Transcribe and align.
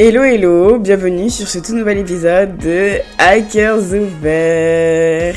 Hello 0.00 0.22
hello, 0.22 0.78
bienvenue 0.78 1.28
sur 1.28 1.48
ce 1.48 1.58
tout 1.58 1.74
nouvel 1.74 1.98
épisode 1.98 2.56
de 2.58 3.00
Hackers 3.18 3.92
ouverts. 3.92 5.34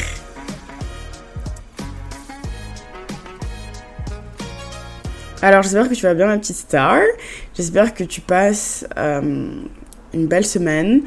Alors 5.41 5.63
j'espère 5.63 5.89
que 5.89 5.95
tu 5.95 6.03
vas 6.03 6.13
bien 6.13 6.27
ma 6.27 6.37
petite 6.37 6.57
star, 6.57 7.01
j'espère 7.55 7.95
que 7.95 8.03
tu 8.03 8.21
passes 8.21 8.85
euh, 8.97 9.63
une 10.13 10.27
belle 10.27 10.45
semaine, 10.45 11.01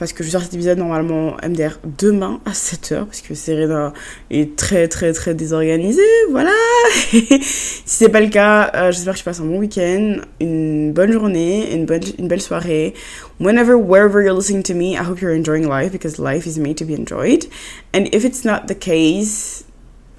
parce 0.00 0.14
que 0.14 0.24
je 0.24 0.30
sors 0.30 0.40
cet 0.40 0.54
épisode 0.54 0.78
normalement 0.78 1.36
MDR 1.46 1.78
demain 1.98 2.40
à 2.46 2.52
7h, 2.52 3.04
parce 3.04 3.20
que 3.20 3.34
Serena 3.34 3.92
est 4.30 4.56
très 4.56 4.88
très 4.88 5.12
très 5.12 5.34
désorganisée, 5.34 6.00
voilà 6.30 6.50
Si 7.12 7.82
c'est 7.84 8.08
pas 8.08 8.22
le 8.22 8.30
cas, 8.30 8.70
euh, 8.74 8.92
j'espère 8.92 9.12
que 9.12 9.18
tu 9.18 9.24
passes 9.24 9.40
un 9.40 9.44
bon 9.44 9.58
week-end, 9.58 10.16
une 10.40 10.94
bonne 10.94 11.12
journée, 11.12 11.74
une, 11.74 11.84
bonne, 11.84 12.00
une 12.18 12.28
belle 12.28 12.40
soirée. 12.40 12.94
Whenever, 13.40 13.74
wherever 13.74 14.22
you're 14.22 14.34
listening 14.34 14.62
to 14.62 14.74
me, 14.74 14.94
I 14.94 15.04
hope 15.06 15.20
you're 15.20 15.36
enjoying 15.36 15.68
life, 15.68 15.92
because 15.92 16.18
life 16.18 16.46
is 16.46 16.58
made 16.58 16.78
to 16.78 16.86
be 16.86 16.94
enjoyed. 16.94 17.44
And 17.92 18.06
if 18.14 18.24
it's 18.24 18.42
not 18.42 18.68
the 18.68 18.74
case, 18.74 19.66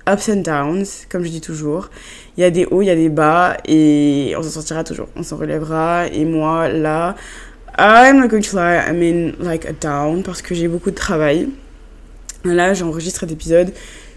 ups 0.05 0.29
and 0.29 0.43
downs, 0.43 1.07
comme 1.09 1.23
je 1.23 1.31
dis 1.31 1.41
toujours. 1.41 1.89
Il 2.37 2.41
y 2.41 2.43
a 2.43 2.51
des 2.51 2.65
hauts, 2.67 2.83
il 2.83 2.85
y 2.85 2.91
a 2.91 2.95
des 2.95 3.09
bas, 3.09 3.57
et 3.67 4.35
on 4.37 4.43
s'en 4.43 4.49
sortira 4.51 4.83
toujours. 4.83 5.07
On 5.15 5.23
s'en 5.23 5.37
relèvera, 5.37 6.05
et 6.05 6.23
moi, 6.23 6.69
là... 6.69 7.15
I'm 7.77 8.19
not 8.19 8.29
going 8.29 8.43
to 8.43 8.55
lie, 8.55 8.77
I'm 8.77 9.01
in 9.01 9.35
like 9.39 9.65
a 9.65 9.73
down 9.73 10.23
parce 10.23 10.41
que 10.41 10.53
j'ai 10.53 10.67
beaucoup 10.67 10.91
de 10.91 10.95
travail. 10.95 11.49
Là, 12.43 12.73
j'enregistre 12.73 13.21
cet 13.21 13.31
épisode. 13.31 13.73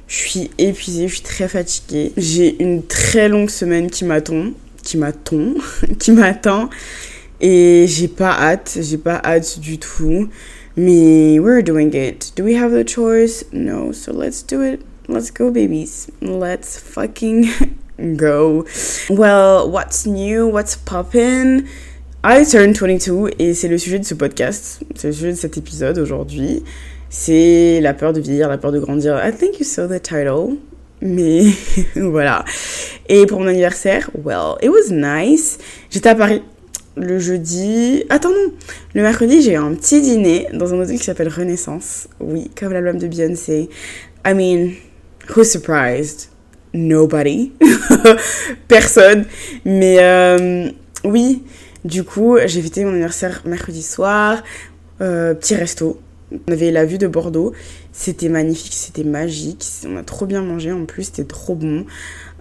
Je 0.07 0.17
suis 0.17 0.51
épuisée, 0.59 1.09
je 1.09 1.15
suis 1.15 1.23
très 1.23 1.49
fatiguée. 1.49 2.13
J'ai 2.17 2.61
une 2.63 2.85
très 2.87 3.29
longue 3.29 3.51
semaine 3.51 3.91
qui 3.91 4.05
m'attend, 4.05 4.53
qui 4.83 4.97
m'attend, 4.97 5.55
qui 5.99 6.13
m'attend. 6.13 6.69
Et 7.41 7.87
j'ai 7.89 8.09
pas 8.09 8.33
hâte, 8.33 8.79
j'ai 8.81 8.99
pas 8.99 9.21
hâte 9.25 9.61
du 9.61 9.79
tout. 9.79 10.29
Mais 10.77 11.39
we're 11.39 11.63
doing 11.63 11.95
it. 11.95 12.33
Do 12.37 12.45
we 12.45 12.57
have 12.57 12.73
the 12.73 12.85
choice? 12.85 13.45
No, 13.53 13.93
so 13.93 14.13
let's 14.13 14.43
do 14.43 14.63
it. 14.63 14.81
Let's 15.07 15.31
go, 15.31 15.51
babies. 15.51 16.11
Let's 16.21 16.79
fucking 16.79 17.47
go. 18.17 18.65
Well, 19.09 19.71
what's 19.71 20.07
new? 20.07 20.49
What's 20.49 20.77
poppin'? 20.77 21.69
I 22.27 22.43
turned 22.47 22.75
22 22.75 23.33
et 23.39 23.53
c'est 23.53 23.69
le 23.69 23.77
sujet 23.77 23.99
de 23.99 24.05
ce 24.07 24.15
podcast, 24.15 24.81
c'est 24.95 25.09
le 25.09 25.13
sujet 25.13 25.33
de 25.33 25.37
cet 25.37 25.59
épisode 25.59 25.99
aujourd'hui. 25.99 26.65
C'est 27.11 27.83
la 27.83 27.93
peur 27.93 28.15
de 28.15 28.21
vieillir, 28.21 28.49
la 28.49 28.57
peur 28.57 28.73
de 28.73 28.79
grandir. 28.79 29.21
I 29.23 29.31
think 29.31 29.59
you 29.61 29.67
saw 29.67 29.87
the 29.87 30.01
title. 30.01 30.57
Mais 31.03 31.43
voilà. 31.97 32.47
Et 33.11 33.27
pour 33.27 33.41
mon 33.41 33.49
anniversaire, 33.49 34.09
well, 34.25 34.55
it 34.63 34.71
was 34.71 34.91
nice. 34.91 35.59
J'étais 35.91 36.09
à 36.09 36.15
Paris 36.15 36.41
le 36.97 37.19
jeudi. 37.19 38.05
Attends, 38.09 38.31
non. 38.31 38.55
Le 38.95 39.03
mercredi, 39.03 39.43
j'ai 39.43 39.57
un 39.57 39.75
petit 39.75 40.01
dîner 40.01 40.47
dans 40.55 40.73
un 40.73 40.81
hôtel 40.81 40.97
qui 40.97 41.05
s'appelle 41.05 41.29
Renaissance. 41.29 42.09
Oui, 42.21 42.51
comme 42.59 42.73
l'album 42.73 42.97
de 42.97 43.07
Beyoncé. 43.07 43.69
I 44.27 44.33
mean, 44.33 44.71
who's 45.37 45.51
surprised? 45.51 46.31
Nobody. 46.73 47.53
Personne. 48.67 49.27
Mais 49.67 49.99
euh, 50.01 50.71
oui. 51.05 51.43
Du 51.85 52.03
coup, 52.03 52.39
j'ai 52.47 52.63
fêté 52.63 52.83
mon 52.85 52.93
anniversaire 52.93 53.43
mercredi 53.45 53.83
soir, 53.83 54.43
euh, 55.03 55.35
petit 55.35 55.55
resto. 55.55 56.01
On 56.49 56.53
avait 56.53 56.71
la 56.71 56.87
vue 56.87 56.97
de 56.97 57.07
Bordeaux. 57.07 57.53
C'était 57.93 58.31
magnifique, 58.31 58.73
c'était 58.73 59.05
magique. 59.05 59.63
On 59.87 59.97
a 59.99 60.03
trop 60.03 60.25
bien 60.25 60.41
mangé 60.41 60.73
en 60.73 60.87
plus, 60.87 61.05
c'était 61.05 61.25
trop 61.25 61.55
bon. 61.55 61.85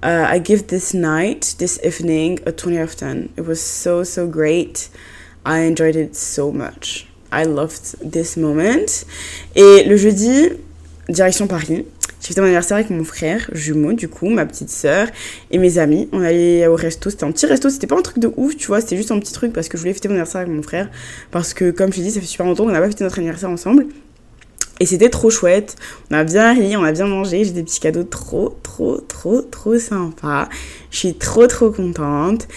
Uh, 0.01 0.25
I 0.31 0.41
give 0.43 0.67
this 0.67 0.93
night, 0.93 1.55
this 1.57 1.79
evening, 1.83 2.39
a 2.45 2.51
20 2.51 2.83
of 2.83 2.95
10. 2.95 3.29
It 3.37 3.45
was 3.45 3.55
so, 3.55 4.05
so 4.05 4.27
great. 4.27 4.89
I 5.45 5.67
enjoyed 5.67 5.97
it 5.97 6.15
so 6.15 6.51
much. 6.51 7.07
I 7.31 7.43
loved 7.45 7.97
this 8.09 8.37
moment. 8.37 9.05
Et 9.55 9.83
le 9.83 9.97
jeudi, 9.97 10.49
direction 11.09 11.47
Paris. 11.47 11.85
J'ai 12.23 12.29
fêté 12.29 12.39
mon 12.39 12.45
anniversaire 12.47 12.77
avec 12.77 12.89
mon 12.89 13.03
frère 13.03 13.49
jumeau, 13.51 13.91
du 13.91 14.07
coup, 14.07 14.29
ma 14.29 14.45
petite 14.45 14.69
sœur 14.69 15.09
et 15.51 15.57
mes 15.57 15.77
amis. 15.77 16.07
On 16.13 16.21
allait 16.21 16.65
au 16.67 16.75
resto. 16.75 17.09
C'était 17.09 17.25
un 17.25 17.33
petit 17.33 17.45
resto. 17.45 17.69
C'était 17.69 17.85
pas 17.85 17.97
un 17.97 18.01
truc 18.01 18.19
de 18.19 18.31
ouf, 18.37 18.55
tu 18.55 18.67
vois. 18.67 18.79
C'était 18.79 18.95
juste 18.95 19.11
un 19.11 19.19
petit 19.19 19.33
truc 19.33 19.51
parce 19.51 19.67
que 19.67 19.77
je 19.77 19.81
voulais 19.81 19.93
fêter 19.93 20.07
mon 20.07 20.13
anniversaire 20.13 20.39
avec 20.39 20.53
mon 20.53 20.61
frère. 20.61 20.89
Parce 21.31 21.53
que, 21.53 21.71
comme 21.71 21.91
je 21.91 21.97
t'ai 21.97 22.03
dit, 22.03 22.11
ça 22.11 22.21
fait 22.21 22.25
super 22.25 22.45
longtemps 22.45 22.63
qu'on 22.63 22.71
n'a 22.71 22.79
pas 22.79 22.87
fêté 22.87 23.03
notre 23.03 23.19
anniversaire 23.19 23.49
ensemble. 23.49 23.87
Et 24.79 24.85
c'était 24.85 25.09
trop 25.09 25.29
chouette. 25.29 25.75
On 26.11 26.15
a 26.15 26.23
bien 26.23 26.53
ri, 26.53 26.77
on 26.77 26.85
a 26.85 26.93
bien 26.93 27.07
mangé. 27.07 27.43
J'ai 27.43 27.51
des 27.51 27.63
petits 27.63 27.81
cadeaux 27.81 28.05
trop, 28.05 28.57
trop, 28.63 29.01
trop, 29.01 29.41
trop 29.41 29.77
sympas. 29.77 30.47
Je 30.91 30.97
suis 30.99 31.15
trop, 31.15 31.45
trop 31.47 31.71
contente. 31.71 32.47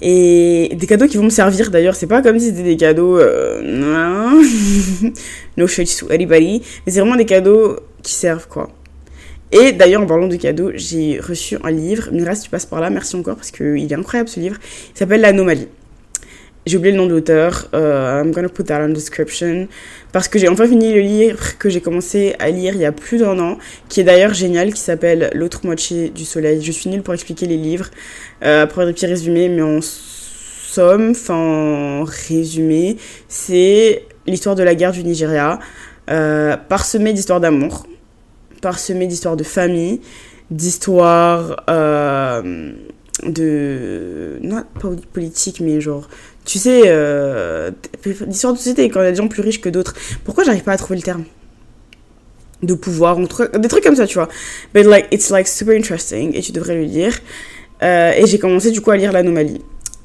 Et 0.00 0.74
des 0.74 0.86
cadeaux 0.86 1.06
qui 1.06 1.18
vont 1.18 1.24
me 1.24 1.28
servir 1.28 1.70
d'ailleurs. 1.70 1.96
C'est 1.96 2.06
pas 2.06 2.22
comme 2.22 2.38
si 2.38 2.46
c'était 2.46 2.62
des 2.62 2.78
cadeaux. 2.78 3.18
Euh, 3.18 3.60
no 5.58 5.66
shade 5.66 5.86
to 5.98 6.10
anybody. 6.10 6.62
Mais 6.86 6.92
c'est 6.92 7.00
vraiment 7.00 7.16
des 7.16 7.26
cadeaux 7.26 7.76
qui 8.02 8.14
servent, 8.14 8.48
quoi. 8.48 8.70
Et 9.52 9.72
d'ailleurs, 9.72 10.00
en 10.00 10.06
parlant 10.06 10.28
de 10.28 10.36
cadeaux, 10.36 10.72
j'ai 10.74 11.20
reçu 11.20 11.58
un 11.62 11.70
livre. 11.70 12.08
Mira, 12.10 12.34
si 12.34 12.44
tu 12.44 12.50
passes 12.50 12.64
par 12.64 12.80
là, 12.80 12.88
merci 12.88 13.16
encore 13.16 13.36
parce 13.36 13.50
qu'il 13.50 13.92
est 13.92 13.94
incroyable 13.94 14.30
ce 14.30 14.40
livre. 14.40 14.56
Il 14.94 14.98
s'appelle 14.98 15.20
L'Anomalie. 15.20 15.68
J'ai 16.64 16.78
oublié 16.78 16.92
le 16.92 16.98
nom 16.98 17.06
de 17.06 17.10
l'auteur. 17.10 17.68
Uh, 17.74 18.22
I'm 18.22 18.30
gonna 18.30 18.48
put 18.48 18.64
that 18.64 18.80
in 18.80 18.90
the 18.90 18.94
description. 18.94 19.68
Parce 20.10 20.28
que 20.28 20.38
j'ai 20.38 20.48
enfin 20.48 20.66
fini 20.66 20.94
le 20.94 21.00
livre 21.00 21.58
que 21.58 21.68
j'ai 21.68 21.82
commencé 21.82 22.34
à 22.38 22.48
lire 22.48 22.74
il 22.74 22.80
y 22.80 22.86
a 22.86 22.92
plus 22.92 23.18
d'un 23.18 23.38
an, 23.40 23.58
qui 23.90 24.00
est 24.00 24.04
d'ailleurs 24.04 24.32
génial, 24.32 24.72
qui 24.72 24.80
s'appelle 24.80 25.30
L'autre 25.34 25.66
moitié 25.66 26.08
du 26.08 26.24
soleil. 26.24 26.62
Je 26.62 26.72
suis 26.72 26.88
nulle 26.88 27.02
pour 27.02 27.12
expliquer 27.12 27.46
les 27.46 27.58
livres, 27.58 27.90
euh, 28.44 28.66
pour 28.66 28.86
des 28.86 28.92
petits 28.92 29.06
résumés, 29.06 29.50
mais 29.50 29.62
en 29.62 29.80
somme, 29.82 31.10
enfin 31.10 31.34
en 31.34 32.04
résumé, 32.04 32.96
c'est 33.28 34.06
l'histoire 34.26 34.54
de 34.54 34.62
la 34.62 34.74
guerre 34.74 34.92
du 34.92 35.04
Nigeria, 35.04 35.58
euh, 36.10 36.56
parsemée 36.56 37.12
d'histoires 37.12 37.40
d'amour 37.40 37.86
parsemé 38.62 39.06
d'histoires 39.06 39.36
de 39.36 39.44
famille, 39.44 40.00
d'histoires 40.50 41.62
euh, 41.68 42.72
de. 43.24 44.38
non 44.40 44.64
pas 44.80 44.88
politique, 45.12 45.60
mais 45.60 45.82
genre. 45.82 46.08
Tu 46.46 46.58
sais, 46.58 46.82
euh, 46.86 47.70
d'histoires 48.26 48.54
de 48.54 48.58
société, 48.58 48.88
quand 48.88 49.00
il 49.00 49.04
y 49.04 49.08
a 49.08 49.10
des 49.10 49.18
gens 49.18 49.28
plus 49.28 49.42
riches 49.42 49.60
que 49.60 49.68
d'autres. 49.68 49.94
Pourquoi 50.24 50.44
j'arrive 50.44 50.64
pas 50.64 50.72
à 50.72 50.76
trouver 50.78 50.96
le 50.96 51.02
terme? 51.02 51.24
De 52.62 52.74
pouvoir, 52.74 53.18
des 53.18 53.68
trucs 53.68 53.82
comme 53.84 53.96
ça, 53.96 54.06
tu 54.06 54.14
vois. 54.14 54.28
But 54.72 54.86
like, 54.86 55.08
it's 55.10 55.30
like 55.30 55.48
super 55.48 55.76
interesting 55.76 56.34
et 56.34 56.40
tu 56.40 56.52
devrais 56.52 56.76
le 56.76 56.84
lire. 56.84 57.18
Euh, 57.82 58.12
et 58.12 58.26
j'ai 58.26 58.38
commencé 58.38 58.70
du 58.70 58.80
coup 58.80 58.92
à 58.92 58.96
lire 58.96 59.12
l'anomalie 59.12 59.60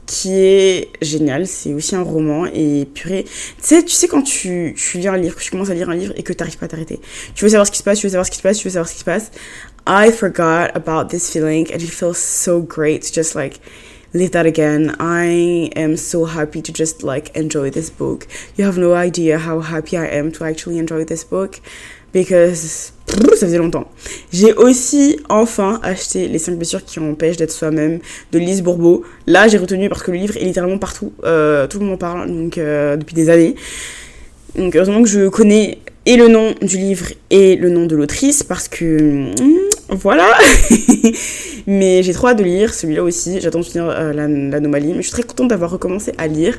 qui 0.07 0.33
est 0.33 0.89
génial. 1.01 1.45
C'est 1.45 1.73
aussi 1.73 1.95
un 1.95 2.01
roman 2.01 2.47
et 2.47 2.87
purée. 2.91 3.25
Tu 3.25 3.31
sais, 3.61 3.83
tu 3.83 3.91
sais 3.91 4.07
quand 4.07 4.23
tu, 4.23 4.73
tu 4.75 4.97
lis 4.97 5.07
un 5.07 5.17
livre, 5.17 5.35
que 5.35 5.43
tu 5.43 5.51
commences 5.51 5.69
à 5.69 5.75
lire 5.75 5.89
un 5.89 5.95
livre 5.95 6.13
et 6.15 6.23
que 6.23 6.33
tu 6.33 6.39
n'arrives 6.39 6.57
pas 6.57 6.65
à 6.65 6.69
t'arrêter. 6.69 6.99
Tu 7.35 7.43
veux 7.43 7.49
savoir 7.51 7.67
ce 7.67 7.71
qui 7.71 7.77
se 7.77 7.83
passe, 7.83 7.99
tu 7.99 8.07
veux 8.07 8.11
savoir 8.11 8.25
ce 8.25 8.31
qui 8.31 8.37
se 8.37 8.43
passe, 8.43 8.57
tu 8.57 8.67
veux 8.67 8.73
savoir 8.73 8.87
ce 8.87 8.93
qui 8.93 8.99
se 8.99 9.05
passe. 9.05 9.31
I 9.85 10.11
forgot 10.11 10.71
about 10.73 11.09
this 11.09 11.29
feeling 11.29 11.67
and 11.71 11.77
it 11.77 11.91
feels 11.91 12.17
so 12.17 12.61
great 12.61 13.03
to 13.03 13.13
just 13.13 13.35
like 13.35 13.59
live 14.13 14.31
that 14.31 14.45
again. 14.45 14.95
I 14.99 15.69
am 15.75 15.97
so 15.97 16.25
happy 16.25 16.61
to 16.61 16.73
just 16.73 17.03
like 17.03 17.35
enjoy 17.35 17.69
this 17.69 17.89
book. 17.89 18.27
You 18.57 18.65
have 18.65 18.77
no 18.77 18.93
idea 18.93 19.37
how 19.37 19.59
happy 19.59 19.97
I 19.97 20.07
am 20.07 20.31
to 20.33 20.45
actually 20.45 20.77
enjoy 20.77 21.05
this 21.05 21.23
book 21.23 21.61
because 22.17 22.93
ça 23.35 23.45
faisait 23.45 23.57
longtemps. 23.57 23.87
J'ai 24.33 24.53
aussi 24.53 25.17
enfin 25.29 25.79
acheté 25.83 26.27
Les 26.27 26.39
5 26.39 26.55
blessures 26.55 26.83
qui 26.83 26.99
empêchent 26.99 27.37
d'être 27.37 27.51
soi-même 27.51 27.99
de 28.31 28.39
Lise 28.39 28.61
Bourbeau. 28.61 29.03
Là, 29.27 29.47
j'ai 29.47 29.57
retenu 29.57 29.89
parce 29.89 30.03
que 30.03 30.11
le 30.11 30.17
livre 30.17 30.35
est 30.37 30.43
littéralement 30.43 30.77
partout. 30.77 31.13
Euh, 31.23 31.67
tout 31.67 31.79
le 31.79 31.85
monde 31.85 31.95
en 31.95 31.97
parle 31.97 32.27
donc, 32.27 32.57
euh, 32.57 32.97
depuis 32.97 33.15
des 33.15 33.29
années. 33.29 33.55
Donc, 34.57 34.75
heureusement 34.75 35.01
que 35.03 35.09
je 35.09 35.27
connais 35.29 35.77
et 36.05 36.15
le 36.15 36.29
nom 36.29 36.55
du 36.61 36.77
livre 36.77 37.07
et 37.29 37.57
le 37.57 37.69
nom 37.69 37.85
de 37.85 37.95
l'autrice 37.95 38.43
parce 38.43 38.67
que. 38.67 39.31
Hmm, 39.39 39.57
voilà 39.89 40.27
Mais 41.67 42.01
j'ai 42.01 42.13
trop 42.13 42.27
hâte 42.27 42.39
de 42.39 42.43
lire 42.43 42.73
celui-là 42.73 43.03
aussi. 43.03 43.39
J'attends 43.39 43.59
de 43.59 43.65
finir 43.65 43.89
euh, 43.89 44.13
l'anomalie. 44.13 44.93
Mais 44.93 45.01
je 45.01 45.07
suis 45.07 45.11
très 45.11 45.23
contente 45.23 45.49
d'avoir 45.49 45.71
recommencé 45.71 46.13
à 46.17 46.27
lire 46.27 46.57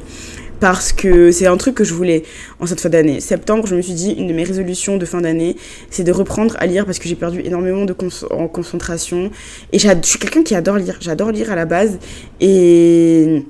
parce 0.60 0.92
que 0.92 1.30
c'est 1.30 1.46
un 1.46 1.56
truc 1.56 1.74
que 1.74 1.84
je 1.84 1.94
voulais 1.94 2.24
en 2.60 2.66
cette 2.66 2.80
fin 2.80 2.88
d'année. 2.88 3.20
Septembre, 3.20 3.66
je 3.66 3.74
me 3.74 3.82
suis 3.82 3.94
dit, 3.94 4.12
une 4.12 4.26
de 4.26 4.32
mes 4.32 4.44
résolutions 4.44 4.96
de 4.96 5.04
fin 5.04 5.20
d'année, 5.20 5.56
c'est 5.90 6.04
de 6.04 6.12
reprendre 6.12 6.56
à 6.58 6.66
lire 6.66 6.84
parce 6.84 6.98
que 6.98 7.08
j'ai 7.08 7.14
perdu 7.14 7.40
énormément 7.40 7.84
de 7.84 7.94
en 8.30 8.48
concentration. 8.48 9.30
Et 9.72 9.78
je 9.78 9.88
suis 10.02 10.18
quelqu'un 10.18 10.42
qui 10.42 10.54
adore 10.54 10.78
lire. 10.78 10.96
J'adore 11.00 11.30
lire 11.30 11.50
à 11.50 11.56
la 11.56 11.64
base. 11.64 11.98
Et 12.40 13.42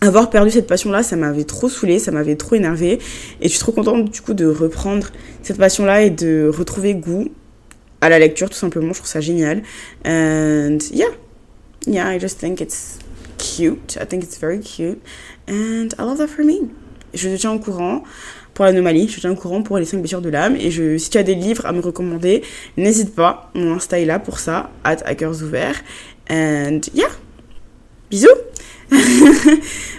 avoir 0.00 0.30
perdu 0.30 0.50
cette 0.50 0.66
passion-là, 0.66 1.02
ça 1.02 1.16
m'avait 1.16 1.44
trop 1.44 1.68
saoulé, 1.68 1.98
ça 1.98 2.10
m'avait 2.10 2.36
trop 2.36 2.54
énervé. 2.54 2.98
Et 3.40 3.44
je 3.44 3.48
suis 3.48 3.58
trop 3.58 3.72
contente 3.72 4.10
du 4.10 4.20
coup 4.20 4.34
de 4.34 4.46
reprendre 4.46 5.08
cette 5.42 5.58
passion-là 5.58 6.02
et 6.02 6.10
de 6.10 6.50
retrouver 6.54 6.94
goût 6.94 7.28
à 8.00 8.08
la 8.08 8.18
lecture, 8.18 8.50
tout 8.50 8.56
simplement. 8.56 8.92
Je 8.92 8.98
trouve 8.98 9.08
ça 9.08 9.20
génial. 9.20 9.62
And 10.04 10.78
yeah, 10.92 11.06
yeah, 11.86 12.14
I 12.14 12.20
just 12.20 12.38
think 12.38 12.60
it's 12.60 12.98
cute. 13.38 13.96
I 14.00 14.06
think 14.06 14.22
it's 14.22 14.38
very 14.38 14.60
cute. 14.60 14.98
And 15.48 15.88
I 15.98 16.02
love 16.02 16.18
that 16.18 16.28
for 16.28 16.44
me. 16.44 16.68
Je 17.14 17.28
te 17.28 17.36
tiens 17.36 17.52
au 17.52 17.58
courant 17.58 18.02
pour 18.56 18.64
l'anomalie, 18.64 19.06
je 19.06 19.16
te 19.16 19.20
tiens 19.20 19.32
au 19.32 19.36
courant 19.36 19.62
pour 19.62 19.78
les 19.78 19.84
5 19.84 19.98
blessures 19.98 20.22
de 20.22 20.30
l'âme. 20.30 20.56
Et 20.56 20.70
si 20.70 21.10
tu 21.10 21.18
as 21.18 21.22
des 21.22 21.34
livres 21.34 21.66
à 21.66 21.72
me 21.72 21.80
recommander, 21.80 22.42
n'hésite 22.76 23.14
pas. 23.14 23.50
Mon 23.54 23.74
Insta 23.74 24.00
est 24.00 24.06
là 24.06 24.18
pour 24.18 24.38
ça, 24.38 24.70
at 24.82 24.96
hackers 25.04 25.42
ouverts. 25.42 25.82
And 26.30 26.80
yeah, 26.94 27.10
bisous! 28.10 28.28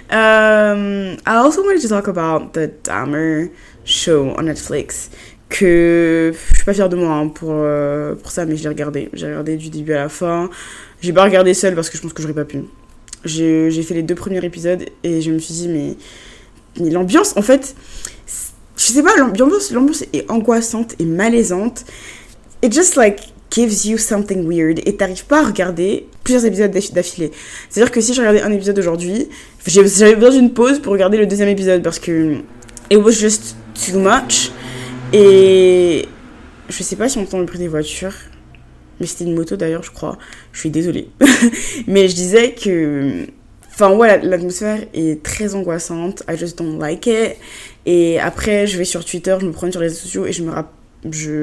um, 0.09 1.17
I 1.25 1.35
also 1.35 1.63
wanted 1.63 1.81
to 1.81 1.87
talk 1.87 2.07
about 2.07 2.53
the 2.53 2.71
Dahmer 2.83 3.51
show 3.85 4.33
on 4.37 4.43
Netflix. 4.43 5.11
Que 5.49 6.33
je 6.33 6.55
suis 6.55 6.65
pas 6.65 6.73
fière 6.73 6.89
de 6.89 6.97
moi 6.97 7.13
hein, 7.13 7.27
pour, 7.29 7.51
euh, 7.53 8.15
pour 8.15 8.31
ça, 8.31 8.45
mais 8.45 8.57
je 8.57 8.63
l'ai 8.63 8.69
regardé. 8.69 9.09
J'ai 9.13 9.27
regardé 9.27 9.55
du 9.55 9.69
début 9.69 9.93
à 9.93 10.03
la 10.03 10.09
fin. 10.09 10.49
J'ai 10.99 11.13
pas 11.13 11.23
regardé 11.23 11.53
seul 11.53 11.75
parce 11.75 11.89
que 11.89 11.97
je 11.97 12.01
pense 12.01 12.11
que 12.11 12.21
j'aurais 12.21 12.33
pas 12.33 12.43
pu. 12.43 12.63
J'ai 13.25 13.83
fait 13.83 13.93
les 13.93 14.03
deux 14.03 14.15
premiers 14.15 14.43
épisodes 14.43 14.85
et 15.03 15.21
je 15.21 15.31
me 15.31 15.39
suis 15.39 15.53
dit, 15.53 15.67
mais, 15.67 16.89
l'ambiance, 16.89 17.35
en 17.35 17.41
fait, 17.41 17.75
je 18.77 18.83
sais 18.83 19.03
pas, 19.03 19.15
l'ambiance, 19.17 19.71
l'ambiance 19.71 20.03
est 20.13 20.29
angoissante 20.29 20.95
et 20.99 21.05
malaisante. 21.05 21.85
It 22.63 22.73
just 22.73 22.95
like 22.95 23.33
gives 23.51 23.85
you 23.85 23.97
something 23.97 24.47
weird 24.47 24.79
et 24.85 24.95
t'arrives 24.95 25.25
pas 25.25 25.41
à 25.41 25.47
regarder 25.47 26.07
plusieurs 26.23 26.45
épisodes 26.45 26.71
d'affilée. 26.71 27.31
C'est-à-dire 27.69 27.91
que 27.91 28.01
si 28.01 28.13
je 28.13 28.19
regardais 28.19 28.41
un 28.41 28.51
épisode 28.51 28.77
aujourd'hui, 28.77 29.27
j'avais 29.65 30.15
besoin 30.15 30.39
d'une 30.39 30.53
pause 30.53 30.79
pour 30.79 30.93
regarder 30.93 31.17
le 31.17 31.25
deuxième 31.25 31.49
épisode 31.49 31.81
parce 31.81 31.99
que 31.99 32.35
it 32.91 32.97
was 32.97 33.11
just 33.11 33.55
too 33.73 33.99
much. 33.99 34.51
Et 35.13 36.05
je 36.69 36.83
sais 36.83 36.95
pas 36.95 37.09
si 37.09 37.17
on 37.17 37.21
entend 37.21 37.39
le 37.39 37.45
bruit 37.45 37.59
des 37.59 37.67
voitures, 37.67 38.13
mais 38.99 39.05
c'était 39.05 39.25
une 39.25 39.35
moto 39.35 39.55
d'ailleurs, 39.55 39.83
je 39.83 39.91
crois. 39.91 40.17
Je 40.51 40.59
suis 40.59 40.69
désolée. 40.69 41.09
mais 41.87 42.07
je 42.07 42.15
disais 42.15 42.53
que. 42.53 43.25
Enfin, 43.69 43.93
ouais, 43.93 44.21
l'atmosphère 44.23 44.79
est 44.93 45.21
très 45.21 45.53
angoissante. 45.53 46.23
I 46.27 46.35
just 46.35 46.57
don't 46.57 46.79
like 46.79 47.05
it. 47.05 47.35
Et 47.85 48.19
après, 48.19 48.65
je 48.65 48.77
vais 48.77 48.85
sur 48.85 49.05
Twitter, 49.05 49.37
je 49.39 49.45
me 49.45 49.51
prends 49.51 49.71
sur 49.71 49.79
les 49.79 49.87
réseaux 49.87 49.99
sociaux 49.99 50.25
et 50.25 50.33
je 50.33 50.43
me 50.43 50.51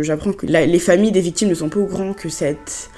j'apprends 0.03 0.33
que 0.33 0.47
les 0.47 0.79
familles 0.79 1.13
des 1.13 1.21
victimes 1.21 1.49
ne 1.49 1.55
sont 1.55 1.69
pas 1.69 1.79
au 1.79 1.87
courant 1.87 2.13
que 2.13 2.29
cette 2.29 2.91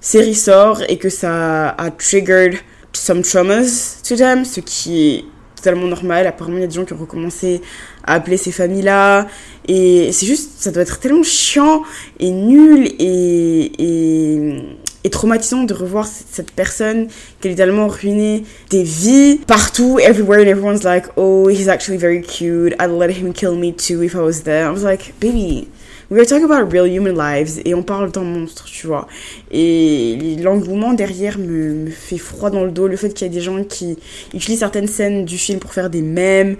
série 0.00 0.34
sort 0.34 0.82
et 0.88 0.98
que 0.98 1.08
ça 1.08 1.70
a 1.70 1.90
triggered 1.90 2.56
some 2.92 3.22
traumas 3.22 4.00
to 4.06 4.16
them, 4.16 4.44
ce 4.44 4.60
qui 4.60 5.08
est 5.08 5.24
normal. 5.74 6.26
Apparemment, 6.26 6.58
il 6.58 6.60
y 6.60 6.64
a 6.64 6.66
des 6.68 6.74
gens 6.74 6.84
qui 6.84 6.92
ont 6.92 6.98
recommencé 6.98 7.60
à 8.04 8.14
appeler 8.14 8.36
ces 8.36 8.52
familles-là. 8.52 9.26
Et 9.68 10.12
c'est 10.12 10.26
juste, 10.26 10.60
ça 10.60 10.70
doit 10.70 10.82
être 10.82 11.00
tellement 11.00 11.22
chiant 11.22 11.82
et 12.20 12.30
nul 12.30 12.86
et, 12.98 13.72
et, 13.78 14.62
et 15.04 15.10
traumatisant 15.10 15.64
de 15.64 15.74
revoir 15.74 16.06
cette 16.06 16.50
personne 16.52 17.08
qui 17.40 17.48
a 17.48 17.50
littéralement 17.50 17.88
ruiné 17.88 18.44
des 18.70 18.82
vies 18.82 19.40
partout, 19.46 19.98
everywhere, 19.98 20.40
and 20.40 20.48
everyone's 20.48 20.84
like, 20.84 21.06
oh, 21.16 21.48
he's 21.48 21.68
actually 21.68 21.98
very 21.98 22.22
cute. 22.22 22.74
I'd 22.80 22.90
let 22.90 23.10
him 23.10 23.32
kill 23.32 23.56
me 23.56 23.72
too 23.72 24.02
if 24.02 24.14
I 24.14 24.20
was 24.20 24.42
there. 24.44 24.66
I 24.66 24.70
was 24.70 24.84
like, 24.84 25.14
baby, 25.20 25.68
we 26.10 26.20
are 26.20 26.26
talking 26.26 26.44
about 26.44 26.70
real 26.72 26.86
human 26.86 27.16
lives 27.16 27.60
et 27.64 27.74
on 27.74 27.82
parle 27.82 28.12
d'un 28.12 28.22
monstre, 28.22 28.64
tu 28.66 28.86
vois. 28.86 29.08
Et 29.50 30.36
l'engouement 30.40 30.92
derrière 30.92 31.38
me, 31.38 31.88
fait 31.90 32.18
froid 32.18 32.50
dans 32.50 32.64
le 32.64 32.70
dos. 32.70 32.86
Le 32.86 32.96
fait 32.96 33.12
qu'il 33.12 33.26
y 33.26 33.30
ait 33.30 33.34
des 33.34 33.40
gens 33.40 33.62
qui 33.64 33.98
utilisent 34.34 34.60
certaines 34.60 34.88
scènes 34.88 35.24
du 35.24 35.38
film 35.38 35.58
pour 35.58 35.72
faire 35.72 35.90
des 35.90 36.02
mèmes, 36.02 36.56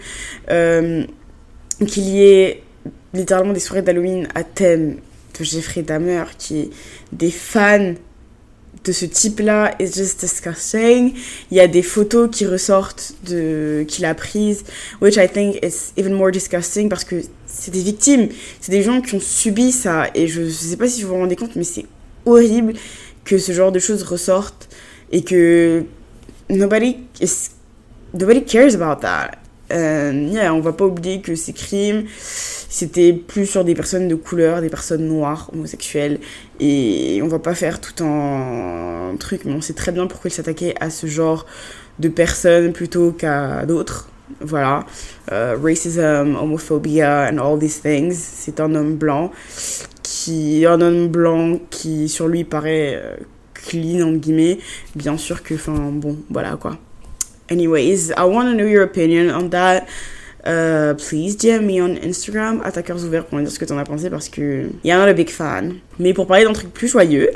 euh, 0.50 1.04
qu'il 1.86 2.04
y 2.04 2.22
ait 2.22 2.62
littéralement 3.14 3.52
des 3.52 3.60
soirées 3.60 3.82
d'Halloween 3.82 4.28
à 4.34 4.44
thème 4.44 4.96
de 5.38 5.44
Jeffrey 5.44 5.82
Dahmer, 5.82 6.24
qui 6.38 6.60
est 6.60 6.70
des 7.12 7.30
fans 7.30 7.94
de 8.84 8.92
ce 8.92 9.04
type-là 9.04 9.74
is 9.80 9.92
just 9.92 10.20
disgusting. 10.20 11.14
Il 11.50 11.56
y 11.56 11.60
a 11.60 11.66
des 11.66 11.82
photos 11.82 12.28
qui 12.30 12.46
ressortent 12.46 13.14
de 13.24 13.84
qu'il 13.88 14.04
a 14.04 14.14
prises, 14.14 14.64
which 15.00 15.16
I 15.16 15.28
think 15.28 15.56
is 15.62 15.92
even 15.96 16.12
more 16.12 16.30
disgusting 16.30 16.88
parce 16.88 17.04
que 17.04 17.16
c'est 17.46 17.70
des 17.70 17.82
victimes, 17.82 18.28
c'est 18.60 18.72
des 18.72 18.82
gens 18.82 19.00
qui 19.00 19.14
ont 19.14 19.20
subi 19.20 19.72
ça 19.72 20.08
et 20.14 20.26
je, 20.26 20.48
sais 20.48 20.76
pas 20.76 20.88
si 20.88 21.02
vous 21.02 21.08
vous 21.10 21.20
rendez 21.20 21.36
compte, 21.36 21.56
mais 21.56 21.64
c'est 21.64 21.86
horrible 22.24 22.74
que 23.24 23.38
ce 23.38 23.52
genre 23.52 23.72
de 23.72 23.78
choses 23.78 24.02
ressortent 24.02 24.68
et 25.12 25.22
que 25.22 25.84
nobody 26.50 26.96
is, 27.20 27.50
nobody 28.14 28.44
cares 28.44 28.74
about 28.74 29.00
that. 29.00 29.32
Euh, 29.72 30.28
yeah, 30.30 30.54
on 30.54 30.60
va 30.60 30.72
pas 30.72 30.86
oublier 30.86 31.20
que 31.20 31.34
ces 31.34 31.52
crimes, 31.52 32.04
c'était 32.18 33.12
plus 33.12 33.46
sur 33.46 33.64
des 33.64 33.74
personnes 33.74 34.06
de 34.06 34.14
couleur, 34.14 34.60
des 34.60 34.68
personnes 34.68 35.06
noires, 35.06 35.50
homosexuelles, 35.52 36.20
et 36.60 37.20
on 37.22 37.26
va 37.26 37.40
pas 37.40 37.54
faire 37.54 37.80
tout 37.80 38.04
un 38.04 39.16
truc, 39.18 39.44
mais 39.44 39.52
on 39.52 39.60
sait 39.60 39.72
très 39.72 39.90
bien 39.90 40.06
pourquoi 40.06 40.28
il 40.28 40.34
s'attaquait 40.34 40.74
à 40.80 40.90
ce 40.90 41.08
genre 41.08 41.46
de 41.98 42.08
personnes 42.08 42.72
plutôt 42.72 43.10
qu'à 43.10 43.66
d'autres. 43.66 44.08
Voilà, 44.40 44.84
euh, 45.30 45.56
racism, 45.62 46.36
homophobia 46.36 47.30
and 47.30 47.38
all 47.38 47.58
these 47.58 47.80
things. 47.80 48.14
C'est 48.14 48.58
un 48.60 48.74
homme 48.74 48.96
blanc 48.96 49.30
qui, 50.02 50.66
un 50.66 50.80
homme 50.80 51.08
blanc 51.08 51.60
qui 51.70 52.08
sur 52.08 52.26
lui 52.26 52.44
paraît 52.44 52.94
euh, 52.96 53.16
clean 53.54 54.06
entre 54.06 54.18
guillemets. 54.18 54.58
Bien 54.96 55.16
sûr 55.16 55.42
que, 55.42 55.54
enfin 55.54 55.90
bon, 55.92 56.16
voilà 56.28 56.56
quoi. 56.56 56.76
Anyways, 57.48 58.10
I 58.16 58.24
want 58.24 58.46
to 58.46 58.54
know 58.54 58.66
your 58.66 58.82
opinion 58.82 59.30
on 59.30 59.48
that. 59.50 59.86
Uh, 60.44 60.94
please 60.94 61.36
DM 61.36 61.66
me 61.66 61.80
on 61.80 61.96
Instagram, 61.96 62.60
attaqueurs 62.64 63.04
ouverts 63.04 63.26
pour 63.26 63.38
me 63.38 63.42
dire 63.42 63.50
ce 63.50 63.58
que 63.58 63.64
t'en 63.64 63.78
as 63.78 63.84
pensé 63.84 64.10
parce 64.10 64.28
que 64.28 64.70
you're 64.84 64.96
not 64.96 65.08
a 65.08 65.12
big 65.12 65.28
fan. 65.28 65.76
Mais 65.98 66.14
pour 66.14 66.26
parler 66.26 66.44
d'un 66.44 66.52
truc 66.52 66.72
plus 66.72 66.86
joyeux, 66.88 67.30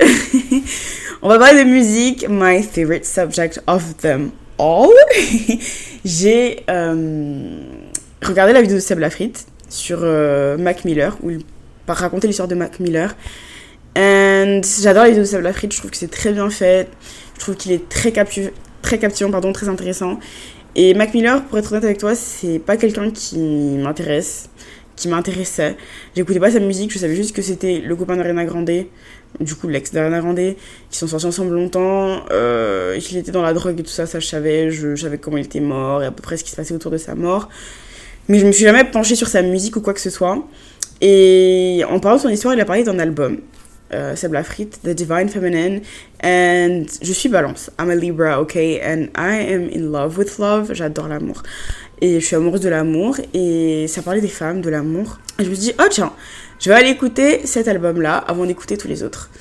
on 1.21 1.27
va 1.27 1.37
parler 1.37 1.65
de 1.65 1.69
musique, 1.69 2.25
my 2.29 2.63
favorite 2.63 3.05
subject 3.05 3.61
of 3.67 3.97
them 3.97 4.31
all. 4.57 4.89
J'ai 6.03 6.63
euh, 6.69 7.63
regardé 8.21 8.53
la 8.53 8.61
vidéo 8.61 8.77
de 8.77 8.81
Seb 8.81 8.99
Lafrite 8.99 9.45
sur 9.69 9.99
euh, 10.01 10.57
Mac 10.57 10.85
Miller 10.85 11.17
où 11.21 11.29
il 11.29 11.43
raconter 11.87 12.27
l'histoire 12.27 12.47
de 12.47 12.55
Mac 12.55 12.79
Miller. 12.79 13.15
And 13.97 14.61
j'adore 14.63 15.03
la 15.03 15.09
vidéo 15.09 15.23
de 15.23 15.27
Seb 15.27 15.41
Lafrite, 15.41 15.73
je 15.73 15.79
trouve 15.79 15.91
que 15.91 15.97
c'est 15.97 16.09
très 16.09 16.31
bien 16.31 16.49
fait, 16.49 16.87
je 17.35 17.39
trouve 17.41 17.55
qu'il 17.55 17.71
est 17.73 17.89
très 17.89 18.11
captivant 18.11 18.51
très 18.81 18.97
captivant, 18.97 19.31
pardon, 19.31 19.53
très 19.53 19.69
intéressant. 19.69 20.19
Et 20.75 20.93
Mac 20.93 21.13
Miller, 21.13 21.43
pour 21.43 21.57
être 21.57 21.71
honnête 21.71 21.83
avec 21.83 21.97
toi, 21.97 22.15
c'est 22.15 22.59
pas 22.59 22.77
quelqu'un 22.77 23.11
qui 23.11 23.37
m'intéresse, 23.37 24.49
qui 24.95 25.07
m'intéressait. 25.07 25.75
J'écoutais 26.15 26.39
pas 26.39 26.51
sa 26.51 26.59
musique, 26.59 26.91
je 26.91 26.97
savais 26.97 27.15
juste 27.15 27.35
que 27.35 27.41
c'était 27.41 27.79
le 27.79 27.95
copain 27.95 28.15
d'Ariana 28.15 28.45
Grande, 28.45 28.71
du 29.39 29.55
coup 29.55 29.67
l'ex 29.67 29.91
d'Ariana 29.91 30.19
Grande, 30.19 30.55
qui 30.89 30.97
sont 30.97 31.07
sortis 31.07 31.25
ensemble 31.25 31.53
longtemps, 31.53 32.23
euh, 32.31 32.99
qu'il 32.99 33.17
était 33.17 33.31
dans 33.31 33.41
la 33.41 33.53
drogue 33.53 33.79
et 33.79 33.83
tout 33.83 33.89
ça, 33.89 34.05
ça 34.05 34.19
je 34.19 34.27
savais, 34.27 34.71
je, 34.71 34.95
savais 34.95 35.17
comment 35.17 35.37
il 35.37 35.45
était 35.45 35.59
mort 35.59 36.03
et 36.03 36.05
à 36.05 36.11
peu 36.11 36.21
près 36.21 36.37
ce 36.37 36.43
qui 36.43 36.51
se 36.51 36.55
passait 36.55 36.73
autour 36.73 36.91
de 36.91 36.97
sa 36.97 37.15
mort. 37.15 37.49
Mais 38.27 38.39
je 38.39 38.45
me 38.45 38.51
suis 38.51 38.65
jamais 38.65 38.83
penchée 38.83 39.15
sur 39.15 39.27
sa 39.27 39.41
musique 39.41 39.75
ou 39.75 39.81
quoi 39.81 39.93
que 39.93 39.99
ce 39.99 40.09
soit. 40.09 40.45
Et 41.01 41.83
en 41.89 41.99
parlant 41.99 42.17
de 42.17 42.21
son 42.21 42.29
histoire, 42.29 42.53
il 42.53 42.61
a 42.61 42.65
parlé 42.65 42.83
d'un 42.83 42.99
album 42.99 43.39
euh, 43.93 44.15
Seb 44.15 44.33
Lafrite, 44.33 44.79
The 44.83 44.89
Divine 44.89 45.27
Feminine. 45.27 45.81
And 46.23 46.83
je 47.01 47.11
suis 47.11 47.29
balance. 47.29 47.71
I'm 47.79 47.89
a 47.89 47.95
Libra, 47.95 48.39
ok? 48.39 48.55
And 48.55 49.07
I 49.17 49.53
am 49.53 49.69
in 49.73 49.91
love 49.91 50.17
with 50.17 50.37
love. 50.37 50.73
J'adore 50.73 51.07
l'amour. 51.07 51.43
Et 51.99 52.19
je 52.19 52.25
suis 52.25 52.35
amoureuse 52.35 52.61
de 52.61 52.69
l'amour. 52.69 53.17
Et 53.33 53.87
ça 53.87 54.01
parlait 54.01 54.21
des 54.21 54.27
femmes, 54.27 54.61
de 54.61 54.69
l'amour. 54.69 55.19
Et 55.39 55.43
je 55.43 55.49
me 55.49 55.55
suis 55.55 55.65
dit, 55.65 55.73
oh 55.79 55.87
tiens, 55.89 56.13
je 56.61 56.69
vais 56.69 56.75
aller 56.75 56.91
écouter 56.91 57.45
cet 57.45 57.67
album-là 57.67 58.17
avant 58.17 58.45
d'écouter 58.45 58.77
tous 58.77 58.87
les 58.87 59.01
autres. 59.01 59.31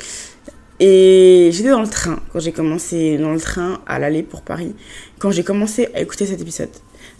Et 0.81 1.51
j'étais 1.53 1.69
dans 1.69 1.83
le 1.83 1.89
train 1.89 2.19
quand 2.33 2.41
j'ai 2.41 2.53
commencé 2.53 3.19
dans 3.19 3.33
le 3.33 3.41
train 3.41 3.83
à 3.87 3.99
l'aller 3.99 4.23
pour 4.23 4.41
Paris. 4.41 4.75
Quand 5.19 5.31
j'ai 5.31 5.45
commencé 5.45 5.89
à 5.95 6.01
écouter 6.01 6.25
cet 6.25 6.41
épisode. 6.41 6.71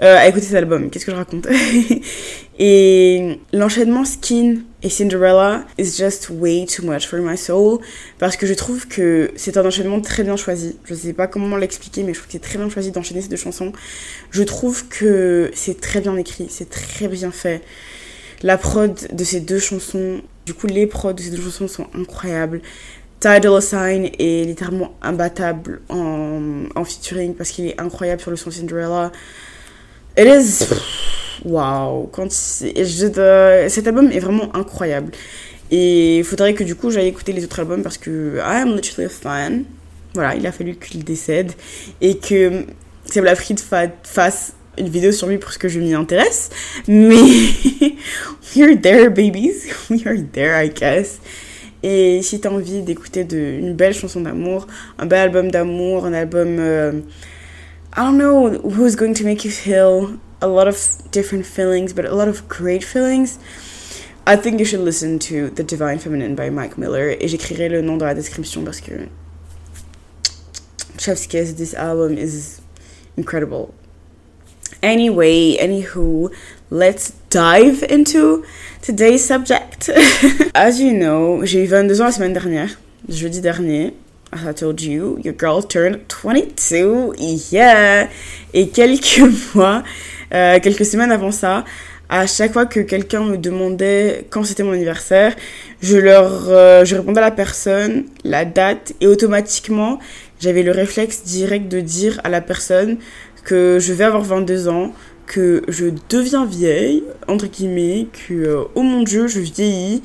Euh, 0.03 0.17
à 0.17 0.27
écouter 0.27 0.47
cet 0.47 0.55
album. 0.55 0.89
Qu'est-ce 0.89 1.05
que 1.05 1.13
je 1.13 1.17
raconte 1.17 1.47
Et 2.59 3.39
l'enchaînement 3.53 4.07
Skin 4.07 4.61
et 4.83 4.89
Cinderella 4.89 5.67
is 5.77 5.99
just 5.99 6.31
way 6.31 6.65
too 6.65 6.83
much 6.87 7.07
for 7.07 7.19
my 7.19 7.37
soul 7.37 7.81
parce 8.19 8.39
que 8.39 8.47
je 8.47 8.55
trouve 8.55 8.89
que 8.89 9.31
c'est 9.37 9.59
un 9.59 9.67
enchaînement 9.67 10.01
très 10.01 10.23
bien 10.23 10.37
choisi. 10.39 10.79
Je 10.87 10.95
sais 10.95 11.13
pas 11.13 11.27
comment 11.27 11.59
l'expliquer, 11.59 12.03
mais 12.05 12.15
je 12.15 12.21
trouve 12.21 12.29
que 12.29 12.33
c'est 12.33 12.39
très 12.39 12.57
bien 12.57 12.71
choisi 12.71 12.91
d'enchaîner 12.91 13.21
ces 13.21 13.29
deux 13.29 13.37
chansons. 13.37 13.73
Je 14.31 14.43
trouve 14.43 14.89
que 14.89 15.51
c'est 15.53 15.79
très 15.79 16.01
bien 16.01 16.17
écrit, 16.17 16.47
c'est 16.49 16.71
très 16.71 17.09
bien 17.09 17.31
fait. 17.31 17.61
La 18.43 18.57
prod 18.57 18.99
de 19.13 19.25
ces 19.25 19.41
deux 19.41 19.59
chansons, 19.59 20.23
du 20.47 20.55
coup 20.55 20.67
les 20.67 20.87
prods 20.87 21.13
de 21.13 21.21
ces 21.21 21.31
deux 21.31 21.43
chansons 21.43 21.69
sont 21.69 21.87
incroyables. 21.95 22.63
Tidal 23.21 23.61
Sign 23.61 24.11
est 24.19 24.47
littéralement 24.47 24.95
imbattable 25.03 25.83
en, 25.91 26.85
featuring 26.85 27.35
parce 27.35 27.51
qu'il 27.51 27.67
est 27.67 27.79
incroyable 27.79 28.23
sur 28.23 28.31
le 28.31 28.39
son 28.39 28.51
Cinderella. 28.51 29.13
It 30.17 30.27
is. 30.27 30.65
Waouh! 31.45 32.07
Quand 32.07 32.31
cet 32.33 33.87
album 33.87 34.11
est 34.11 34.21
vraiment 34.21 34.55
incroyable. 34.57 35.13
Et 35.71 36.19
il 36.19 36.25
faudrait 36.25 36.55
que 36.55 36.65
du 36.65 36.75
coup 36.75 36.91
j'aille 36.91 37.09
écouter 37.09 37.33
les 37.33 37.45
autres 37.45 37.61
albums 37.61 37.83
parce 37.83 37.99
que 37.99 38.39
I 38.39 38.63
am 38.63 38.75
literally 38.75 39.07
a 39.07 39.09
fan. 39.11 39.65
Voilà, 40.15 40.35
il 40.35 40.47
a 40.47 40.53
fallu 40.53 40.77
qu'il 40.77 41.05
décède. 41.05 41.53
Et 42.01 42.17
que 42.17 42.65
Seb 43.05 43.25
Lafrite 43.25 43.63
fasse 44.03 44.55
une 44.81 44.89
vidéo 44.89 45.13
sur 45.13 45.29
lui 45.29 45.39
parce 45.39 45.59
que 45.59 45.69
je 45.69 45.79
m'y 45.79 45.95
intéresse. 45.95 46.51
Mais 46.89 47.11
we're 48.57 48.81
there, 48.81 49.11
babies. 49.11 49.67
We 49.91 50.07
are 50.07 50.17
there, 50.33 50.55
I 50.55 50.71
guess. 50.71 51.21
Et 51.83 52.21
si 52.23 52.41
t'as 52.41 52.51
envie 52.51 52.83
d'écouter 52.83 53.27
une 53.33 53.75
belle 53.75 53.95
chanson 53.95 54.21
d'amour, 54.21 54.67
un 54.99 55.07
bel 55.07 55.21
album 55.21 55.51
d'amour, 55.51 56.05
un 56.05 56.13
album. 56.13 56.57
Euh, 56.59 56.93
I 57.97 58.03
don't 58.03 58.19
know 58.19 58.51
who's 58.63 58.95
going 58.95 59.15
to 59.15 59.25
make 59.25 59.45
you 59.45 59.51
feel 59.51 60.19
a 60.41 60.47
lot 60.47 60.69
of 60.69 60.77
different 61.11 61.45
feelings, 61.45 61.93
but 61.93 62.05
a 62.05 62.15
lot 62.15 62.29
of 62.29 62.49
great 62.49 62.85
feelings. 62.85 63.39
I 64.27 64.37
think 64.37 64.61
you 64.61 64.65
should 64.65 64.85
listen 64.85 65.19
to 65.21 65.51
The 65.51 65.65
Divine 65.65 65.99
Feminine 65.99 66.37
by 66.37 66.51
Mike 66.51 66.79
Miller. 66.79 67.17
Et 67.21 67.27
j'écrirai 67.27 67.69
le 67.69 67.81
nom 67.81 67.97
dans 67.97 68.07
la 68.07 68.15
description 68.15 68.63
parce 68.63 68.81
que 68.81 68.93
Chef's 70.99 71.27
Kiss, 71.27 71.55
this 71.57 71.75
album 71.75 72.17
is 72.17 72.61
incredible. 73.17 73.75
Anyway, 74.83 75.57
anywho, 75.59 76.31
let's 76.71 77.13
dive 77.29 77.83
into 77.91 78.45
today's 78.81 79.25
subject. 79.25 79.91
As 80.55 80.81
you 80.81 80.93
know, 80.93 81.45
j'ai 81.45 81.65
eu 81.65 81.67
22 81.67 82.01
ans 82.01 82.05
la 82.07 82.13
semaine 82.13 82.33
dernière, 82.33 82.79
jeudi 83.09 83.41
dernier. 83.41 83.95
As 84.33 84.49
I 84.49 84.55
told 84.55 84.81
you, 84.81 85.19
your 85.25 85.35
girl 85.35 85.63
turned 85.63 86.01
22. 86.09 87.15
Yeah! 87.51 88.09
Et 88.55 88.69
quelques 88.69 89.21
mois, 89.55 89.83
euh, 90.33 90.61
quelques 90.61 90.87
semaines 90.87 91.13
avant 91.13 91.33
ça, 91.33 91.65
à 92.09 92.27
chaque 92.27 92.53
fois 92.53 92.67
que 92.67 92.81
quelqu'un 92.81 93.25
me 93.25 93.39
demandait 93.39 94.27
quand 94.31 94.45
c'était 94.45 94.63
mon 94.63 94.73
anniversaire, 94.73 95.35
je 95.83 95.97
leur 95.97 96.49
euh, 96.49 96.85
je 96.85 96.97
répondais 96.97 97.21
à 97.21 97.25
la 97.25 97.31
personne, 97.31 98.05
la 98.25 98.45
date, 98.45 98.95
et 99.01 99.07
automatiquement, 99.07 99.99
j'avais 100.41 100.63
le 100.63 100.73
réflexe 100.73 101.23
direct 101.23 101.69
de 101.69 101.81
dire 101.81 102.21
à 102.25 102.29
la 102.29 102.41
personne 102.41 102.99
que 103.51 103.79
je 103.81 103.93
vais 103.93 104.05
avoir 104.05 104.23
22 104.23 104.69
ans, 104.69 104.93
que 105.27 105.63
je 105.67 105.87
deviens 106.09 106.47
vieille, 106.47 107.03
entre 107.27 107.49
guillemets, 107.49 108.07
que, 108.13 108.33
euh, 108.33 108.63
oh 108.77 108.83
mon 108.83 109.03
dieu, 109.03 109.27
je 109.27 109.41
vieillis, 109.41 110.05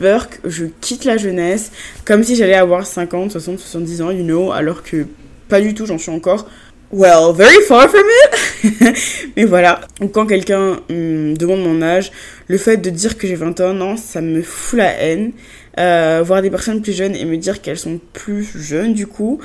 Burke, 0.00 0.40
je 0.44 0.64
quitte 0.80 1.04
la 1.04 1.16
jeunesse, 1.16 1.70
comme 2.04 2.24
si 2.24 2.34
j'allais 2.34 2.56
avoir 2.56 2.84
50, 2.84 3.30
60, 3.30 3.60
70 3.60 4.02
ans, 4.02 4.10
you 4.10 4.24
know, 4.24 4.50
alors 4.50 4.82
que 4.82 5.06
pas 5.48 5.60
du 5.60 5.72
tout, 5.72 5.86
j'en 5.86 5.98
suis 5.98 6.10
encore 6.10 6.48
Well, 6.92 7.32
very 7.32 7.62
far 7.68 7.88
from 7.88 8.02
it. 8.24 8.96
Mais 9.36 9.44
voilà. 9.44 9.82
Quand 10.12 10.26
quelqu'un 10.26 10.80
me 10.88 11.36
demande 11.36 11.62
mon 11.62 11.82
âge, 11.82 12.10
le 12.48 12.58
fait 12.58 12.78
de 12.78 12.90
dire 12.90 13.16
que 13.16 13.28
j'ai 13.28 13.36
21 13.36 13.80
ans, 13.80 13.96
ça 13.96 14.20
me 14.20 14.42
fout 14.42 14.80
la 14.80 14.90
haine. 15.00 15.30
Euh, 15.78 16.22
voir 16.26 16.42
des 16.42 16.50
personnes 16.50 16.82
plus 16.82 16.92
jeunes 16.92 17.14
et 17.14 17.24
me 17.24 17.36
dire 17.36 17.62
qu'elles 17.62 17.78
sont 17.78 18.00
plus 18.12 18.44
jeunes, 18.56 18.92
du 18.92 19.06
coup, 19.06 19.38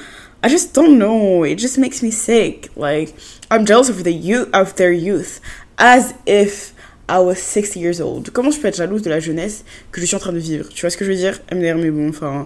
I 0.46 0.48
just 0.48 0.76
don't 0.76 1.00
know. 1.00 1.44
It 1.44 1.58
just 1.58 1.80
makes 1.80 2.04
me 2.04 2.12
sick. 2.12 2.70
Like, 2.76 3.16
I'm 3.50 3.66
jealous 3.66 3.90
of, 3.90 4.04
the 4.04 4.14
youth, 4.14 4.48
of 4.54 4.76
their 4.76 4.92
youth. 4.92 5.42
As 5.80 6.14
if 6.28 6.76
I 7.10 7.18
was 7.18 7.42
60 7.42 7.80
years 7.80 8.00
old. 8.00 8.30
Comment 8.32 8.52
je 8.52 8.60
peux 8.60 8.68
être 8.68 8.76
jalouse 8.76 9.02
de 9.02 9.10
la 9.10 9.20
jeunesse 9.20 9.64
que 9.92 10.00
je 10.00 10.06
suis 10.06 10.16
en 10.16 10.20
train 10.20 10.34
de 10.34 10.38
vivre? 10.38 10.70
Tu 10.70 10.82
vois 10.82 10.92
ce 10.92 10.98
que 10.98 11.04
je 11.04 11.10
veux 11.10 11.18
dire? 11.18 11.40
Mais 11.52 11.74
bon, 11.90 12.10
enfin, 12.10 12.46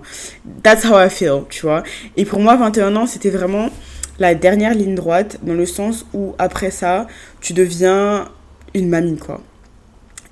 that's 0.64 0.86
how 0.86 0.98
I 0.98 1.10
feel, 1.10 1.44
tu 1.50 1.64
vois. 1.64 1.84
Et 2.16 2.24
pour 2.24 2.40
moi, 2.40 2.56
21 2.56 2.96
ans, 2.96 3.06
c'était 3.06 3.32
vraiment 3.32 3.70
la 4.18 4.34
dernière 4.34 4.74
ligne 4.74 4.96
droite, 4.96 5.38
dans 5.44 5.54
le 5.54 5.66
sens 5.66 6.06
où 6.14 6.36
après 6.40 6.72
ça, 6.72 7.06
tu 7.42 7.52
deviens 7.52 8.30
une 8.74 8.88
mamie, 8.88 9.18
quoi. 9.18 9.42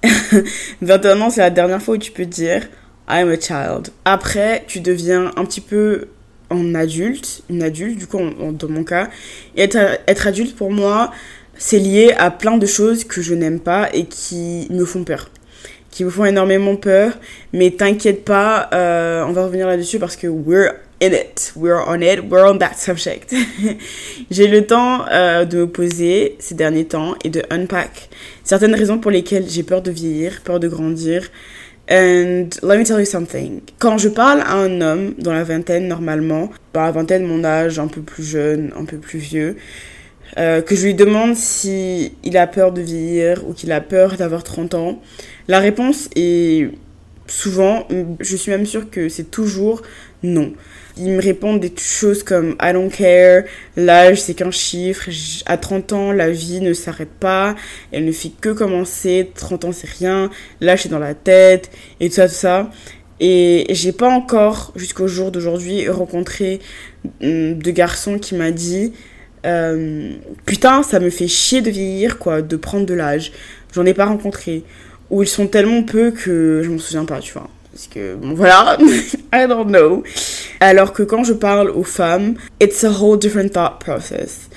21 0.81 1.19
ans, 1.19 1.29
c'est 1.29 1.41
la 1.41 1.49
dernière 1.49 1.81
fois 1.81 1.95
où 1.95 1.97
tu 1.97 2.11
peux 2.11 2.25
dire 2.25 2.69
I'm 3.09 3.29
a 3.29 3.37
child. 3.37 3.89
Après, 4.05 4.63
tu 4.67 4.79
deviens 4.79 5.33
un 5.35 5.43
petit 5.43 5.61
peu 5.61 6.07
en 6.49 6.75
adulte, 6.75 7.43
une 7.49 7.63
adulte, 7.63 7.97
du 7.97 8.07
coup, 8.07 8.19
dans 8.19 8.69
mon 8.69 8.83
cas. 8.83 9.09
Et 9.55 9.63
être, 9.63 10.27
adulte, 10.27 10.55
pour 10.55 10.71
moi, 10.71 11.11
c'est 11.57 11.79
lié 11.79 12.13
à 12.17 12.31
plein 12.31 12.57
de 12.57 12.65
choses 12.65 13.03
que 13.03 13.21
je 13.21 13.33
n'aime 13.33 13.59
pas 13.59 13.89
et 13.93 14.05
qui 14.05 14.67
me 14.69 14.85
font 14.85 15.03
peur. 15.03 15.29
Qui 15.91 16.03
me 16.03 16.09
font 16.09 16.25
énormément 16.25 16.75
peur. 16.75 17.13
Mais 17.53 17.71
t'inquiète 17.71 18.23
pas, 18.23 18.69
euh, 18.73 19.25
on 19.25 19.31
va 19.31 19.45
revenir 19.45 19.67
là-dessus 19.67 19.99
parce 19.99 20.15
que 20.15 20.27
we're 20.27 20.73
in 21.01 21.11
it. 21.11 21.53
We're 21.55 21.83
on 21.87 22.01
it. 22.01 22.21
We're 22.29 22.45
on 22.45 22.57
that 22.59 22.75
subject. 22.75 23.33
J'ai 24.31 24.47
le 24.47 24.65
temps 24.65 25.05
euh, 25.11 25.45
de 25.45 25.59
me 25.59 25.67
poser 25.67 26.35
ces 26.39 26.55
derniers 26.55 26.85
temps 26.85 27.15
et 27.23 27.29
de 27.29 27.43
unpack 27.49 28.09
certaines 28.47 28.75
raisons 28.75 28.97
pour 28.97 29.11
lesquelles 29.11 29.45
j'ai 29.49 29.63
peur 29.63 29.81
de 29.81 29.91
vieillir, 29.91 30.41
peur 30.43 30.59
de 30.59 30.67
grandir. 30.69 31.29
And 31.89 32.49
let 32.63 32.77
me 32.77 32.83
tell 32.83 32.99
you 32.99 33.05
something. 33.05 33.61
Quand 33.79 33.97
je 33.97 34.09
parle 34.09 34.41
à 34.41 34.55
un 34.55 34.81
homme 34.81 35.13
dans 35.19 35.31
la 35.31 35.43
vingtaine 35.43 35.87
normalement, 35.87 36.49
dans 36.73 36.81
la 36.81 36.91
vingtaine 36.91 37.25
mon 37.25 37.45
âge, 37.45 37.79
un 37.79 37.87
peu 37.87 38.01
plus 38.01 38.23
jeune, 38.23 38.73
un 38.75 38.83
peu 38.83 38.97
plus 38.97 39.19
vieux, 39.19 39.55
euh, 40.37 40.61
que 40.61 40.75
je 40.75 40.85
lui 40.85 40.93
demande 40.93 41.35
si 41.35 42.11
il 42.23 42.35
a 42.35 42.45
peur 42.45 42.73
de 42.73 42.81
vieillir 42.81 43.47
ou 43.47 43.53
qu'il 43.53 43.71
a 43.71 43.79
peur 43.79 44.17
d'avoir 44.17 44.43
30 44.43 44.73
ans, 44.73 45.01
la 45.47 45.59
réponse 45.59 46.09
est 46.17 46.69
souvent, 47.27 47.87
je 48.19 48.35
suis 48.35 48.51
même 48.51 48.65
sûre 48.65 48.89
que 48.89 49.07
c'est 49.07 49.31
toujours 49.31 49.81
non. 50.23 50.53
Ils 50.99 51.11
me 51.11 51.21
répondent 51.21 51.59
des 51.59 51.71
choses 51.77 52.23
comme 52.23 52.55
I 52.61 52.73
don't 52.73 52.89
care, 52.89 53.43
l'âge 53.75 54.21
c'est 54.21 54.33
qu'un 54.33 54.51
chiffre, 54.51 55.09
à 55.45 55.57
30 55.57 55.93
ans 55.93 56.11
la 56.11 56.29
vie 56.31 56.59
ne 56.59 56.73
s'arrête 56.73 57.11
pas, 57.19 57.55
elle 57.91 58.05
ne 58.05 58.11
fait 58.11 58.31
que 58.41 58.49
commencer, 58.49 59.31
30 59.35 59.65
ans 59.65 59.71
c'est 59.71 59.89
rien, 59.89 60.29
l'âge 60.61 60.83
c'est 60.83 60.89
dans 60.89 60.99
la 60.99 61.13
tête, 61.13 61.69
et 61.99 62.09
tout 62.09 62.15
ça, 62.15 62.27
tout 62.27 62.33
ça. 62.33 62.71
Et 63.19 63.65
j'ai 63.69 63.91
pas 63.91 64.09
encore, 64.09 64.73
jusqu'au 64.75 65.07
jour 65.07 65.31
d'aujourd'hui, 65.31 65.89
rencontré 65.89 66.59
hum, 67.21 67.57
de 67.57 67.71
garçon 67.71 68.19
qui 68.19 68.35
m'a 68.35 68.51
dit 68.51 68.93
euh, 69.45 70.11
Putain, 70.45 70.83
ça 70.83 70.99
me 70.99 71.09
fait 71.09 71.27
chier 71.27 71.61
de 71.61 71.71
vieillir, 71.71 72.19
quoi, 72.19 72.41
de 72.41 72.55
prendre 72.55 72.85
de 72.85 72.93
l'âge. 72.93 73.31
J'en 73.73 73.85
ai 73.85 73.93
pas 73.93 74.05
rencontré. 74.05 74.63
Ou 75.09 75.23
ils 75.23 75.27
sont 75.27 75.47
tellement 75.47 75.83
peu 75.83 76.11
que 76.11 76.61
je 76.63 76.69
m'en 76.69 76.77
souviens 76.77 77.05
pas, 77.05 77.19
tu 77.19 77.33
vois. 77.33 77.49
Parce 77.77 77.89
que, 77.89 78.15
bon, 78.15 78.33
voilà, 78.33 78.75
I 79.31 79.45
don't 79.47 79.67
know. 79.67 80.01
Alors 80.59 80.93
que 80.93 81.03
quand 81.03 81.23
je 81.23 81.33
parle 81.33 81.69
aux 81.69 81.83
femmes, 81.83 82.33
it's 82.59 82.83
a 82.83 82.89
whole 82.89 83.19
different 83.19 83.49
thought 83.53 83.77
process. 83.79 84.49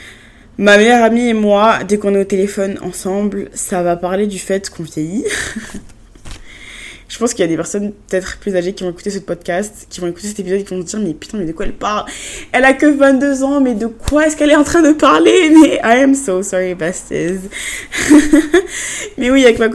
Ma 0.56 0.78
meilleure 0.78 1.04
amie 1.04 1.28
et 1.28 1.34
moi, 1.34 1.80
dès 1.86 1.98
qu'on 1.98 2.14
est 2.14 2.20
au 2.22 2.24
téléphone 2.24 2.78
ensemble, 2.80 3.50
ça 3.52 3.82
va 3.82 3.96
parler 3.96 4.26
du 4.26 4.38
fait 4.38 4.70
qu'on 4.70 4.84
vieillit. 4.84 5.26
je 7.10 7.18
pense 7.18 7.34
qu'il 7.34 7.42
y 7.42 7.44
a 7.44 7.48
des 7.48 7.56
personnes 7.56 7.92
peut-être 8.08 8.38
plus 8.38 8.54
âgées 8.54 8.72
qui 8.72 8.84
vont 8.84 8.90
écouter 8.90 9.10
ce 9.10 9.18
podcast, 9.18 9.88
qui 9.90 10.00
vont 10.00 10.06
écouter 10.06 10.28
cet 10.28 10.38
épisode 10.38 10.60
et 10.60 10.64
qui 10.64 10.72
vont 10.72 10.80
se 10.80 10.96
dire 10.96 11.00
mais 11.00 11.12
putain 11.12 11.38
mais 11.38 11.44
de 11.44 11.50
quoi 11.50 11.66
elle 11.66 11.72
parle? 11.72 12.06
Elle 12.52 12.64
a 12.64 12.72
que 12.72 12.86
22 12.86 13.42
ans 13.42 13.60
mais 13.60 13.74
de 13.74 13.86
quoi 13.86 14.28
est-ce 14.28 14.36
qu'elle 14.36 14.50
est 14.50 14.56
en 14.56 14.62
train 14.62 14.80
de 14.80 14.92
parler? 14.92 15.50
Mais 15.60 15.80
I 15.82 16.04
am 16.04 16.14
so 16.14 16.42
sorry 16.44 16.76
besties. 16.76 17.40
mais 19.18 19.30
oui 19.30 19.44
avec 19.44 19.58
ma, 19.58 19.68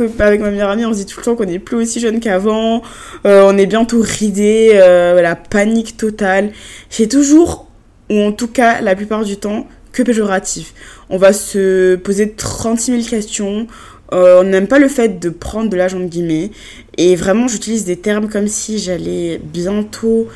meilleure 0.50 0.70
amie 0.70 0.86
on 0.86 0.94
se 0.94 1.00
dit 1.00 1.06
tout 1.06 1.20
le 1.20 1.26
temps 1.26 1.36
qu'on 1.36 1.48
est 1.48 1.60
plus 1.60 1.76
aussi 1.76 2.00
jeune 2.00 2.22
qu'avant, 2.22 2.82
euh, 3.26 3.44
on 3.46 3.58
est 3.58 3.66
bientôt 3.66 4.02
ridé, 4.02 4.72
euh, 4.76 5.22
la 5.22 5.36
panique 5.36 5.98
totale. 5.98 6.52
J'ai 6.90 7.10
toujours, 7.10 7.70
ou 8.10 8.22
en 8.22 8.32
tout 8.32 8.48
cas 8.48 8.80
la 8.80 8.96
plupart 8.96 9.26
du 9.26 9.36
temps, 9.36 9.68
que 9.92 10.04
péjoratif. 10.04 10.74
On 11.10 11.18
va 11.18 11.34
se 11.34 11.96
poser 11.96 12.32
36 12.32 13.04
000 13.04 13.10
questions, 13.10 13.68
euh, 14.14 14.42
on 14.42 14.44
n'aime 14.44 14.68
pas 14.68 14.80
le 14.80 14.88
fait 14.88 15.20
de 15.20 15.30
prendre 15.30 15.70
de 15.70 15.76
l'âge 15.76 15.94
entre 15.94 16.06
guillemets. 16.06 16.52
Et 16.98 17.16
vraiment, 17.16 17.48
j'utilise 17.48 17.86
des 17.86 17.98
termes 17.98 18.30
comme 18.30 18.48
si 18.48 18.80
j'allais 18.80 19.40
bientôt 19.44 20.28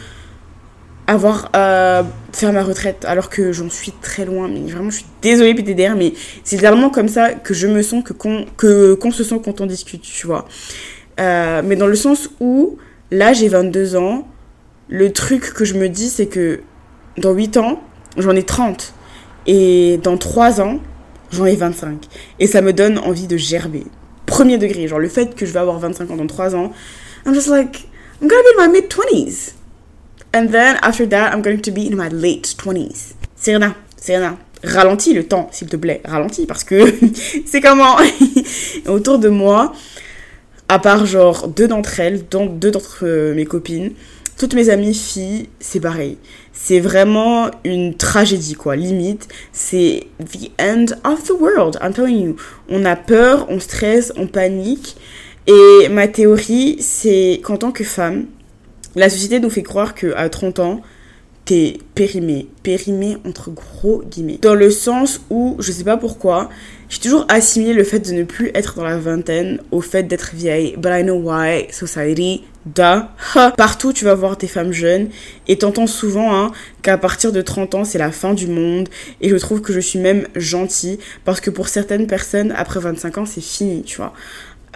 avoir 1.08 1.50
faire 1.52 2.54
ma 2.54 2.62
retraite 2.62 3.04
alors 3.06 3.30
que 3.30 3.52
j'en 3.52 3.70
suis 3.70 3.92
très 4.00 4.26
loin. 4.26 4.48
Mais 4.48 4.72
vraiment 4.72 4.92
je 4.92 4.98
suis 4.98 5.06
désolée 5.22 5.56
PTDR 5.56 5.96
mais 5.96 6.14
c'est 6.44 6.58
vraiment 6.58 6.90
comme 6.92 7.08
ça 7.08 7.34
que 7.34 7.56
je 7.56 7.68
me 7.68 7.82
sens 7.82 8.04
que 8.04 8.14
qu'on 8.14 8.46
que 8.56 9.12
se 9.12 9.24
sent 9.24 9.42
quand 9.44 9.60
on 9.60 9.66
discute 9.66 10.04
tu 10.04 10.28
vois. 10.28 10.46
Euh, 11.20 11.62
mais 11.66 11.76
dans 11.76 11.88
le 11.88 11.96
sens 11.96 12.30
où 12.40 12.78
là 13.12 13.34
j'ai 13.34 13.48
22 13.48 13.96
ans 13.96 14.28
le 14.88 15.12
truc 15.12 15.54
que 15.54 15.66
je 15.66 15.74
me 15.74 15.90
dis 15.90 16.10
c'est 16.10 16.28
que 16.28 16.62
dans 17.18 17.34
8 17.34 17.58
ans 17.58 17.82
j'en 18.18 18.36
ai 18.36 18.44
30 18.44 18.94
et 19.48 20.00
dans 20.02 20.18
3 20.18 20.62
ans 20.62 20.80
j'en 21.32 21.46
ai 21.46 21.56
25. 21.56 22.06
Et 22.40 22.48
ça 22.48 22.62
me 22.62 22.74
donne 22.74 22.98
envie 23.00 23.28
de 23.28 23.38
gerber. 23.38 23.84
Premier 24.26 24.58
degré, 24.58 24.88
genre 24.88 25.00
le 25.00 25.10
fait 25.10 25.36
que 25.36 25.46
je 25.46 25.52
vais 25.52 25.60
avoir 25.60 25.80
25 25.80 26.12
ans 26.12 26.16
dans 26.16 26.28
3 26.28 26.56
ans, 26.56 26.72
I'm 27.26 27.34
just 27.34 27.48
like, 27.48 27.88
I'm 28.22 28.28
gonna 28.28 28.42
be 28.42 28.60
in 28.60 28.68
my 28.68 28.74
mid-20s. 28.74 29.54
And 30.34 30.48
then 30.52 30.78
after 30.82 31.08
that, 31.08 31.34
I'm 31.34 31.42
going 31.42 31.62
to 31.62 31.72
be 31.72 31.88
in 31.88 31.96
my 31.96 32.10
late 32.10 32.56
20s. 32.56 33.14
Serena, 33.36 33.76
Serena, 33.98 34.38
ralentis 34.64 35.14
le 35.14 35.24
temps, 35.24 35.50
s'il 35.52 35.68
te 35.68 35.76
plaît, 35.76 36.02
ralentis 36.06 36.46
parce 36.46 36.64
que 36.64 36.94
c'est 37.46 37.62
comment? 37.62 37.96
Autour 38.88 39.18
de 39.18 39.30
moi, 39.30 39.74
à 40.68 40.78
part 40.78 41.06
genre 41.06 41.48
deux 41.48 41.68
d'entre 41.68 42.00
elles, 42.00 42.28
dont 42.30 42.46
deux 42.46 42.70
d'entre 42.70 43.00
euh, 43.04 43.34
mes 43.34 43.46
copines, 43.46 43.94
toutes 44.40 44.54
mes 44.54 44.70
amies 44.70 44.94
filles, 44.94 45.50
c'est 45.60 45.82
pareil. 45.82 46.18
C'est 46.54 46.80
vraiment 46.80 47.52
une 47.66 47.96
tragédie, 47.96 48.54
quoi. 48.54 48.78
Limite, 48.78 49.28
c'est 49.52 50.08
the 50.18 50.50
end 50.60 50.86
of 51.04 51.26
the 51.26 51.32
world. 51.32 51.78
I'm 51.82 51.94
telling 51.94 52.24
you. 52.24 52.36
On 52.70 52.86
a 52.86 52.96
peur, 52.96 53.48
on 53.50 53.60
stresse, 53.60 54.14
on 54.16 54.28
panique. 54.28 54.96
Et 55.46 55.90
ma 55.90 56.08
théorie, 56.08 56.78
c'est 56.80 57.42
qu'en 57.44 57.58
tant 57.58 57.72
que 57.72 57.84
femme, 57.84 58.28
la 58.96 59.10
société 59.10 59.42
nous 59.42 59.50
fait 59.50 59.62
croire 59.62 59.94
qu'à 59.94 60.30
30 60.30 60.60
ans, 60.60 60.82
t'es 61.50 61.80
périmée. 61.96 62.48
Périmée 62.62 63.18
entre 63.26 63.50
gros 63.50 64.04
guillemets. 64.04 64.38
Dans 64.40 64.54
le 64.54 64.70
sens 64.70 65.20
où, 65.32 65.56
je 65.58 65.72
sais 65.72 65.84
pas 65.84 65.98
pourquoi, 65.98 66.48
j'ai 66.90 67.00
toujours 67.00 67.26
assimilé 67.28 67.74
le 67.74 67.84
fait 67.84 67.98
de 68.00 68.14
ne 68.14 68.22
plus 68.22 68.52
être 68.54 68.76
dans 68.76 68.84
la 68.84 69.00
vingtaine 69.00 69.60
au 69.72 69.82
fait 69.82 70.04
d'être 70.04 70.36
vieille. 70.36 70.76
But 70.78 70.92
I 70.92 71.02
know 71.02 71.16
why 71.16 71.66
society 71.72 72.44
da. 72.68 73.16
Partout, 73.58 73.94
tu 73.94 74.06
vas 74.06 74.14
voir 74.14 74.38
des 74.38 74.48
femmes 74.48 74.72
jeunes 74.72 75.10
et 75.48 75.58
t'entends 75.58 75.88
souvent 75.88 76.36
hein, 76.36 76.52
qu'à 76.84 77.00
partir 77.00 77.32
de 77.32 77.42
30 77.42 77.74
ans, 77.74 77.84
c'est 77.84 77.98
la 77.98 78.12
fin 78.12 78.36
du 78.36 78.46
monde. 78.46 78.88
Et 79.20 79.30
je 79.30 79.36
trouve 79.38 79.62
que 79.62 79.74
je 79.74 79.80
suis 79.80 79.98
même 79.98 80.28
gentille 80.36 81.00
parce 81.26 81.42
que 81.42 81.50
pour 81.50 81.68
certaines 81.68 82.06
personnes, 82.06 82.54
après 82.56 82.80
25 82.80 83.18
ans, 83.18 83.26
c'est 83.26 83.42
fini, 83.42 83.82
tu 83.82 83.98
vois. 83.98 84.14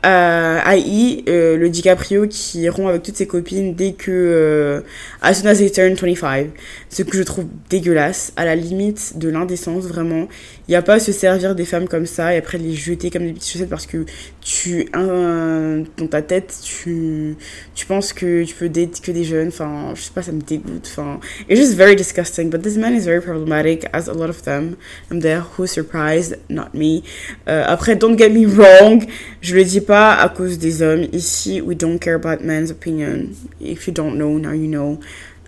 Euh, 0.06 0.60
I.E. 0.66 1.24
Euh, 1.30 1.56
le 1.56 1.70
DiCaprio 1.70 2.28
qui 2.28 2.68
rompt 2.68 2.90
avec 2.90 3.04
toutes 3.04 3.16
ses 3.16 3.26
copines 3.26 3.74
dès 3.74 3.94
que 3.94 4.12
euh, 4.12 4.82
as 5.22 5.36
soon 5.36 5.48
as 5.48 5.56
they 5.56 5.72
turn 5.72 5.94
25 5.94 6.50
ce 6.90 7.04
que 7.04 7.18
je 7.18 7.24
trouve 7.24 7.46
dégueulasse 7.70 8.34
à 8.36 8.44
la 8.44 8.56
limite 8.56 9.18
de 9.18 9.30
l'indécence 9.30 9.86
vraiment 9.86 10.28
il 10.67 10.72
n'y 10.72 10.75
a 10.75 10.82
pas 10.82 10.96
à 10.96 11.00
se 11.00 11.12
servir 11.12 11.55
des 11.55 11.65
femmes 11.65 11.88
comme 11.88 12.05
ça 12.05 12.34
et 12.34 12.38
après 12.38 12.58
les 12.58 12.74
jeter 12.74 13.10
comme 13.10 13.24
des 13.24 13.34
petites 13.34 13.53
chaussettes 13.53 13.70
parce 13.70 13.86
que 13.86 14.05
tu 14.41 14.86
dans 14.93 16.08
ta 16.10 16.22
tête 16.22 16.55
tu 16.63 17.36
tu 17.75 17.86
penses 17.86 18.13
que 18.13 18.43
tu 18.43 18.55
peux 18.55 18.70
date 18.70 19.01
que 19.01 19.12
des 19.12 19.24
jeunes 19.24 19.50
enfin 19.50 19.93
je 19.96 20.01
sais 20.01 20.12
pas 20.13 20.22
ça 20.22 20.32
me 20.32 20.41
dégoûte 20.41 20.89
enfin 20.91 21.20
it's 21.50 21.60
just 21.60 21.75
very 21.75 21.96
disgusting 21.96 22.50
but 22.50 22.62
this 22.62 22.77
man 22.77 22.93
is 22.93 23.05
very 23.05 23.22
problematic 23.22 23.86
as 23.93 24.08
a 24.08 24.13
lot 24.13 24.29
of 24.29 24.41
them 24.43 24.75
I'm 25.12 25.20
there 25.22 25.41
who 25.58 25.67
surprised 25.67 26.39
not 26.50 26.70
me 26.74 27.03
euh, 27.48 27.63
après 27.67 27.96
don't 27.96 28.17
get 28.17 28.29
me 28.29 28.46
wrong 28.46 29.05
je 29.41 29.55
le 29.55 29.63
dis 29.63 29.82
pas 29.82 30.13
à 30.13 30.29
cause 30.29 30.58
des 30.58 30.82
hommes. 30.82 31.05
Ici, 31.12 31.62
we 31.62 31.75
don't 31.75 32.00
care 32.00 32.15
about 32.15 32.43
men's 32.43 32.72
opinion. 32.72 33.29
If 33.60 33.88
you 33.88 33.93
don't 33.93 34.15
know, 34.15 34.38
now 34.38 34.51
you 34.51 34.67
know. 34.67 35.00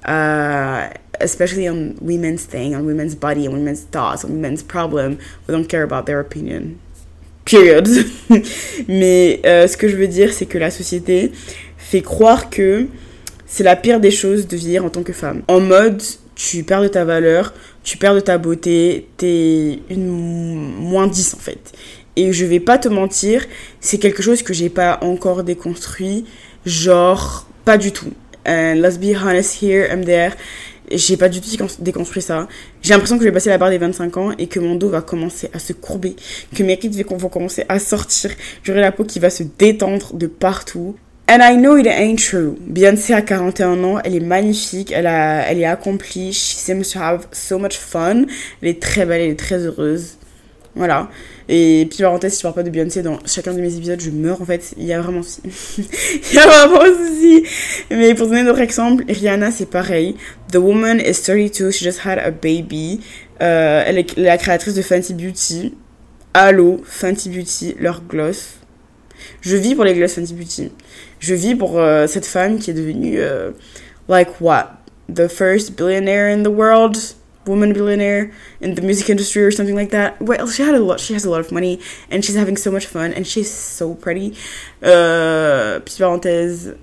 Uh, 0.05 0.89
especially 1.19 1.67
on 1.67 1.95
women's 2.01 2.45
thing, 2.45 2.75
on 2.75 2.85
women's 2.85 3.15
body, 3.15 3.47
on 3.47 3.53
women's 3.53 3.81
thoughts, 3.81 4.23
on 4.23 4.31
women's 4.31 4.63
problem. 4.63 5.17
We 5.47 5.53
don't 5.53 5.67
care 5.67 5.83
about 5.83 6.05
their 6.05 6.19
opinion. 6.19 6.79
Period. 7.45 7.87
Mais 8.87 9.39
euh, 9.45 9.67
ce 9.67 9.77
que 9.77 9.87
je 9.87 9.95
veux 9.95 10.07
dire, 10.07 10.33
c'est 10.33 10.45
que 10.45 10.57
la 10.57 10.71
société 10.71 11.31
fait 11.77 12.01
croire 12.01 12.49
que 12.49 12.87
c'est 13.45 13.63
la 13.63 13.75
pire 13.75 13.99
des 13.99 14.11
choses 14.11 14.47
de 14.47 14.57
vivre 14.57 14.85
en 14.85 14.89
tant 14.89 15.03
que 15.03 15.13
femme. 15.13 15.43
En 15.47 15.59
mode, 15.59 16.01
tu 16.35 16.63
perds 16.63 16.81
de 16.81 16.87
ta 16.87 17.05
valeur, 17.05 17.53
tu 17.83 17.97
perds 17.97 18.15
de 18.15 18.19
ta 18.19 18.37
beauté, 18.37 19.07
t'es 19.17 19.79
une 19.89 20.07
moins 20.07 21.07
10 21.07 21.35
en 21.35 21.39
fait. 21.39 21.71
Et 22.15 22.33
je 22.33 22.45
vais 22.45 22.59
pas 22.59 22.77
te 22.77 22.87
mentir, 22.87 23.45
c'est 23.79 23.97
quelque 23.97 24.23
chose 24.23 24.41
que 24.41 24.53
j'ai 24.53 24.69
pas 24.69 24.99
encore 25.01 25.43
déconstruit. 25.43 26.25
Genre, 26.65 27.47
pas 27.63 27.77
du 27.77 27.91
tout. 27.91 28.11
And 28.45 28.75
let's 28.75 28.97
be 28.97 29.15
honest 29.15 29.61
here, 29.61 29.87
there. 30.03 30.31
J'ai 30.91 31.17
pas 31.17 31.29
du 31.29 31.41
tout 31.41 31.49
déconstruit 31.79 32.21
ça. 32.21 32.47
J'ai 32.81 32.93
l'impression 32.93 33.17
que 33.17 33.23
je 33.23 33.29
vais 33.29 33.33
passer 33.33 33.49
la 33.49 33.57
barre 33.57 33.71
des 33.71 33.79
25 33.79 34.17
ans 34.17 34.31
et 34.37 34.47
que 34.47 34.59
mon 34.59 34.75
dos 34.75 34.89
va 34.89 35.01
commencer 35.01 35.49
à 35.53 35.59
se 35.59 35.73
courber, 35.73 36.15
que 36.55 36.61
mes 36.61 36.75
rides 36.75 36.95
vont 37.09 37.29
commencer 37.29 37.65
à 37.69 37.79
sortir. 37.79 38.31
J'aurai 38.63 38.81
la 38.81 38.91
peau 38.91 39.03
qui 39.03 39.19
va 39.19 39.31
se 39.31 39.43
détendre 39.43 40.13
de 40.13 40.27
partout. 40.27 40.95
And 41.27 41.39
I 41.41 41.57
know 41.57 41.75
it 41.75 41.87
ain't 41.87 42.17
true. 42.17 42.55
Beyoncé 42.59 43.13
a 43.13 43.23
41 43.23 43.83
ans, 43.83 43.99
elle 44.03 44.15
est 44.15 44.19
magnifique, 44.19 44.91
elle, 44.91 45.07
elle 45.07 45.57
est 45.57 45.65
accomplie, 45.65 46.31
she 46.31 46.53
seems 46.53 46.83
to 46.93 46.99
have 46.99 47.25
so 47.31 47.57
much 47.57 47.77
fun. 47.77 48.25
Elle 48.61 48.69
est 48.69 48.79
très 48.79 49.07
belle, 49.07 49.21
elle 49.21 49.31
est 49.31 49.39
très 49.39 49.65
heureuse. 49.65 50.17
Voilà. 50.75 51.09
Et 51.47 51.87
puis 51.89 51.99
parenthèse, 51.99 52.33
si 52.33 52.39
je 52.39 52.43
parle 52.43 52.55
pas 52.55 52.63
de 52.63 52.69
Beyoncé 52.69 53.01
dans 53.01 53.19
chacun 53.25 53.53
de 53.53 53.61
mes 53.61 53.75
épisodes, 53.75 53.99
je 54.01 54.09
meurs 54.09 54.41
en 54.41 54.45
fait. 54.45 54.73
Il 54.77 54.83
y 54.85 54.93
a 54.93 54.99
vraiment. 54.99 55.21
Il 55.77 56.33
y 56.33 56.37
a 56.37 56.47
vraiment 56.47 56.81
aussi. 56.81 57.43
Mais 57.91 58.13
pour 58.13 58.27
donner 58.27 58.43
d'autres 58.43 58.61
exemples, 58.61 59.05
Rihanna 59.07 59.51
c'est 59.51 59.69
pareil. 59.69 60.15
The 60.51 60.57
woman 60.57 60.99
is 60.99 61.21
32, 61.23 61.71
she 61.71 61.83
just 61.83 62.05
had 62.05 62.19
a 62.19 62.31
baby. 62.31 62.99
Euh, 63.41 63.83
elle 63.85 63.99
est 63.99 64.17
la 64.17 64.37
créatrice 64.37 64.73
de 64.73 64.81
Fenty 64.81 65.13
Beauty. 65.13 65.73
Allo, 66.33 66.81
Fenty 66.83 67.29
Beauty, 67.29 67.75
leur 67.79 68.01
gloss. 68.01 68.55
Je 69.41 69.55
vis 69.55 69.75
pour 69.75 69.85
les 69.85 69.93
gloss 69.93 70.13
Fenty 70.13 70.33
Beauty. 70.33 70.71
Je 71.19 71.35
vis 71.35 71.55
pour 71.55 71.79
euh, 71.79 72.07
cette 72.07 72.25
femme 72.25 72.59
qui 72.59 72.71
est 72.71 72.73
devenue, 72.73 73.19
euh, 73.19 73.51
like 74.09 74.41
what? 74.41 74.79
The 75.13 75.27
first 75.27 75.77
billionaire 75.77 76.35
in 76.35 76.43
the 76.43 76.47
world? 76.47 76.97
Woman 77.47 77.73
billionaire 77.73 78.31
in 78.61 78.75
the 78.75 78.81
music 78.81 79.09
industry 79.09 79.43
or 79.43 79.51
something 79.51 79.75
like 79.75 79.91
that. 79.91 80.21
Well, 80.21 80.47
she 80.47 80.63
had 80.63 80.75
a 80.75 80.79
lot. 80.79 80.99
She 80.99 81.13
has 81.13 81.25
a 81.25 81.29
lot 81.29 81.39
of 81.39 81.51
money, 81.51 81.79
and 82.09 82.23
she's 82.23 82.35
having 82.35 82.57
so 82.57 82.71
much 82.71 82.85
fun, 82.85 83.13
and 83.13 83.25
she's 83.25 83.51
so 83.51 83.93
pretty. 83.93 84.33
Euh, 84.83 85.79
petite 85.79 85.99
parenthèse. 85.99 86.75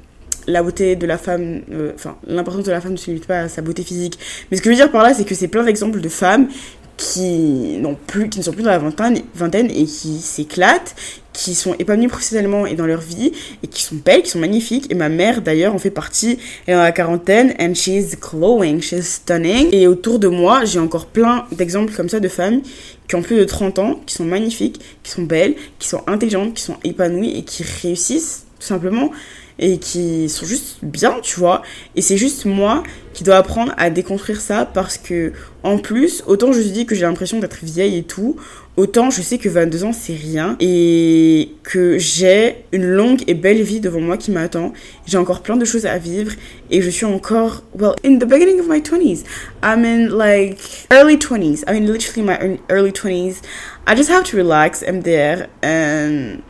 La 0.49 0.61
beauté 0.61 0.97
de 0.97 1.07
la 1.07 1.19
femme, 1.19 1.63
euh, 1.71 1.93
enfin 1.95 2.17
l'importance 2.27 2.65
de 2.65 2.73
la 2.73 2.81
femme 2.81 2.93
ne 2.93 2.97
se 2.97 3.07
limite 3.07 3.29
pas 3.29 3.43
à 3.43 3.49
sa 3.49 3.63
beauté 3.63 3.85
physique. 3.85 4.19
Mais 4.51 4.57
ce 4.57 4.63
que 4.63 4.71
je 4.71 4.75
veux 4.75 4.83
dire 4.83 4.91
par 4.91 5.05
là, 5.05 5.15
c'est 5.15 5.25
que 5.25 5.37
c'est 5.37 5.47
plein 5.47 5.63
d'exemples 5.63 6.01
de 6.01 6.09
femmes 6.09 6.49
qui 6.97 7.79
n'ont 7.79 7.97
plus, 8.07 8.29
qui 8.29 8.39
ne 8.39 8.45
sont 8.45 8.53
plus 8.53 8.63
dans 8.63 8.71
la 8.71 8.79
vingtaine, 8.79 9.21
vingtaine 9.35 9.71
et 9.71 9.85
qui 9.85 10.19
s'éclatent, 10.21 10.95
qui 11.33 11.55
sont 11.55 11.75
épanouies 11.79 12.09
professionnellement 12.09 12.67
et 12.67 12.75
dans 12.75 12.87
leur 12.87 13.01
vie 13.01 13.33
et 13.63 13.67
qui 13.67 13.83
sont 13.83 13.97
belles, 13.97 14.23
qui 14.23 14.31
sont 14.31 14.39
magnifiques. 14.39 14.91
Et 14.91 14.95
ma 14.95 15.09
mère 15.09 15.43
d'ailleurs 15.43 15.75
en 15.75 15.79
fait 15.79 15.91
partie. 15.91 16.39
Elle 16.67 16.75
est 16.75 16.77
dans 16.77 16.83
la 16.83 16.93
quarantaine 16.93 17.55
and 17.59 17.75
she's 17.75 18.17
glowing, 18.19 18.81
she's 18.81 19.15
stunning. 19.15 19.69
Et 19.73 19.87
autour 19.87 20.19
de 20.19 20.29
moi, 20.29 20.65
j'ai 20.65 20.79
encore 20.79 21.07
plein 21.07 21.47
d'exemples 21.53 21.95
comme 21.95 22.09
ça 22.09 22.21
de 22.21 22.29
femmes 22.29 22.61
qui 23.09 23.17
ont 23.17 23.23
plus 23.23 23.37
de 23.37 23.45
30 23.45 23.79
ans, 23.79 24.01
qui 24.07 24.15
sont 24.15 24.25
magnifiques, 24.25 24.81
qui 25.03 25.11
sont 25.11 25.23
belles, 25.23 25.55
qui 25.79 25.89
sont 25.89 26.03
intelligentes, 26.07 26.55
qui 26.55 26.63
sont 26.63 26.77
épanouies 26.85 27.37
et 27.37 27.43
qui 27.43 27.65
réussissent 27.83 28.45
tout 28.59 28.67
simplement 28.67 29.11
et 29.59 29.79
qui 29.79 30.29
sont 30.29 30.47
juste 30.47 30.79
bien, 30.83 31.21
tu 31.23 31.39
vois. 31.39 31.63
Et 31.97 32.03
c'est 32.03 32.17
juste 32.17 32.45
moi 32.45 32.83
qui 33.13 33.25
dois 33.25 33.37
apprendre 33.37 33.75
à 33.77 33.91
déconstruire 33.91 34.41
ça 34.41 34.65
parce 34.65 34.97
que, 34.97 35.33
en 35.63 35.79
plus, 35.79 36.23
autant 36.27 36.53
je 36.53 36.61
dis 36.61 36.87
que 36.87 36.95
j'ai 36.95 37.03
l'impression 37.03 37.39
d'être 37.39 37.59
vieille 37.63 37.99
et 37.99 38.03
tout, 38.03 38.37
autant 38.77 39.11
je 39.11 39.21
sais 39.21 39.37
que 39.37 39.49
22 39.49 39.85
ans 39.85 39.93
c'est 39.93 40.15
rien 40.15 40.57
et 40.61 41.51
que 41.63 41.99
j'ai 41.99 42.65
une 42.73 42.87
longue 42.87 43.23
et 43.27 43.35
belle 43.35 43.63
vie 43.63 43.81
devant 43.81 44.01
moi 44.01 44.17
qui 44.17 44.31
m'attend. 44.31 44.73
J'ai 45.07 45.19
encore 45.19 45.43
plein 45.43 45.57
de 45.57 45.65
choses 45.65 45.87
à 45.87 45.99
vivre 45.99 46.33
et 46.71 46.81
je 46.81 46.91
suis 46.91 47.05
encore, 47.05 47.63
well, 47.79 47.95
in 48.05 48.17
the 48.17 48.25
beginning 48.25 48.61
of 48.61 48.67
my 48.69 48.81
20s. 48.81 49.25
I'm 49.63 49.85
in 49.85 50.09
like 50.09 50.87
early 50.91 51.17
20s. 51.17 51.65
I 51.69 51.79
mean, 51.79 51.87
literally 51.87 52.23
my 52.23 52.59
early 52.71 52.93
20s. 52.93 53.43
I 53.87 53.95
just 53.95 54.11
have 54.11 54.25
to 54.25 54.37
relax. 54.37 54.83
I'm 54.83 55.03
there 55.03 55.49
and 55.63 56.43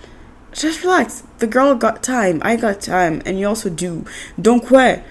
just 0.53 0.83
relax. 0.83 1.23
The 1.39 1.47
girl 1.47 1.75
got 1.75 2.03
time. 2.03 2.41
I 2.43 2.57
got 2.57 2.81
time. 2.81 3.23
And 3.27 3.39
you 3.39 3.49
also 3.49 3.69
do. 3.69 4.05
Donc, 4.41 4.71
ouais. 4.71 5.03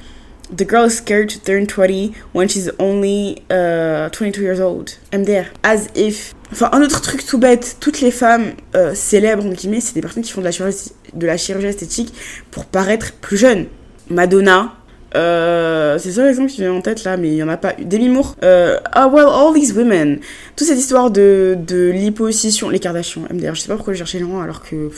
The 0.53 0.65
girl 0.65 0.83
is 0.83 0.97
scared 0.97 1.29
to 1.29 1.39
turn 1.39 1.65
20 1.65 2.13
when 2.33 2.49
she's 2.49 2.69
only 2.77 3.41
uh, 3.49 4.09
22 4.09 4.41
years 4.41 4.59
old. 4.59 4.97
I'm 5.13 5.23
there. 5.23 5.49
As 5.63 5.87
if. 5.95 6.33
Enfin, 6.51 6.69
un 6.73 6.81
autre 6.81 7.01
truc 7.01 7.25
tout 7.25 7.37
bête. 7.37 7.77
Toutes 7.79 8.01
les 8.01 8.11
femmes 8.11 8.55
euh, 8.75 8.93
célèbres, 8.93 9.45
entre 9.45 9.55
guillemets, 9.55 9.79
c'est 9.79 9.93
des 9.93 10.01
personnes 10.01 10.23
qui 10.23 10.31
font 10.31 10.41
de 10.41 10.45
la, 10.45 10.51
chirurgie, 10.51 10.91
de 11.13 11.25
la 11.25 11.37
chirurgie 11.37 11.67
esthétique 11.67 12.13
pour 12.51 12.65
paraître 12.65 13.13
plus 13.13 13.37
jeunes. 13.37 13.67
Madonna, 14.09 14.75
euh, 15.13 15.97
c'est 15.97 16.11
ça 16.11 16.25
l'exemple 16.25 16.49
qui 16.49 16.61
vient 16.61 16.73
en 16.73 16.81
tête 16.81 17.03
là, 17.03 17.17
mais 17.17 17.29
il 17.29 17.33
n'y 17.35 17.43
en 17.43 17.49
a 17.49 17.57
pas 17.57 17.73
eu. 17.77 17.85
Demi 17.85 18.09
Moore. 18.09 18.35
Euh, 18.43 18.77
ah, 18.91 19.07
well, 19.07 19.25
all 19.27 19.53
these 19.53 19.73
women. 19.73 20.19
Toute 20.55 20.67
cette 20.67 20.79
histoire 20.79 21.11
de, 21.11 21.57
de 21.67 21.89
l'hyposition. 21.89 22.69
Les 22.69 22.79
Kardashians, 22.79 23.23
MDR. 23.29 23.55
Je 23.55 23.61
sais 23.61 23.67
pas 23.67 23.75
pourquoi 23.75 23.93
je 23.93 23.99
cherchais 23.99 24.19
loin 24.19 24.43
alors 24.43 24.61
que. 24.63 24.89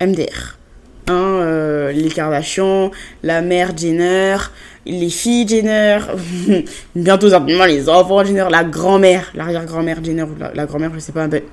MDR. 0.00 0.58
Hein, 1.06 1.14
euh, 1.14 1.92
les 1.92 2.10
Kardashians, 2.10 2.90
la 3.22 3.40
mère 3.40 3.76
Jenner, 3.76 4.36
les 4.84 5.08
filles 5.08 5.48
Jenner, 5.48 6.00
bientôt 6.94 7.30
certainement 7.30 7.64
les 7.64 7.88
enfants 7.88 8.22
Jenner, 8.24 8.44
la 8.50 8.62
grand-mère, 8.62 9.30
l'arrière-grand-mère 9.34 10.04
Jenner, 10.04 10.26
la, 10.38 10.52
la 10.52 10.66
grand-mère, 10.66 10.90
je 10.94 10.98
sais 10.98 11.12
pas, 11.12 11.26
mais. 11.26 11.44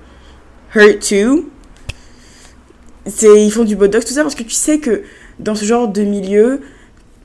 Her 0.76 1.00
too. 1.00 1.50
Ils 3.06 3.52
font 3.52 3.64
du 3.64 3.76
botox, 3.78 4.06
tout 4.06 4.14
ça, 4.14 4.24
parce 4.24 4.36
que 4.36 4.44
tu 4.44 4.50
sais 4.50 4.80
que 4.80 5.04
dans 5.40 5.56
ce 5.56 5.64
genre 5.64 5.88
de 5.88 6.02
milieu, 6.02 6.60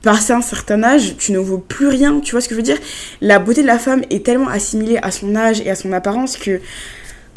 passé 0.01 0.33
un 0.33 0.41
certain 0.41 0.83
âge, 0.83 1.15
tu 1.17 1.31
ne 1.31 1.39
vaux 1.39 1.57
plus 1.57 1.87
rien. 1.87 2.19
Tu 2.19 2.31
vois 2.31 2.41
ce 2.41 2.49
que 2.49 2.55
je 2.55 2.59
veux 2.59 2.65
dire? 2.65 2.77
La 3.21 3.39
beauté 3.39 3.61
de 3.61 3.67
la 3.67 3.79
femme 3.79 4.03
est 4.09 4.25
tellement 4.25 4.49
assimilée 4.49 4.97
à 5.01 5.11
son 5.11 5.35
âge 5.35 5.61
et 5.61 5.69
à 5.69 5.75
son 5.75 5.91
apparence 5.93 6.37
que 6.37 6.59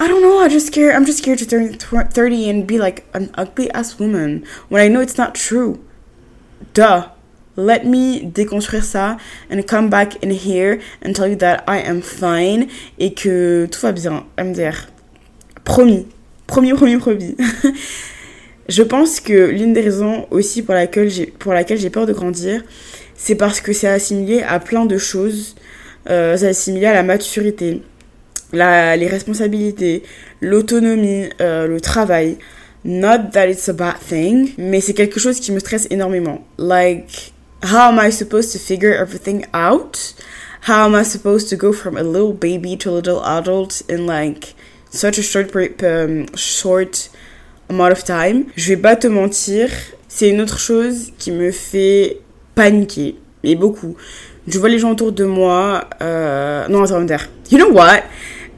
I 0.00 0.08
don't 0.08 0.20
know. 0.20 0.40
I 0.40 0.48
just 0.48 0.68
scared. 0.68 0.94
I'm 0.94 1.06
just 1.06 1.18
scared 1.18 1.38
to 1.38 1.46
turn 1.46 1.72
30 1.76 2.50
and 2.50 2.66
be 2.66 2.78
like 2.78 3.04
an 3.14 3.28
ugly 3.36 3.70
ass 3.72 3.98
woman 3.98 4.42
when 4.68 4.82
I 4.82 4.88
know 4.88 5.00
it's 5.00 5.18
not 5.18 5.34
true. 5.34 5.78
Duh. 6.74 7.10
Let 7.56 7.84
me 7.84 8.24
déconstruire 8.24 8.82
ça 8.82 9.16
and 9.48 9.62
come 9.62 9.88
back 9.88 10.20
in 10.24 10.30
here 10.30 10.80
and 11.02 11.12
tell 11.14 11.28
you 11.28 11.36
that 11.36 11.62
I 11.68 11.78
am 11.78 12.02
fine 12.02 12.66
et 12.98 13.14
que 13.14 13.68
tout 13.70 13.80
va 13.80 13.92
bien. 13.92 14.24
MDR. 14.36 14.88
Promis. 15.62 16.08
Promis, 16.48 16.72
promis, 16.72 16.98
promis. 16.98 17.36
Je 18.68 18.82
pense 18.82 19.20
que 19.20 19.50
l'une 19.50 19.72
des 19.74 19.82
raisons 19.82 20.26
aussi 20.30 20.62
pour 20.62 20.74
laquelle 20.74 21.10
j'ai, 21.10 21.26
pour 21.26 21.52
laquelle 21.52 21.78
j'ai 21.78 21.90
peur 21.90 22.06
de 22.06 22.12
grandir, 22.12 22.62
c'est 23.14 23.34
parce 23.34 23.60
que 23.60 23.72
c'est 23.72 23.88
assimilé 23.88 24.42
à 24.42 24.58
plein 24.58 24.86
de 24.86 24.96
choses. 24.96 25.54
Euh, 26.08 26.36
c'est 26.36 26.48
assimilé 26.48 26.86
à 26.86 26.94
la 26.94 27.02
maturité, 27.02 27.82
la, 28.52 28.96
les 28.96 29.06
responsabilités, 29.06 30.02
l'autonomie, 30.40 31.28
euh, 31.40 31.66
le 31.66 31.80
travail. 31.80 32.38
Not 32.84 33.30
that 33.32 33.48
it's 33.48 33.68
a 33.70 33.72
bad 33.72 33.98
thing, 33.98 34.52
mais 34.58 34.80
c'est 34.80 34.92
quelque 34.92 35.18
chose 35.18 35.40
qui 35.40 35.52
me 35.52 35.58
stresse 35.58 35.86
énormément. 35.90 36.44
Like, 36.58 37.32
how 37.62 37.88
am 37.88 37.98
I 37.98 38.12
supposed 38.12 38.52
to 38.52 38.58
figure 38.58 38.92
everything 38.92 39.46
out? 39.54 40.14
How 40.68 40.86
am 40.86 40.94
I 40.94 41.04
supposed 41.04 41.48
to 41.50 41.56
go 41.56 41.72
from 41.72 41.96
a 41.96 42.02
little 42.02 42.34
baby 42.34 42.76
to 42.78 42.90
a 42.90 42.92
little 42.92 43.22
adult 43.24 43.82
in 43.88 44.06
like 44.06 44.54
such 44.90 45.18
a 45.18 45.22
short, 45.22 45.50
um, 45.82 46.26
short 46.36 47.08
amount 47.68 47.92
of 47.92 48.04
time. 48.04 48.44
Je 48.56 48.68
vais 48.70 48.76
pas 48.76 48.96
te 48.96 49.06
mentir, 49.06 49.68
c'est 50.08 50.28
une 50.28 50.40
autre 50.40 50.58
chose 50.58 51.12
qui 51.18 51.30
me 51.30 51.50
fait 51.50 52.18
paniquer, 52.54 53.16
et 53.42 53.56
beaucoup. 53.56 53.96
Je 54.46 54.58
vois 54.58 54.68
les 54.68 54.78
gens 54.78 54.90
autour 54.92 55.12
de 55.12 55.24
moi. 55.24 55.88
Euh... 56.02 56.68
Non, 56.68 56.82
attends, 56.82 57.06
You 57.50 57.58
know 57.58 57.72
what? 57.72 58.02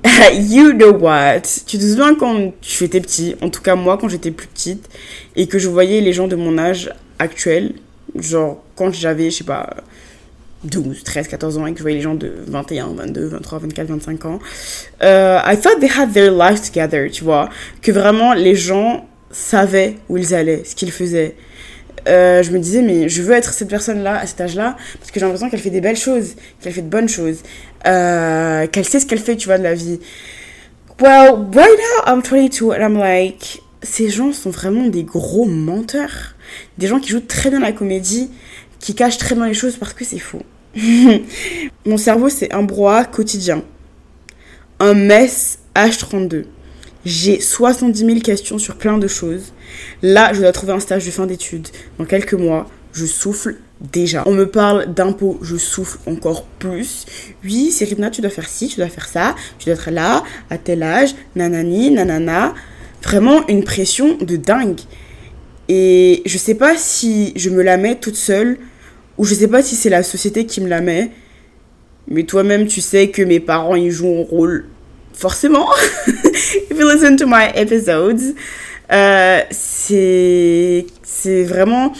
you 0.34 0.72
know 0.72 0.92
what? 0.92 1.42
Tu 1.66 1.78
te 1.78 1.82
souviens 1.82 2.14
quand 2.14 2.52
tu 2.60 2.84
étais 2.84 3.00
petit, 3.00 3.34
en 3.40 3.48
tout 3.50 3.62
cas 3.62 3.74
moi 3.74 3.98
quand 3.98 4.08
j'étais 4.08 4.30
plus 4.30 4.46
petite, 4.46 4.88
et 5.34 5.46
que 5.46 5.58
je 5.58 5.68
voyais 5.68 6.00
les 6.00 6.12
gens 6.12 6.28
de 6.28 6.36
mon 6.36 6.58
âge 6.58 6.92
actuel, 7.18 7.74
genre 8.14 8.62
quand 8.76 8.92
j'avais, 8.92 9.30
je 9.30 9.38
sais 9.38 9.44
pas, 9.44 9.76
12, 10.64 11.04
13, 11.04 11.28
14 11.28 11.58
ans 11.58 11.66
et 11.66 11.72
que 11.72 11.78
je 11.78 11.82
voyais 11.82 11.96
les 11.96 12.02
gens 12.02 12.14
de 12.14 12.32
21, 12.46 12.88
22, 12.94 13.26
23, 13.26 13.58
24, 13.60 13.86
25 13.88 14.24
ans, 14.24 14.38
euh, 15.02 15.38
I 15.44 15.56
thought 15.56 15.78
they 15.80 15.90
had 15.90 16.12
their 16.12 16.32
life 16.32 16.60
together, 16.62 17.10
tu 17.10 17.24
vois. 17.24 17.48
Que 17.82 17.92
vraiment 17.92 18.34
les 18.34 18.54
gens 18.54 19.06
savaient 19.30 19.96
où 20.08 20.16
ils 20.16 20.34
allaient, 20.34 20.62
ce 20.64 20.74
qu'ils 20.74 20.92
faisaient. 20.92 21.36
Euh, 22.08 22.42
je 22.42 22.52
me 22.52 22.58
disais, 22.58 22.82
mais 22.82 23.08
je 23.08 23.22
veux 23.22 23.34
être 23.34 23.52
cette 23.52 23.68
personne-là, 23.68 24.20
à 24.20 24.26
cet 24.26 24.40
âge-là, 24.40 24.76
parce 24.98 25.10
que 25.10 25.18
j'ai 25.18 25.26
l'impression 25.26 25.50
qu'elle 25.50 25.60
fait 25.60 25.70
des 25.70 25.80
belles 25.80 25.96
choses, 25.96 26.34
qu'elle 26.60 26.72
fait 26.72 26.82
de 26.82 26.88
bonnes 26.88 27.08
choses, 27.08 27.38
euh, 27.86 28.66
qu'elle 28.68 28.84
sait 28.84 29.00
ce 29.00 29.06
qu'elle 29.06 29.18
fait, 29.18 29.36
tu 29.36 29.46
vois, 29.46 29.58
de 29.58 29.64
la 29.64 29.74
vie. 29.74 29.98
Well, 31.00 31.46
right 31.52 31.78
now, 32.06 32.12
I'm 32.12 32.22
22, 32.22 32.72
and 32.72 32.80
I'm 32.80 32.96
like, 32.96 33.62
ces 33.82 34.08
gens 34.08 34.32
sont 34.32 34.50
vraiment 34.50 34.86
des 34.86 35.02
gros 35.02 35.46
menteurs. 35.46 36.34
Des 36.78 36.86
gens 36.86 37.00
qui 37.00 37.10
jouent 37.10 37.20
très 37.20 37.50
bien 37.50 37.60
la 37.60 37.72
comédie, 37.72 38.30
qui 38.80 38.94
cachent 38.94 39.18
très 39.18 39.34
bien 39.34 39.46
les 39.46 39.54
choses 39.54 39.76
parce 39.76 39.92
que 39.92 40.04
c'est 40.04 40.18
faux. 40.18 40.42
Mon 41.86 41.96
cerveau, 41.96 42.28
c'est 42.28 42.52
un 42.52 42.62
brouhaha 42.62 43.04
quotidien. 43.04 43.62
Un 44.78 44.94
mess 44.94 45.58
H32. 45.74 46.44
J'ai 47.04 47.40
70 47.40 47.98
000 47.98 48.18
questions 48.20 48.58
sur 48.58 48.76
plein 48.76 48.98
de 48.98 49.06
choses. 49.06 49.52
Là, 50.02 50.32
je 50.32 50.40
dois 50.40 50.52
trouver 50.52 50.72
un 50.72 50.80
stage 50.80 51.06
de 51.06 51.10
fin 51.10 51.26
d'études. 51.26 51.68
Dans 51.98 52.04
quelques 52.04 52.34
mois, 52.34 52.66
je 52.92 53.06
souffle 53.06 53.56
déjà. 53.80 54.22
On 54.26 54.32
me 54.32 54.46
parle 54.48 54.92
d'impôts, 54.92 55.38
je 55.42 55.56
souffle 55.56 55.98
encore 56.06 56.44
plus. 56.44 57.06
Oui, 57.44 57.70
Cyrina, 57.70 58.10
tu 58.10 58.22
dois 58.22 58.30
faire 58.30 58.48
ci, 58.48 58.68
tu 58.68 58.76
dois 58.76 58.88
faire 58.88 59.06
ça, 59.06 59.34
tu 59.58 59.66
dois 59.66 59.74
être 59.74 59.90
là, 59.90 60.24
à 60.50 60.58
tel 60.58 60.82
âge, 60.82 61.14
nanani, 61.36 61.90
nanana. 61.90 62.54
Vraiment 63.02 63.46
une 63.46 63.62
pression 63.62 64.16
de 64.16 64.36
dingue. 64.36 64.80
Et 65.68 66.22
je 66.24 66.38
sais 66.38 66.54
pas 66.54 66.76
si 66.76 67.32
je 67.36 67.50
me 67.50 67.62
la 67.62 67.76
mets 67.76 67.96
toute 67.96 68.16
seule 68.16 68.58
ou 69.18 69.24
je 69.24 69.34
sais 69.34 69.48
pas 69.48 69.62
si 69.62 69.74
c'est 69.74 69.90
la 69.90 70.02
société 70.02 70.46
qui 70.46 70.60
me 70.60 70.68
la 70.68 70.80
met. 70.80 71.10
Mais 72.08 72.22
toi-même, 72.22 72.66
tu 72.66 72.80
sais 72.80 73.10
que 73.10 73.22
mes 73.22 73.40
parents, 73.40 73.74
ils 73.74 73.90
jouent 73.90 74.20
un 74.20 74.24
rôle. 74.24 74.66
Forcément. 75.12 75.66
If 76.06 76.78
you 76.78 76.88
listen 76.88 77.16
to 77.16 77.26
my 77.26 77.50
episodes. 77.54 78.34
Euh, 78.92 79.40
c'est. 79.50 80.86
Vraiment. 81.24 81.92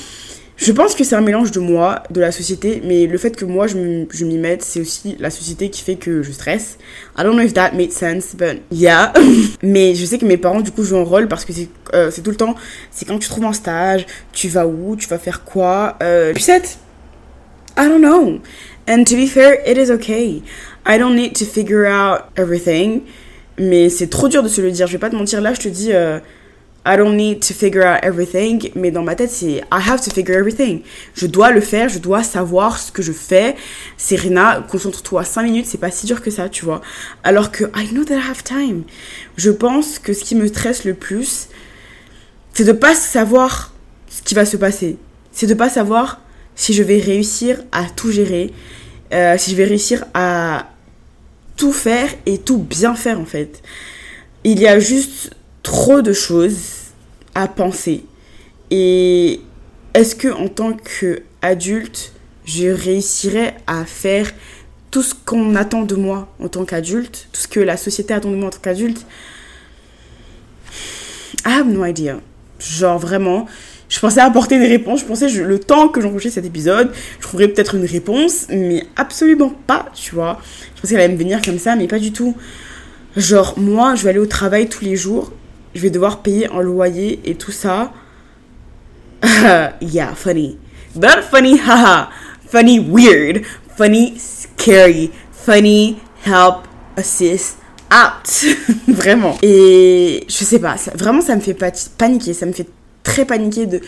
Je 0.57 0.73
pense 0.73 0.95
que 0.95 1.05
c'est 1.05 1.15
un 1.15 1.21
mélange 1.21 1.51
de 1.51 1.61
moi, 1.61 2.03
de 2.11 2.21
la 2.21 2.33
société, 2.33 2.81
mais 2.83 3.07
le 3.07 3.19
fait 3.19 3.37
que 3.37 3.45
moi 3.45 3.67
je 3.67 3.77
m'y 4.25 4.39
mette, 4.39 4.63
c'est 4.63 4.81
aussi 4.81 5.15
la 5.19 5.29
société 5.29 5.69
qui 5.69 5.83
fait 5.83 5.97
que 5.97 6.23
je 6.23 6.33
stresse. 6.33 6.79
I 7.19 7.23
don't 7.23 7.35
know 7.35 7.45
if 7.45 7.53
that 7.55 7.73
made 7.73 7.93
sense, 7.93 8.35
but 8.35 8.63
yeah. 8.73 9.13
mais 9.63 9.95
je 9.95 10.05
sais 10.07 10.17
que 10.17 10.25
mes 10.25 10.39
parents 10.39 10.61
du 10.61 10.71
coup 10.71 10.83
jouent 10.83 10.97
un 10.97 11.05
rôle 11.05 11.29
parce 11.29 11.45
que 11.45 11.53
c'est 11.53 11.69
euh, 11.93 12.11
tout 12.11 12.31
le 12.31 12.37
temps, 12.37 12.55
c'est 12.91 13.07
quand 13.07 13.19
tu 13.19 13.29
trouves 13.29 13.45
un 13.45 13.53
stage, 13.53 14.07
tu 14.33 14.49
vas 14.49 14.67
où, 14.67 14.97
tu 14.97 15.07
vas 15.09 15.19
faire 15.19 15.45
quoi. 15.45 15.97
Euh, 16.03 16.33
puis 16.33 16.43
c'est 16.43 16.79
I 17.79 17.87
don't 17.89 18.01
know. 18.01 18.41
And 18.89 19.05
to 19.05 19.17
be 19.17 19.27
fair, 19.27 19.59
it 19.67 19.77
is 19.77 19.91
okay. 19.91 20.43
I 20.87 20.99
don't 20.99 21.15
need 21.15 21.35
to 21.35 21.45
figure 21.45 21.87
out 21.87 22.23
everything. 22.37 23.03
Mais 23.59 23.91
c'est 23.91 24.07
trop 24.07 24.29
dur 24.29 24.43
de 24.43 24.49
se 24.49 24.61
le 24.61 24.71
dire. 24.71 24.87
Je 24.87 24.93
vais 24.93 24.99
pas 24.99 25.11
te 25.11 25.17
mentir. 25.17 25.41
Là, 25.41 25.53
je 25.53 25.61
te 25.61 25.69
dis, 25.69 25.91
uh, 25.91 26.21
I 26.87 26.97
don't 26.97 27.17
need 27.17 27.41
to 27.41 27.53
figure 27.53 27.85
out 27.85 27.99
everything. 28.03 28.71
Mais 28.77 28.93
dans 28.93 29.03
ma 29.03 29.17
tête, 29.17 29.31
c'est 29.31 29.57
I 29.57 29.65
have 29.89 30.01
to 30.03 30.11
figure 30.11 30.37
everything. 30.37 30.83
Je 31.15 31.27
dois 31.27 31.51
le 31.51 31.61
faire. 31.61 31.89
Je 31.89 31.99
dois 31.99 32.23
savoir 32.23 32.79
ce 32.79 32.93
que 32.93 33.03
je 33.03 33.13
fais. 33.13 33.57
Serena, 33.97 34.65
concentre-toi 34.71 35.25
5 35.25 35.43
minutes. 35.43 35.67
C'est 35.67 35.79
pas 35.79 35.91
si 35.91 36.07
dur 36.07 36.23
que 36.23 36.31
ça, 36.31 36.49
tu 36.49 36.65
vois. 36.65 36.81
Alors 37.25 37.51
que 37.51 37.65
I 37.75 37.89
know 37.89 38.05
that 38.05 38.15
I 38.15 38.31
have 38.31 38.45
time. 38.45 38.85
Je 39.37 39.51
pense 39.51 39.99
que 39.99 40.13
ce 40.13 40.23
qui 40.23 40.37
me 40.37 40.47
stresse 40.47 40.85
le 40.85 40.95
plus, 40.95 41.49
c'est 42.53 42.65
de 42.65 42.73
pas 42.73 42.95
savoir 42.95 43.73
ce 44.09 44.23
qui 44.23 44.35
va 44.35 44.45
se 44.45 44.57
passer. 44.57 44.97
C'est 45.33 45.49
de 45.49 45.55
pas 45.55 45.69
savoir 45.69 46.21
si 46.55 46.73
je 46.73 46.85
vais 46.85 47.01
réussir 47.01 47.63
à 47.73 47.85
tout 47.85 48.13
gérer, 48.13 48.53
euh, 49.13 49.37
si 49.39 49.51
je 49.51 49.57
vais 49.57 49.65
réussir 49.65 50.05
à 50.15 50.71
tout 51.57 51.73
faire 51.73 52.09
et 52.27 52.39
tout 52.39 52.59
bien 52.59 52.95
faire 52.95 53.21
en 53.21 53.25
fait. 53.25 53.61
Il 54.45 54.61
y 54.61 54.67
a 54.67 54.79
juste 54.79 55.31
trop 55.67 56.01
de 56.01 56.13
choses 56.13 56.93
à 57.35 57.49
penser. 57.49 58.05
Et 58.71 59.41
est-ce 59.95 60.15
que 60.15 60.29
en 60.29 60.47
tant 60.47 60.75
qu'adulte, 60.75 62.13
je 62.45 62.69
réussirai 62.69 63.53
à 63.67 63.85
faire 63.85 64.31
tout 64.93 65.03
ce 65.03 65.13
qu'on 65.13 65.57
attend 65.57 65.83
de 65.83 65.97
moi 65.97 66.29
en 66.41 66.47
tant 66.47 66.65
qu'adulte, 66.65 67.29
tout 67.33 67.41
ce 67.41 67.49
que 67.49 67.59
la 67.59 67.77
société 67.77 68.15
attend 68.15 68.31
de 68.31 68.37
moi 68.37 68.47
en 68.47 68.51
tant 68.51 68.61
qu'adulte? 68.63 69.05
I 71.45 71.51
have 71.51 71.67
no 71.67 71.85
idea. 71.85 72.21
Genre 72.61 73.01
vraiment, 73.01 73.47
je 73.89 73.99
pensais 73.99 74.21
apporter 74.21 74.61
des 74.61 74.69
réponses. 74.69 75.01
Je 75.01 75.05
pensais, 75.07 75.29
le 75.29 75.59
temps 75.59 75.89
que 75.89 76.01
j'enregistrais 76.01 76.43
cet 76.43 76.45
épisode, 76.45 76.93
je 77.19 77.27
trouverais 77.27 77.49
peut-être 77.49 77.75
une 77.75 77.87
réponse, 77.87 78.47
mais 78.51 78.85
absolument 78.95 79.53
pas, 79.67 79.87
tu 79.97 80.15
vois. 80.15 80.41
Je 80.77 80.81
pensais 80.81 80.95
qu'elle 80.95 81.03
allait 81.03 81.13
me 81.13 81.19
venir 81.19 81.43
comme 81.43 81.59
ça, 81.59 81.75
mais 81.75 81.89
pas 81.89 81.99
du 81.99 82.13
tout. 82.13 82.37
Genre, 83.17 83.59
moi, 83.59 83.97
je 83.97 84.05
vais 84.05 84.11
aller 84.11 84.21
au 84.21 84.27
travail 84.27 84.69
tous 84.69 84.85
les 84.85 84.95
jours, 84.95 85.33
je 85.77 85.81
vais 85.83 85.91
devoir 85.91 86.23
payer 86.23 86.49
un 86.51 86.63
loyer 86.63 87.21
et 87.25 87.35
tout 87.35 87.53
ça. 87.53 87.93
yeah, 89.81 90.15
funny. 90.15 90.59
But 90.95 91.23
funny, 91.31 91.59
haha. 91.59 92.11
funny, 92.49 92.81
weird. 92.81 93.45
Funny, 93.77 94.19
scary. 94.19 95.11
Funny, 95.31 95.99
help, 96.25 96.67
assist, 96.97 97.59
out. 97.93 98.47
vraiment. 98.89 99.37
Et 99.43 100.25
je 100.29 100.45
sais 100.45 100.59
pas, 100.59 100.77
vraiment, 100.95 101.21
ça 101.21 101.37
me 101.37 101.41
fait 101.41 101.57
paniquer, 101.99 102.33
ça 102.33 102.47
me 102.47 102.53
fait 102.53 102.69
très 103.03 103.25
paniquée 103.25 103.67
de 103.67 103.81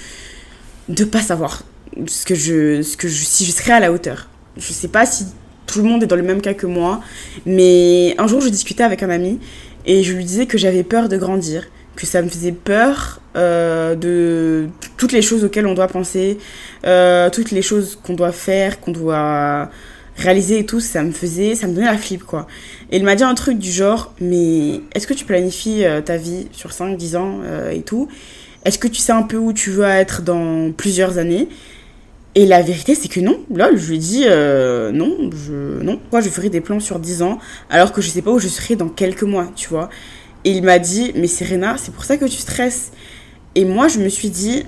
de 0.88 1.04
pas 1.04 1.20
savoir 1.20 1.64
ce 2.06 2.24
que 2.24 2.34
je 2.34 2.82
ce 2.82 2.96
que 2.96 3.08
je 3.08 3.24
si 3.24 3.44
je 3.44 3.50
serais 3.50 3.72
à 3.72 3.80
la 3.80 3.92
hauteur. 3.92 4.28
Je 4.56 4.72
sais 4.72 4.88
pas 4.88 5.06
si 5.06 5.26
tout 5.66 5.80
le 5.80 5.88
monde 5.88 6.02
est 6.02 6.06
dans 6.06 6.16
le 6.16 6.22
même 6.22 6.40
cas 6.40 6.54
que 6.54 6.66
moi, 6.66 7.00
mais 7.44 8.14
un 8.18 8.26
jour 8.26 8.40
je 8.40 8.48
discutais 8.48 8.84
avec 8.84 9.02
un 9.02 9.10
ami 9.10 9.38
et 9.84 10.02
je 10.02 10.12
lui 10.12 10.24
disais 10.24 10.46
que 10.46 10.58
j'avais 10.58 10.82
peur 10.82 11.08
de 11.08 11.16
grandir, 11.16 11.66
que 11.98 12.06
ça 12.06 12.22
me 12.22 12.28
faisait 12.28 12.52
peur 12.52 13.20
euh, 13.34 13.96
de 13.96 14.68
toutes 14.96 15.10
les 15.10 15.20
choses 15.20 15.42
auxquelles 15.42 15.66
on 15.66 15.74
doit 15.74 15.88
penser, 15.88 16.38
euh, 16.86 17.28
toutes 17.28 17.50
les 17.50 17.60
choses 17.60 17.98
qu'on 18.00 18.14
doit 18.14 18.30
faire, 18.30 18.78
qu'on 18.78 18.92
doit 18.92 19.68
réaliser 20.16 20.60
et 20.60 20.64
tout, 20.64 20.78
ça 20.78 21.02
me 21.02 21.10
faisait, 21.10 21.56
ça 21.56 21.66
me 21.66 21.74
donnait 21.74 21.86
la 21.86 21.98
flip 21.98 22.22
quoi. 22.22 22.46
Et 22.92 22.98
il 22.98 23.04
m'a 23.04 23.16
dit 23.16 23.24
un 23.24 23.34
truc 23.34 23.58
du 23.58 23.72
genre, 23.72 24.14
mais 24.20 24.80
est-ce 24.94 25.08
que 25.08 25.14
tu 25.14 25.24
planifies 25.24 25.84
euh, 25.84 26.00
ta 26.00 26.16
vie 26.16 26.46
sur 26.52 26.72
5, 26.72 26.96
10 26.96 27.16
ans 27.16 27.40
et 27.72 27.82
tout? 27.82 28.06
Est-ce 28.64 28.78
que 28.78 28.86
tu 28.86 29.00
sais 29.00 29.12
un 29.12 29.22
peu 29.22 29.36
où 29.36 29.52
tu 29.52 29.70
veux 29.70 29.84
être 29.84 30.22
dans 30.22 30.70
plusieurs 30.70 31.18
années? 31.18 31.48
Et 32.36 32.46
la 32.46 32.62
vérité, 32.62 32.94
c'est 32.94 33.08
que 33.08 33.18
non. 33.18 33.40
Lol, 33.52 33.76
je 33.76 33.88
lui 33.88 33.96
ai 33.96 33.98
dit 33.98 34.24
non, 34.96 35.30
je, 35.32 35.82
non. 35.82 35.98
Moi, 36.12 36.20
je 36.20 36.28
ferai 36.28 36.48
des 36.48 36.60
plans 36.60 36.78
sur 36.78 37.00
10 37.00 37.22
ans 37.22 37.38
alors 37.70 37.92
que 37.92 38.00
je 38.00 38.08
sais 38.08 38.22
pas 38.22 38.30
où 38.30 38.38
je 38.38 38.46
serai 38.46 38.76
dans 38.76 38.88
quelques 38.88 39.24
mois, 39.24 39.48
tu 39.56 39.68
vois. 39.68 39.88
Et 40.48 40.52
il 40.52 40.62
m'a 40.62 40.78
dit, 40.78 41.12
mais 41.14 41.26
Serena, 41.26 41.76
c'est 41.76 41.92
pour 41.92 42.04
ça 42.04 42.16
que 42.16 42.24
tu 42.24 42.38
stresses. 42.38 42.90
Et 43.54 43.66
moi, 43.66 43.86
je 43.86 43.98
me 43.98 44.08
suis 44.08 44.30
dit, 44.30 44.62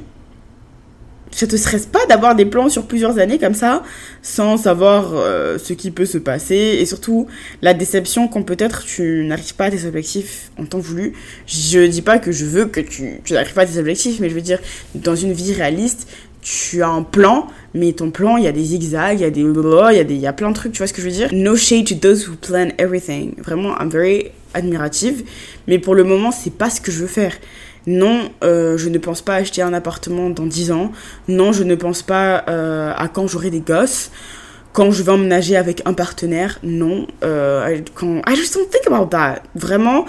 ça 1.30 1.46
te 1.46 1.56
stresse 1.56 1.86
pas 1.86 2.04
d'avoir 2.04 2.34
des 2.34 2.44
plans 2.44 2.68
sur 2.68 2.84
plusieurs 2.84 3.18
années 3.18 3.38
comme 3.38 3.54
ça, 3.54 3.82
sans 4.20 4.58
savoir 4.58 5.12
euh, 5.14 5.56
ce 5.56 5.72
qui 5.72 5.90
peut 5.90 6.04
se 6.04 6.18
passer, 6.18 6.76
et 6.78 6.84
surtout 6.84 7.28
la 7.62 7.72
déception 7.72 8.28
quand 8.28 8.42
peut-être 8.42 8.84
tu 8.84 9.24
n'arrives 9.24 9.54
pas 9.54 9.64
à 9.64 9.70
tes 9.70 9.86
objectifs 9.86 10.50
en 10.58 10.66
temps 10.66 10.80
voulu. 10.80 11.14
Je 11.46 11.86
dis 11.86 12.02
pas 12.02 12.18
que 12.18 12.30
je 12.30 12.44
veux 12.44 12.66
que 12.66 12.80
tu, 12.80 13.22
n'arrives 13.30 13.54
pas 13.54 13.62
à 13.62 13.66
tes 13.66 13.78
objectifs, 13.78 14.20
mais 14.20 14.28
je 14.28 14.34
veux 14.34 14.42
dire, 14.42 14.58
dans 14.94 15.16
une 15.16 15.32
vie 15.32 15.54
réaliste, 15.54 16.08
tu 16.42 16.82
as 16.82 16.88
un 16.88 17.04
plan, 17.04 17.46
mais 17.72 17.94
ton 17.94 18.10
plan, 18.10 18.36
il 18.36 18.44
y 18.44 18.48
a 18.48 18.52
des 18.52 18.64
zigzags, 18.64 19.18
il 19.18 19.22
y 19.22 19.24
a 19.24 19.30
des 19.30 19.40
il 19.40 19.96
y 19.96 19.98
a 19.98 20.02
il 20.02 20.18
y 20.18 20.26
a 20.26 20.34
plein 20.34 20.50
de 20.50 20.54
trucs, 20.54 20.72
tu 20.72 20.78
vois 20.78 20.86
ce 20.86 20.92
que 20.92 21.00
je 21.00 21.06
veux 21.06 21.14
dire? 21.14 21.30
No 21.32 21.56
shade 21.56 21.86
to 21.86 21.94
those 21.94 22.28
who 22.28 22.36
plan 22.36 22.68
everything. 22.76 23.34
Vraiment, 23.38 23.74
I'm 23.80 23.88
very 23.88 24.32
admirative, 24.54 25.24
mais 25.66 25.78
pour 25.78 25.94
le 25.94 26.04
moment, 26.04 26.30
c'est 26.30 26.52
pas 26.52 26.70
ce 26.70 26.80
que 26.80 26.90
je 26.90 27.00
veux 27.00 27.06
faire. 27.06 27.32
Non, 27.86 28.30
euh, 28.44 28.76
je 28.76 28.88
ne 28.88 28.98
pense 28.98 29.22
pas 29.22 29.36
acheter 29.36 29.62
un 29.62 29.72
appartement 29.72 30.30
dans 30.30 30.46
10 30.46 30.72
ans. 30.72 30.92
Non, 31.28 31.52
je 31.52 31.64
ne 31.64 31.74
pense 31.74 32.02
pas 32.02 32.44
euh, 32.48 32.92
à 32.94 33.08
quand 33.08 33.26
j'aurai 33.26 33.50
des 33.50 33.60
gosses. 33.60 34.10
Quand 34.72 34.92
je 34.92 35.02
vais 35.02 35.10
emménager 35.10 35.56
avec 35.56 35.82
un 35.84 35.94
partenaire, 35.94 36.58
non. 36.62 37.08
Euh, 37.24 37.80
quand... 37.94 38.22
I 38.28 38.36
just 38.36 38.54
don't 38.54 38.68
think 38.70 38.86
about 38.86 39.06
that. 39.06 39.42
Vraiment. 39.54 40.04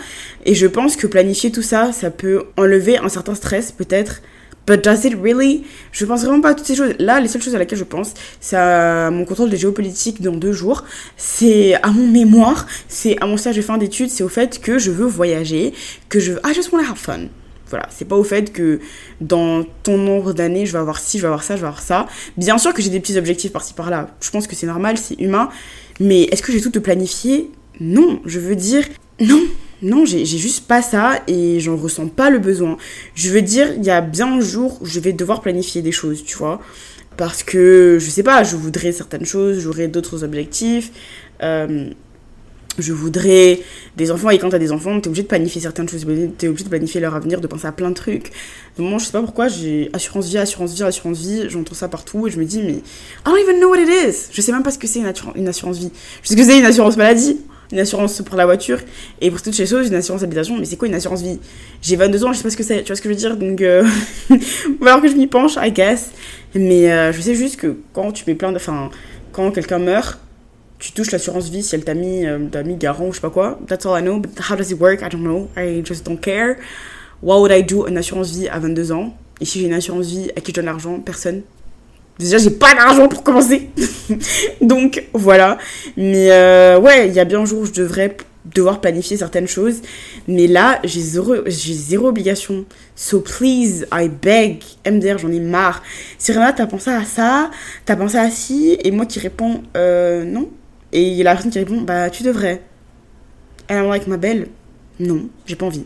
Et 0.45 0.53
je 0.53 0.67
pense 0.67 0.95
que 0.95 1.07
planifier 1.07 1.51
tout 1.51 1.63
ça, 1.63 1.91
ça 1.93 2.11
peut 2.11 2.43
enlever 2.57 2.97
un 2.97 3.09
certain 3.09 3.33
stress, 3.33 3.71
peut-être. 3.71 4.21
But 4.67 4.83
does 4.83 5.05
it 5.05 5.15
really? 5.21 5.63
Je 5.91 6.05
pense 6.05 6.23
vraiment 6.23 6.41
pas 6.41 6.49
à 6.49 6.53
toutes 6.53 6.67
ces 6.67 6.75
choses. 6.75 6.93
Là, 6.99 7.19
les 7.19 7.27
seules 7.27 7.41
choses 7.41 7.55
à 7.55 7.59
laquelle 7.59 7.79
je 7.79 7.83
pense, 7.83 8.13
c'est 8.39 8.55
à 8.55 9.09
mon 9.09 9.25
contrôle 9.25 9.49
de 9.49 9.55
géopolitique 9.55 10.21
dans 10.21 10.35
deux 10.35 10.53
jours. 10.53 10.83
C'est 11.17 11.75
à 11.81 11.89
mon 11.89 12.07
mémoire. 12.07 12.67
C'est 12.87 13.21
à 13.21 13.25
mon 13.25 13.37
stage 13.37 13.55
de 13.55 13.61
fin 13.61 13.77
d'études. 13.77 14.09
C'est 14.09 14.23
au 14.23 14.29
fait 14.29 14.59
que 14.61 14.77
je 14.77 14.91
veux 14.91 15.07
voyager. 15.07 15.73
Que 16.09 16.19
je 16.19 16.33
veux. 16.33 16.39
I 16.45 16.53
just 16.53 16.71
want 16.71 16.79
to 16.79 16.91
have 16.91 16.97
fun. 16.97 17.27
Voilà, 17.71 17.87
c'est 17.89 18.05
pas 18.05 18.17
au 18.17 18.23
fait 18.25 18.51
que 18.51 18.81
dans 19.21 19.63
ton 19.83 19.97
nombre 19.97 20.33
d'années, 20.33 20.65
je 20.65 20.73
vais 20.73 20.79
avoir 20.79 20.99
ci, 20.99 21.17
je 21.17 21.21
vais 21.21 21.27
avoir 21.27 21.41
ça, 21.41 21.55
je 21.55 21.61
vais 21.61 21.67
avoir 21.67 21.81
ça. 21.81 22.05
Bien 22.35 22.57
sûr 22.57 22.73
que 22.73 22.81
j'ai 22.81 22.89
des 22.89 22.99
petits 22.99 23.17
objectifs 23.17 23.53
par-ci 23.53 23.73
par-là. 23.73 24.09
Je 24.19 24.29
pense 24.29 24.45
que 24.45 24.57
c'est 24.57 24.67
normal, 24.67 24.97
c'est 24.97 25.19
humain. 25.21 25.49
Mais 26.01 26.23
est-ce 26.23 26.43
que 26.43 26.51
j'ai 26.51 26.59
tout 26.59 26.69
de 26.69 26.79
planifier 26.79 27.49
Non, 27.79 28.19
je 28.25 28.39
veux 28.39 28.57
dire, 28.57 28.83
non, 29.21 29.39
non, 29.81 30.05
j'ai 30.05 30.25
juste 30.25 30.67
pas 30.67 30.81
ça 30.81 31.21
et 31.27 31.59
j'en 31.59 31.75
ressens 31.75 32.07
pas 32.07 32.29
le 32.29 32.39
besoin. 32.39 32.77
Je 33.15 33.29
veux 33.31 33.41
dire, 33.41 33.73
il 33.77 33.83
y 33.83 33.89
a 33.89 34.01
bien 34.01 34.31
un 34.37 34.41
jour 34.41 34.77
où 34.81 34.85
je 34.85 34.99
vais 34.99 35.13
devoir 35.13 35.41
planifier 35.41 35.81
des 35.81 35.91
choses, 35.91 36.23
tu 36.23 36.37
vois. 36.37 36.61
Parce 37.17 37.43
que, 37.43 37.97
je 37.99 38.09
sais 38.09 38.23
pas, 38.23 38.43
je 38.43 38.55
voudrais 38.55 38.91
certaines 38.91 39.25
choses, 39.25 39.59
j'aurais 39.59 39.87
d'autres 39.87 40.23
objectifs. 40.23 40.91
Euh, 41.41 41.89
je 42.77 42.93
voudrais 42.93 43.59
des 43.97 44.11
enfants 44.11 44.29
et 44.29 44.39
quand 44.39 44.49
t'as 44.49 44.59
des 44.59 44.71
enfants 44.71 44.99
t'es 45.01 45.07
obligé 45.07 45.23
de 45.23 45.27
planifier 45.27 45.59
certaines 45.59 45.89
choses 45.89 46.05
t'es 46.37 46.47
obligé 46.47 46.63
de 46.63 46.69
planifier 46.69 47.01
leur 47.01 47.15
avenir 47.15 47.41
de 47.41 47.47
penser 47.47 47.67
à 47.67 47.73
plein 47.73 47.89
de 47.89 47.95
trucs 47.95 48.31
moi 48.77 48.97
je 48.97 49.05
sais 49.05 49.11
pas 49.11 49.21
pourquoi 49.21 49.49
j'ai 49.49 49.89
assurance 49.91 50.29
vie 50.29 50.37
assurance 50.37 50.73
vie 50.73 50.83
assurance 50.83 51.19
vie 51.19 51.49
j'entends 51.49 51.75
ça 51.75 51.89
partout 51.89 52.27
et 52.27 52.31
je 52.31 52.39
me 52.39 52.45
dis 52.45 52.61
mais 52.63 52.75
I 52.75 52.81
don't 53.25 53.37
even 53.37 53.59
know 53.59 53.69
what 53.69 53.81
it 53.81 53.89
is 53.89 54.29
je 54.31 54.41
sais 54.41 54.53
même 54.53 54.63
pas 54.63 54.71
ce 54.71 54.77
que 54.77 54.87
c'est 54.87 54.99
une, 54.99 55.11
une 55.35 55.47
assurance 55.49 55.79
vie 55.79 55.91
je 56.23 56.29
sais 56.29 56.35
que 56.35 56.43
c'est 56.43 56.59
une 56.59 56.65
assurance 56.65 56.95
maladie 56.95 57.41
une 57.71 57.79
assurance 57.79 58.21
pour 58.21 58.35
la 58.35 58.45
voiture 58.45 58.79
et 59.19 59.29
pour 59.29 59.41
toutes 59.41 59.53
ces 59.53 59.65
choses 59.65 59.87
une 59.87 59.95
assurance 59.95 60.23
habitation 60.23 60.57
mais 60.57 60.65
c'est 60.65 60.77
quoi 60.77 60.87
une 60.87 60.95
assurance 60.95 61.21
vie? 61.21 61.39
J'ai 61.81 61.95
22 61.95 62.25
ans 62.25 62.33
je 62.33 62.37
sais 62.37 62.43
pas 62.43 62.49
ce 62.49 62.57
que 62.57 62.63
c'est 62.63 62.81
tu 62.83 62.87
vois 62.87 62.95
ce 62.95 63.01
que 63.01 63.09
je 63.09 63.13
veux 63.13 63.19
dire 63.19 63.37
donc 63.37 63.61
euh... 63.61 63.83
alors 64.81 65.01
que 65.01 65.07
je 65.07 65.15
m'y 65.15 65.27
penche 65.27 65.55
I 65.61 65.71
guess. 65.71 66.11
Mais 66.53 66.91
euh, 66.91 67.11
je 67.11 67.21
sais 67.21 67.35
juste 67.35 67.57
que 67.57 67.77
quand 67.93 68.11
tu 68.11 68.23
mets 68.27 68.35
plein 68.35 68.51
de 68.51 68.57
enfin 68.57 68.89
quand 69.31 69.51
quelqu'un 69.51 69.79
meurt 69.79 70.19
tu 70.79 70.91
touches 70.93 71.11
l'assurance 71.11 71.49
vie 71.49 71.61
si 71.61 71.75
elle 71.75 71.83
t'a 71.83 71.93
mis, 71.93 72.25
euh, 72.25 72.39
mis 72.65 72.75
garant 72.75 73.05
ou 73.05 73.11
je 73.11 73.17
sais 73.17 73.21
pas 73.21 73.29
quoi 73.29 73.59
that's 73.67 73.85
all 73.85 73.97
I 73.97 74.01
know 74.01 74.19
but 74.19 74.31
how 74.49 74.55
does 74.55 74.71
it 74.71 74.79
work? 74.79 75.01
I 75.01 75.09
don't 75.09 75.23
know. 75.23 75.47
I 75.55 75.83
just 75.85 76.05
don't 76.05 76.19
care. 76.19 76.57
What 77.21 77.39
would 77.39 77.51
I 77.51 77.63
do? 77.63 77.87
Une 77.87 77.97
assurance 77.97 78.31
vie 78.31 78.47
à 78.49 78.57
22 78.57 78.91
ans. 78.91 79.15
Et 79.39 79.45
si 79.45 79.59
j'ai 79.59 79.67
une 79.67 79.73
assurance 79.73 80.07
vie 80.07 80.31
à 80.35 80.41
qui 80.41 80.51
je 80.51 80.55
donne 80.55 80.65
l'argent? 80.65 80.99
Personne 80.99 81.43
Déjà, 82.19 82.37
j'ai 82.37 82.51
pas 82.51 82.73
d'argent 82.73 83.07
pour 83.07 83.23
commencer. 83.23 83.69
Donc, 84.61 85.03
voilà. 85.13 85.57
Mais 85.97 86.31
euh, 86.31 86.79
ouais, 86.79 87.07
il 87.07 87.13
y 87.13 87.19
a 87.19 87.25
bien 87.25 87.41
un 87.41 87.45
jour 87.45 87.61
où 87.61 87.65
je 87.65 87.71
devrais 87.71 88.15
devoir 88.45 88.81
planifier 88.81 89.17
certaines 89.17 89.47
choses. 89.47 89.81
Mais 90.27 90.47
là, 90.47 90.79
j'ai 90.83 91.01
zéro, 91.01 91.35
j'ai 91.45 91.73
zéro 91.73 92.07
obligation. 92.07 92.65
So 92.95 93.21
please, 93.21 93.85
I 93.91 94.09
beg. 94.09 94.63
MDR, 94.85 95.17
j'en 95.17 95.31
ai 95.31 95.39
marre. 95.39 95.81
Serena, 96.17 96.53
t'as 96.53 96.67
pensé 96.67 96.91
à 96.91 97.03
ça? 97.05 97.49
T'as 97.85 97.95
pensé 97.95 98.17
à 98.17 98.29
ci? 98.29 98.77
Et 98.83 98.91
moi 98.91 99.05
qui 99.05 99.19
réponds, 99.19 99.63
euh, 99.75 100.23
non. 100.23 100.49
Et 100.91 101.23
la 101.23 101.33
personne 101.33 101.51
qui 101.51 101.59
répond, 101.59 101.81
bah, 101.81 102.09
tu 102.09 102.23
devrais. 102.23 102.61
Elle 103.67 103.77
I'm 103.77 103.89
like, 103.89 104.07
ma 104.07 104.17
belle, 104.17 104.47
non, 104.99 105.29
j'ai 105.45 105.55
pas 105.55 105.65
envie 105.65 105.85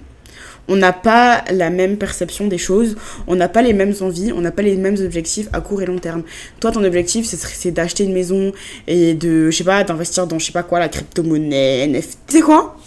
on 0.68 0.76
n'a 0.76 0.94
pas 0.94 1.44
la 1.52 1.70
même 1.70 1.98
perception 1.98 2.48
des 2.48 2.58
choses, 2.58 2.96
on 3.28 3.36
n'a 3.36 3.50
pas 3.50 3.62
les 3.62 3.74
mêmes 3.74 3.94
envies, 4.02 4.32
on 4.32 4.42
n'a 4.42 4.52
pas 4.52 4.62
les 4.62 4.76
mêmes 4.76 4.98
objectifs 5.00 5.48
à 5.54 5.62
court 5.62 5.82
et 5.82 5.86
long 5.86 6.00
terme. 6.00 6.24
Toi, 6.60 6.72
ton 6.72 6.84
objectif, 6.84 7.26
c'est 7.26 7.72
d'acheter 7.72 8.04
une 8.04 8.14
maison 8.14 8.52
et 8.88 9.14
de, 9.14 9.50
je 9.52 9.58
sais 9.58 9.64
pas, 9.64 9.84
d'investir 9.84 10.28
dans, 10.28 10.40
je 10.40 10.46
sais 10.46 10.52
pas 10.52 10.64
quoi, 10.64 10.80
la 10.80 10.90
crypto-monnaie, 10.90 11.88
NFT. 11.88 12.18
Tu 12.28 12.38
sais 12.38 12.42
quoi? 12.42 12.78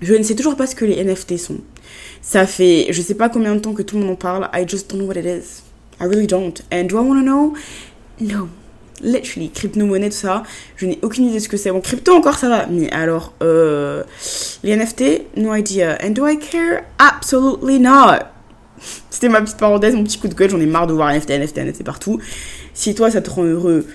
Je 0.00 0.14
ne 0.14 0.22
sais 0.22 0.34
toujours 0.34 0.56
pas 0.56 0.66
ce 0.66 0.74
que 0.74 0.84
les 0.84 1.02
NFT 1.02 1.38
sont. 1.38 1.58
Ça 2.20 2.46
fait, 2.46 2.86
je 2.90 3.02
sais 3.02 3.14
pas 3.14 3.28
combien 3.28 3.54
de 3.54 3.60
temps 3.60 3.72
que 3.72 3.82
tout 3.82 3.96
le 3.96 4.02
monde 4.02 4.12
en 4.12 4.16
parle. 4.16 4.48
I 4.52 4.64
just 4.66 4.90
don't 4.90 4.98
know 4.98 5.06
what 5.06 5.18
it 5.18 5.26
is. 5.26 5.62
I 6.00 6.06
really 6.06 6.26
don't. 6.26 6.60
And 6.72 6.84
do 6.84 6.96
I 6.96 7.06
want 7.06 7.20
to 7.20 7.22
know? 7.22 7.54
No 8.20 8.48
literally, 9.02 9.50
crypto-monnaie, 9.50 10.10
tout 10.10 10.16
ça, 10.16 10.42
je 10.76 10.86
n'ai 10.86 10.98
aucune 11.02 11.26
idée 11.26 11.36
de 11.36 11.42
ce 11.42 11.48
que 11.48 11.56
c'est. 11.56 11.70
Bon, 11.70 11.80
crypto 11.80 12.12
encore 12.14 12.38
ça 12.38 12.48
va, 12.48 12.66
mais 12.66 12.90
alors, 12.90 13.34
euh, 13.42 14.02
les 14.62 14.76
NFT, 14.76 15.36
no 15.36 15.54
idea. 15.54 15.98
And 16.02 16.10
do 16.10 16.26
I 16.26 16.38
care? 16.38 16.82
Absolutely 16.98 17.80
not. 17.80 18.18
C'était 19.10 19.28
ma 19.28 19.40
petite 19.40 19.58
parenthèse, 19.58 19.94
mon 19.94 20.04
petit 20.04 20.18
coup 20.18 20.28
de 20.28 20.34
gueule, 20.34 20.50
j'en 20.50 20.60
ai 20.60 20.66
marre 20.66 20.86
de 20.86 20.92
voir 20.92 21.12
NFT, 21.12 21.30
NFT, 21.30 21.58
NFT 21.58 21.84
partout. 21.84 22.20
Si 22.74 22.94
toi 22.94 23.10
ça 23.10 23.20
te 23.20 23.30
rend 23.30 23.44
heureux, 23.44 23.86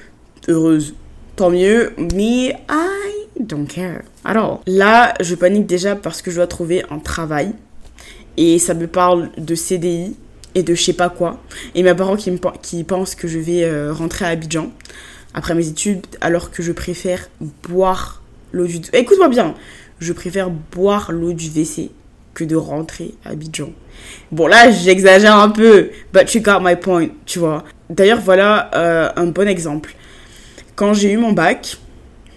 heureuse, 0.48 0.96
tant 1.36 1.50
mieux. 1.50 1.94
Me, 1.98 2.52
I 2.52 3.28
don't 3.40 3.68
care 3.68 4.02
at 4.24 4.36
all. 4.36 4.60
Là, 4.66 5.14
je 5.20 5.36
panique 5.36 5.66
déjà 5.66 5.96
parce 5.96 6.22
que 6.22 6.32
je 6.32 6.38
dois 6.38 6.48
trouver 6.48 6.84
un 6.90 7.00
travail. 7.00 7.54
Et 8.38 8.60
ça 8.60 8.76
me 8.76 8.88
parle 8.88 9.32
de 9.38 9.56
CDI, 9.56 10.16
de 10.64 10.76
je 10.76 10.84
sais 10.84 10.94
pas 10.94 11.10
quoi. 11.10 11.42
Et 11.76 11.84
mes 11.84 11.94
parents 11.94 12.16
qui, 12.16 12.32
me, 12.32 12.38
qui 12.62 12.84
pensent 12.84 13.16
que 13.16 13.28
je 13.28 13.40
vais 13.40 13.64
euh, 13.64 13.94
rentrer 13.94 14.26
à 14.26 14.30
Abidjan 14.30 14.72
après 15.34 15.56
mes 15.56 15.68
études, 15.68 16.06
alors 16.22 16.52
que 16.52 16.64
je 16.64 16.72
préfère 16.72 17.30
boire 17.68 18.22
l'eau 18.52 18.66
du... 18.66 18.80
Écoute-moi 18.94 19.30
bien, 19.30 19.54
je 20.00 20.14
préfère 20.14 20.50
boire 20.50 21.12
l'eau 21.12 21.34
du 21.34 21.50
WC 21.50 21.92
que 22.34 22.44
de 22.44 22.56
rentrer 22.56 23.14
à 23.26 23.32
Abidjan. 23.32 23.72
Bon 24.32 24.48
là, 24.48 24.72
j'exagère 24.72 25.36
un 25.36 25.50
peu, 25.50 25.90
but 26.14 26.34
you 26.34 26.42
got 26.42 26.60
my 26.62 26.76
point, 26.76 27.10
tu 27.26 27.40
vois. 27.40 27.64
D'ailleurs, 27.90 28.22
voilà 28.22 28.70
euh, 28.76 29.10
un 29.16 29.26
bon 29.26 29.48
exemple. 29.48 29.96
Quand 30.76 30.94
j'ai 30.94 31.12
eu 31.12 31.18
mon 31.18 31.32
bac, 31.32 31.78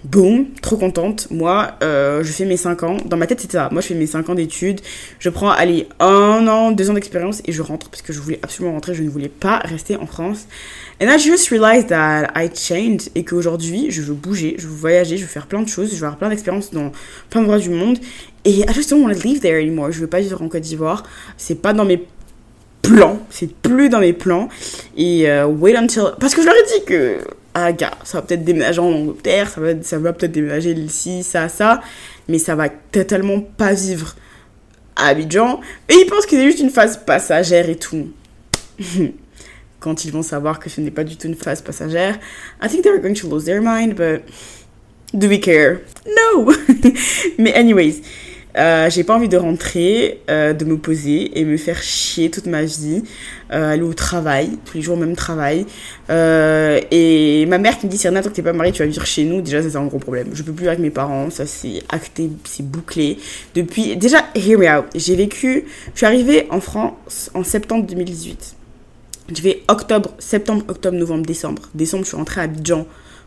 boum, 0.05 0.47
trop 0.63 0.77
contente. 0.77 1.29
Moi, 1.31 1.73
euh, 1.83 2.23
je 2.23 2.33
fais 2.33 2.45
mes 2.45 2.57
5 2.57 2.83
ans. 2.83 2.97
Dans 3.05 3.17
ma 3.17 3.27
tête, 3.27 3.41
c'était 3.41 3.59
ça. 3.59 3.69
Moi, 3.71 3.81
je 3.81 3.89
fais 3.89 3.95
mes 3.95 4.07
5 4.07 4.29
ans 4.29 4.35
d'études. 4.35 4.81
Je 5.19 5.29
prends, 5.29 5.51
allez, 5.51 5.89
un 5.99 6.47
an, 6.49 6.71
deux 6.71 6.91
ans 6.91 6.95
d'expérience 6.95 7.43
et 7.47 7.53
je 7.53 7.63
rentre 7.63 7.91
parce 7.91 8.03
que 8.03 8.13
je 8.13 8.21
voulais 8.21 8.39
absolument 8.43 8.75
rentrer. 8.75 8.95
Je 8.95 9.03
ne 9.03 9.11
voulais 9.11 9.29
pas 9.29 9.59
rester 9.59 9.97
en 9.97 10.07
France. 10.07 10.47
And 11.03 11.07
I 11.07 11.19
just 11.19 11.49
realized 11.49 11.89
that 11.89 12.31
I 12.35 12.51
changed 12.55 13.11
et 13.15 13.25
qu'aujourd'hui, 13.25 13.91
je 13.91 14.03
veux 14.03 14.15
bouger, 14.15 14.57
je 14.59 14.67
veux 14.67 14.75
voyager, 14.75 15.17
je 15.17 15.23
veux 15.23 15.29
faire 15.29 15.47
plein 15.47 15.63
de 15.63 15.69
choses, 15.69 15.91
je 15.91 15.97
veux 15.97 16.05
avoir 16.05 16.19
plein 16.19 16.29
d'expériences 16.29 16.73
dans 16.73 16.93
plein 17.31 17.41
d'endroits 17.41 17.59
du 17.59 17.71
monde. 17.71 17.99
Et 18.45 18.61
I 18.61 18.67
just 18.75 18.91
don't 18.91 19.03
want 19.03 19.15
to 19.15 19.21
live 19.27 19.41
there 19.41 19.61
anymore. 19.61 19.93
Je 19.93 20.01
veux 20.01 20.07
pas 20.07 20.21
vivre 20.21 20.41
en 20.43 20.49
Côte 20.49 20.63
d'Ivoire. 20.63 21.05
C'est 21.37 21.61
pas 21.61 21.73
dans 21.73 21.85
mes 21.85 22.07
plans. 22.83 23.19
C'est 23.31 23.53
plus 23.53 23.89
dans 23.89 24.01
mes 24.01 24.13
plans. 24.13 24.49
Et 24.97 25.31
euh, 25.31 25.47
wait 25.47 25.77
until. 25.77 26.13
Parce 26.19 26.35
que 26.35 26.43
je 26.43 26.47
leur 26.47 26.57
ai 26.57 26.79
dit 26.79 26.85
que 26.87 27.19
ah 27.55 27.73
gars, 27.73 27.93
ça 28.05 28.19
va 28.19 28.27
peut-être 28.27 28.45
déménager 28.45 28.81
en 28.81 28.93
Angleterre, 28.93 29.49
ça 29.49 29.61
va, 29.61 29.83
ça 29.83 29.99
va 29.99 30.13
peut-être 30.13 30.33
déménager 30.33 30.73
ici, 30.73 31.23
ça, 31.23 31.49
ça, 31.49 31.81
mais 32.29 32.39
ça 32.39 32.55
va 32.55 32.69
totalement 32.69 33.41
pas 33.41 33.73
vivre 33.73 34.15
à 34.97 35.09
Abidjan. 35.09 35.61
Et 35.89 35.95
ils 35.95 36.07
pensent 36.07 36.27
que 36.27 36.37
c'est 36.37 36.45
juste 36.45 36.61
une 36.61 36.71
phase 36.71 37.05
passagère 37.05 37.69
et 37.69 37.77
tout. 37.77 38.11
Quand 39.81 40.05
ils 40.05 40.13
vont 40.13 40.23
savoir 40.23 40.61
que 40.61 40.69
ce 40.69 40.81
n'est 40.81 40.91
pas 40.91 41.05
du 41.05 41.17
tout 41.17 41.27
une 41.27 41.35
phase 41.35 41.63
passagère, 41.63 42.19
I 42.63 42.69
think 42.69 42.85
they're 42.85 43.01
going 43.01 43.15
to 43.15 43.29
lose 43.29 43.45
their 43.45 43.63
mind, 43.63 43.95
but 43.95 44.23
do 45.13 45.27
we 45.29 45.41
care? 45.41 45.81
No! 46.07 46.53
mais 47.39 47.55
anyways, 47.55 48.03
euh, 48.57 48.91
j'ai 48.91 49.05
pas 49.05 49.15
envie 49.15 49.29
de 49.29 49.37
rentrer, 49.37 50.21
euh, 50.29 50.53
de 50.53 50.65
me 50.65 50.77
poser 50.77 51.39
et 51.39 51.45
me 51.45 51.57
faire 51.57 51.83
chier 51.83 52.31
toute 52.31 52.47
ma 52.47 52.65
vie, 52.65 53.03
euh, 53.53 53.73
aller 53.73 53.83
au 53.83 53.95
travail, 53.95 54.51
tous 54.65 54.77
les 54.77 54.83
jours 54.83 54.97
au 54.97 55.01
même 55.01 55.17
travail. 55.17 55.67
et 56.09 57.47
ma 57.47 57.59
mère 57.59 57.79
qui 57.79 57.87
me 57.87 57.91
dit, 57.91 57.99
Serena, 57.99 58.23
tant 58.23 58.31
que 58.31 58.35
t'es 58.35 58.43
pas 58.43 58.53
mariée, 58.53 58.73
tu 58.73 58.83
vas 58.83 58.89
vivre 58.89 59.07
chez 59.07 59.25
nous, 59.25 59.41
déjà 59.41 59.63
c'est 59.63 59.77
un 59.77 59.87
gros 59.87 59.99
problème. 59.99 60.29
Je 60.33 60.43
peux 60.43 60.53
plus 60.53 60.63
vivre 60.63 60.71
avec 60.71 60.81
mes 60.81 60.91
parents, 60.91 61.31
ça 61.31 61.47
c'est 61.47 61.83
acté, 61.89 62.31
c'est 62.45 62.67
bouclé. 62.67 63.19
Depuis, 63.55 63.97
déjà, 63.97 64.25
hear 64.35 64.59
me 64.59 64.69
out, 64.69 64.87
j'ai 64.95 65.17
vécu, 65.17 65.65
je 65.93 65.99
suis 65.99 66.07
arrivée 66.07 66.47
en 66.51 66.61
France 66.61 67.31
en 67.35 67.45
septembre 67.45 67.87
2018. 67.87 68.57
J'ai 69.33 69.43
fait 69.43 69.63
octobre, 69.69 70.11
septembre, 70.19 70.65
octobre, 70.69 70.97
novembre, 70.97 71.25
décembre. 71.25 71.63
Décembre, 71.75 72.03
je 72.03 72.09
suis 72.09 72.17
rentrée 72.17 72.41
à 72.41 72.45
Abidjan 72.45 72.87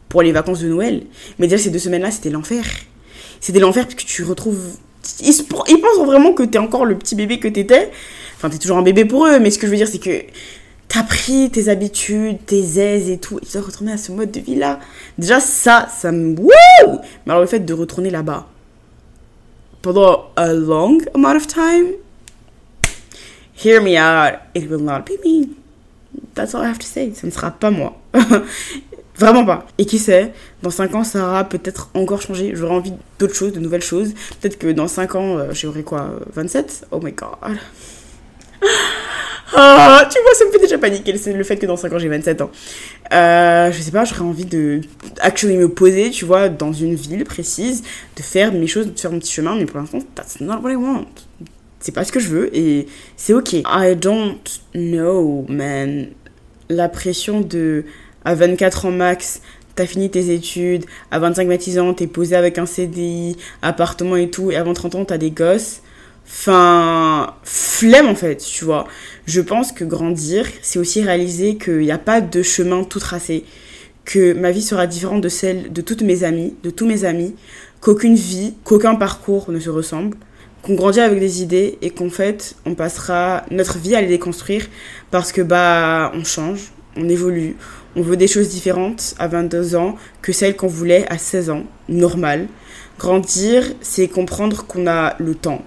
pour 0.09 0.21
les 0.21 0.33
vacances 0.33 0.59
de 0.59 0.67
Noël. 0.67 1.03
Mais 1.39 1.47
déjà, 1.47 1.63
ces 1.63 1.69
deux 1.69 1.79
semaines-là, 1.79 2.11
c'était 2.11 2.29
l'enfer. 2.29 2.65
C'était 3.39 3.59
l'enfer 3.59 3.85
parce 3.85 3.95
que 3.95 4.03
tu 4.03 4.23
retrouves 4.23 4.77
ils, 5.21 5.81
pensent 5.81 6.05
vraiment 6.05 6.33
que 6.33 6.43
t'es 6.43 6.57
encore 6.57 6.85
le 6.85 6.97
petit 6.97 7.15
bébé 7.15 7.39
que 7.39 7.47
t'étais. 7.47 7.91
Enfin, 8.35 8.49
t'es 8.49 8.57
toujours 8.57 8.77
un 8.77 8.83
bébé 8.83 9.05
pour 9.05 9.25
eux, 9.27 9.39
mais 9.39 9.51
ce 9.51 9.57
que 9.57 9.67
je 9.67 9.71
veux 9.71 9.77
dire, 9.77 9.87
c'est 9.87 9.99
que 9.99 10.23
t'as 10.87 11.03
pris 11.03 11.49
tes 11.49 11.69
habitudes, 11.69 12.45
tes 12.45 12.79
aises 12.79 13.09
et 13.09 13.17
tout, 13.17 13.37
et 13.37 13.45
tu 13.45 13.53
dois 13.53 13.61
retourner 13.61 13.93
à 13.93 13.97
ce 13.97 14.11
mode 14.11 14.31
de 14.31 14.39
vie-là. 14.39 14.79
Déjà, 15.17 15.39
ça, 15.39 15.87
ça 15.95 16.11
me... 16.11 16.35
Wouh 16.37 16.51
Mais 17.25 17.31
alors, 17.31 17.41
le 17.41 17.47
fait 17.47 17.59
de 17.59 17.73
retourner 17.73 18.09
là-bas 18.09 18.47
pendant 19.81 20.31
a 20.37 20.53
long 20.53 20.99
amount 21.13 21.35
of 21.35 21.45
time, 21.45 21.93
hear 23.53 23.81
me 23.81 23.97
out, 23.97 24.39
it 24.55 24.69
will 24.69 24.81
not 24.81 25.01
be 25.05 25.17
me. 25.23 25.49
That's 26.33 26.55
all 26.55 26.61
I 26.63 26.69
have 26.69 26.79
to 26.79 26.87
say. 26.87 27.13
Ce 27.13 27.25
ne 27.25 27.31
sera 27.31 27.51
pas 27.51 27.69
moi. 27.69 28.01
Vraiment 29.23 29.45
pas. 29.45 29.65
Et 29.77 29.85
qui 29.85 29.99
sait, 29.99 30.33
dans 30.61 30.69
5 30.69 30.95
ans, 30.95 31.03
ça 31.03 31.25
aura 31.25 31.43
peut-être 31.45 31.89
encore 31.93 32.21
changé. 32.21 32.51
J'aurai 32.55 32.75
envie 32.75 32.93
d'autres 33.19 33.35
choses, 33.35 33.53
de 33.53 33.59
nouvelles 33.59 33.81
choses. 33.81 34.13
Peut-être 34.41 34.57
que 34.57 34.67
dans 34.67 34.87
5 34.87 35.15
ans, 35.15 35.37
euh, 35.37 35.51
j'aurai 35.53 35.83
quoi 35.83 36.19
27 36.33 36.87
Oh 36.91 36.99
my 37.01 37.13
god. 37.13 37.57
Ah, 39.55 40.07
tu 40.11 40.19
vois, 40.21 40.33
ça 40.33 40.45
me 40.45 40.51
fait 40.51 40.59
déjà 40.59 40.77
paniquer 40.77 41.13
le 41.13 41.43
fait 41.43 41.57
que 41.57 41.65
dans 41.65 41.77
5 41.77 41.93
ans 41.93 41.99
j'ai 41.99 42.09
27 42.09 42.41
ans. 42.41 42.49
Euh, 43.13 43.71
je 43.71 43.81
sais 43.81 43.91
pas, 43.91 44.03
j'aurais 44.03 44.21
envie 44.21 44.45
de 44.45 44.81
actually 45.19 45.57
me 45.57 45.69
poser, 45.69 46.09
tu 46.09 46.25
vois, 46.25 46.49
dans 46.49 46.73
une 46.73 46.95
ville 46.95 47.23
précise, 47.23 47.83
de 48.15 48.23
faire 48.23 48.51
mes 48.51 48.67
choses, 48.67 48.91
de 48.91 48.99
faire 48.99 49.11
mon 49.11 49.19
petit 49.19 49.31
chemin, 49.31 49.55
mais 49.55 49.65
pour 49.65 49.79
l'instant, 49.79 49.99
that's 50.15 50.39
not 50.41 50.59
what 50.63 50.71
I 50.71 50.75
want. 50.75 51.05
C'est 51.79 51.91
pas 51.91 52.03
ce 52.03 52.11
que 52.11 52.19
je 52.19 52.29
veux 52.29 52.55
et 52.57 52.87
c'est 53.15 53.33
ok. 53.33 53.53
I 53.53 53.95
don't 53.95 54.39
know, 54.73 55.45
man. 55.49 56.07
La 56.69 56.89
pression 56.89 57.41
de 57.41 57.85
à 58.25 58.35
24 58.35 58.85
ans 58.85 58.91
max, 58.91 59.41
t'as 59.75 59.85
fini 59.85 60.09
tes 60.09 60.33
études, 60.33 60.85
à 61.11 61.19
25 61.19 61.47
26 61.47 61.79
ans, 61.79 61.93
t'es 61.93 62.07
posé 62.07 62.35
avec 62.35 62.57
un 62.57 62.65
CDI, 62.65 63.37
appartement 63.61 64.15
et 64.15 64.29
tout, 64.29 64.51
et 64.51 64.55
avant 64.55 64.73
30 64.73 64.95
ans, 64.95 65.05
t'as 65.05 65.17
des 65.17 65.31
gosses. 65.31 65.81
Enfin, 66.25 67.35
flemme 67.43 68.07
en 68.07 68.15
fait, 68.15 68.37
tu 68.37 68.65
vois. 68.65 68.87
Je 69.25 69.41
pense 69.41 69.71
que 69.71 69.83
grandir, 69.83 70.45
c'est 70.61 70.79
aussi 70.79 71.01
réaliser 71.03 71.57
qu'il 71.57 71.79
n'y 71.79 71.91
a 71.91 71.97
pas 71.97 72.21
de 72.21 72.41
chemin 72.41 72.83
tout 72.83 72.99
tracé. 72.99 73.45
que 74.05 74.33
ma 74.33 74.51
vie 74.51 74.61
sera 74.61 74.85
différente 74.85 75.21
de 75.21 75.29
celle 75.29 75.71
de 75.71 75.81
toutes 75.81 76.01
mes 76.01 76.25
amies, 76.25 76.55
de 76.63 76.69
tous 76.69 76.85
mes 76.85 77.05
amis, 77.05 77.35
qu'aucune 77.79 78.15
vie, 78.15 78.53
qu'aucun 78.65 78.95
parcours 78.95 79.49
ne 79.49 79.59
se 79.59 79.69
ressemble, 79.69 80.17
qu'on 80.61 80.75
grandit 80.75 80.99
avec 80.99 81.19
des 81.19 81.41
idées 81.41 81.77
et 81.81 81.89
qu'en 81.89 82.09
fait, 82.09 82.55
on 82.65 82.75
passera 82.75 83.45
notre 83.51 83.77
vie 83.77 83.95
à 83.95 84.01
les 84.01 84.07
déconstruire 84.07 84.67
parce 85.11 85.31
que 85.31 85.41
bah 85.41 86.11
on 86.15 86.23
change, 86.23 86.71
on 86.97 87.07
évolue, 87.07 87.55
on 87.95 88.01
veut 88.01 88.17
des 88.17 88.27
choses 88.27 88.49
différentes 88.49 89.15
à 89.19 89.27
22 89.27 89.75
ans 89.75 89.95
que 90.21 90.31
celles 90.31 90.55
qu'on 90.55 90.67
voulait 90.67 91.05
à 91.09 91.17
16 91.17 91.49
ans, 91.49 91.63
normal. 91.89 92.47
Grandir, 92.99 93.63
c'est 93.81 94.07
comprendre 94.07 94.65
qu'on 94.65 94.87
a 94.87 95.15
le 95.19 95.35
temps, 95.35 95.63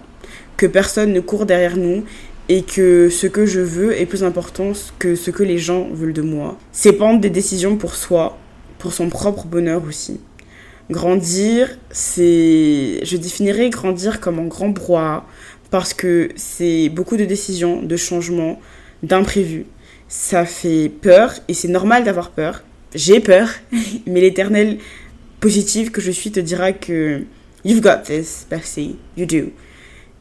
que 0.57 0.67
personne 0.67 1.13
ne 1.13 1.21
court 1.21 1.47
derrière 1.47 1.77
nous 1.77 2.05
et 2.49 2.63
que 2.63 3.11
ce 3.11 3.27
que 3.27 3.47
je 3.47 3.61
veux 3.61 4.01
est 4.01 4.07
plus 4.07 4.25
important 4.25 4.73
que 4.99 5.17
ce 5.17 5.31
que 5.31 5.43
les 5.43 5.59
gens 5.59 5.89
veulent 5.93 6.13
de 6.13 6.23
moi. 6.23 6.59
C'est 6.73 6.93
prendre 6.93 7.21
des 7.21 7.31
décisions 7.31 7.77
pour 7.77 7.95
soi, 7.95 8.39
pour 8.79 8.93
son 8.93 9.09
propre 9.09 9.47
bonheur 9.47 9.83
aussi. 9.87 10.21
Grandir, 10.91 11.77
c'est... 11.91 13.01
Je 13.05 13.17
définirais 13.17 13.71
grandir 13.71 14.21
comme 14.21 14.39
un 14.39 14.47
grand 14.47 14.69
brouhaha 14.69 15.27
parce 15.71 15.93
que 15.93 16.29
c'est 16.37 16.89
beaucoup 16.91 17.17
de 17.17 17.25
décisions, 17.25 17.83
de 17.83 17.97
changements, 17.97 18.61
d'imprévus. 19.03 19.67
Ça 20.09 20.45
fait 20.45 20.89
peur 20.89 21.35
et 21.49 21.55
c'est 21.55 21.69
normal 21.69 22.05
d'avoir 22.05 22.31
peur. 22.31 22.63
J'ai 22.95 23.21
peur, 23.21 23.49
mais 24.07 24.21
l'éternel 24.21 24.79
positive 25.41 25.91
que 25.91 26.01
je 26.01 26.11
suis 26.11 26.31
te 26.31 26.41
dira 26.41 26.73
que 26.73 27.23
you've 27.65 27.81
got 27.81 28.03
this, 28.05 28.47
Percy, 28.49 28.97
you 29.17 29.27
do. 29.27 29.53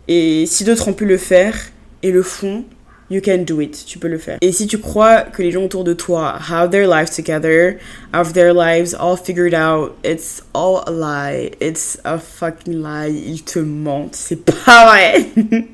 Et 0.08 0.46
si 0.46 0.64
d'autres 0.64 0.88
ont 0.88 0.94
pu 0.94 1.06
le 1.06 1.18
faire 1.18 1.56
et 2.04 2.12
le 2.12 2.24
font, 2.24 2.66
You 3.08 3.22
can 3.22 3.44
do 3.46 3.62
it, 3.62 3.86
tu 3.86 4.00
peux 4.00 4.08
le 4.08 4.18
faire. 4.18 4.40
Et 4.42 4.52
si 4.52 4.66
tu 4.66 4.80
crois 4.80 5.22
que 5.22 5.44
les 5.44 5.52
gens 5.52 5.64
autour 5.64 5.84
de 5.84 5.94
toi 5.94 6.40
have 6.50 6.72
their 6.72 6.90
lives 6.90 7.12
together, 7.16 7.78
have 8.12 8.34
their 8.34 8.52
lives 8.52 8.96
all 9.00 9.16
figured 9.16 9.54
out, 9.54 9.96
it's 10.04 10.42
all 10.56 10.82
a 10.88 10.92
lie. 10.92 11.52
It's 11.62 12.00
a 12.04 12.18
fucking 12.18 12.82
lie. 12.82 13.12
Ils 13.12 13.44
te 13.44 13.60
mentent. 13.60 14.16
C'est 14.16 14.44
pas 14.44 14.88
vrai. 14.88 15.24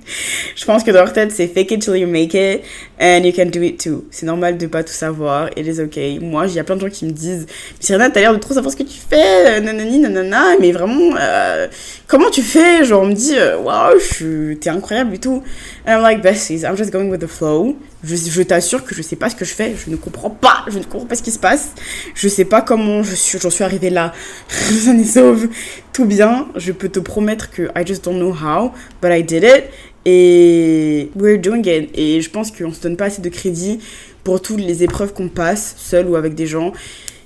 Je 0.56 0.65
pense 0.65 0.84
que 0.84 0.91
dans 0.91 1.00
leur 1.00 1.13
tête, 1.13 1.32
c'est 1.32 1.47
fake 1.47 1.71
it 1.71 1.82
till 1.82 1.95
you 1.95 2.06
make 2.06 2.34
it 2.34 2.63
and 3.01 3.25
you 3.25 3.33
can 3.33 3.47
do 3.47 3.63
it 3.63 3.79
too. 3.79 4.05
C'est 4.11 4.27
normal 4.27 4.57
de 4.59 4.67
pas 4.67 4.83
tout 4.83 4.93
savoir. 4.93 5.49
It 5.57 5.65
is 5.65 5.81
okay. 5.81 6.19
Moi, 6.19 6.45
il 6.47 6.53
y 6.53 6.59
a 6.59 6.63
plein 6.63 6.75
de 6.75 6.81
gens 6.81 6.89
qui 6.89 7.05
me 7.05 7.11
disent 7.11 7.47
Serena, 7.79 8.11
t'as 8.11 8.21
l'air 8.21 8.31
de 8.31 8.37
trop 8.37 8.53
savoir 8.53 8.71
ce 8.71 8.77
que 8.77 8.83
tu 8.83 8.99
fais, 8.99 9.59
nanani, 9.59 9.99
nanana, 9.99 10.55
mais 10.59 10.71
vraiment, 10.71 11.15
euh, 11.19 11.67
comment 12.07 12.29
tu 12.29 12.43
fais? 12.43 12.85
Genre, 12.85 13.01
on 13.01 13.07
me 13.07 13.13
dit 13.13 13.33
Waouh, 13.35 13.95
wow, 13.95 14.55
t'es 14.55 14.69
incroyable 14.69 15.15
et 15.15 15.17
tout. 15.17 15.41
And 15.87 15.93
I'm 15.93 16.01
like, 16.03 16.21
besties, 16.21 16.63
I'm 16.63 16.77
just 16.77 16.91
going 16.91 17.09
with 17.09 17.21
the 17.21 17.27
flow. 17.27 17.75
Je, 18.03 18.41
t'assure 18.41 18.83
que 18.83 18.95
je 18.95 19.03
sais 19.03 19.15
pas 19.15 19.29
ce 19.29 19.35
que 19.35 19.45
je 19.45 19.53
fais, 19.53 19.75
je 19.75 19.91
ne 19.91 19.95
comprends 19.95 20.31
pas, 20.31 20.65
je 20.67 20.79
ne 20.79 20.83
comprends 20.83 21.05
pas 21.05 21.15
ce 21.15 21.21
qui 21.21 21.31
se 21.31 21.37
passe. 21.37 21.73
Je 22.15 22.27
sais 22.27 22.45
pas 22.45 22.61
comment 22.61 23.03
j'en 23.03 23.49
suis 23.49 23.63
arrivée 23.63 23.91
là. 23.91 24.11
Ça 24.47 24.93
nous 24.93 25.05
sauve. 25.05 25.47
Tout 25.93 26.05
bien, 26.05 26.47
je 26.55 26.71
peux 26.71 26.89
te 26.89 26.99
promettre 26.99 27.51
que 27.51 27.63
I 27.75 27.85
just 27.85 28.03
don't 28.05 28.17
know 28.17 28.31
how, 28.31 28.71
but 29.01 29.11
I 29.11 29.23
did 29.23 29.43
it. 29.43 29.65
Et 30.05 31.11
we're 31.15 31.39
doing 31.39 31.61
it. 31.65 31.89
Et 31.93 32.21
je 32.21 32.29
pense 32.29 32.51
qu'on 32.51 32.73
se 32.73 32.81
donne 32.81 32.97
pas 32.97 33.05
assez 33.05 33.21
de 33.21 33.29
crédit 33.29 33.79
pour 34.23 34.41
toutes 34.41 34.61
les 34.61 34.83
épreuves 34.83 35.13
qu'on 35.13 35.29
passe, 35.29 35.75
seul 35.77 36.07
ou 36.07 36.15
avec 36.15 36.35
des 36.35 36.47
gens. 36.47 36.73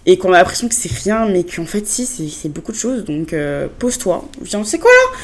Et 0.06 0.18
qu'on 0.18 0.34
a 0.34 0.38
l'impression 0.38 0.68
que 0.68 0.76
c'est 0.76 0.92
rien, 0.92 1.28
mais 1.28 1.44
qu'en 1.44 1.66
fait, 1.66 1.88
si, 1.88 2.06
c'est 2.06 2.50
beaucoup 2.50 2.72
de 2.72 2.78
choses. 2.78 3.06
Donc, 3.06 3.34
euh, 3.34 3.68
pose-toi. 3.80 4.28
Viens, 4.42 4.64
c'est 4.64 4.78
quoi 4.78 4.92
là? 4.92 5.18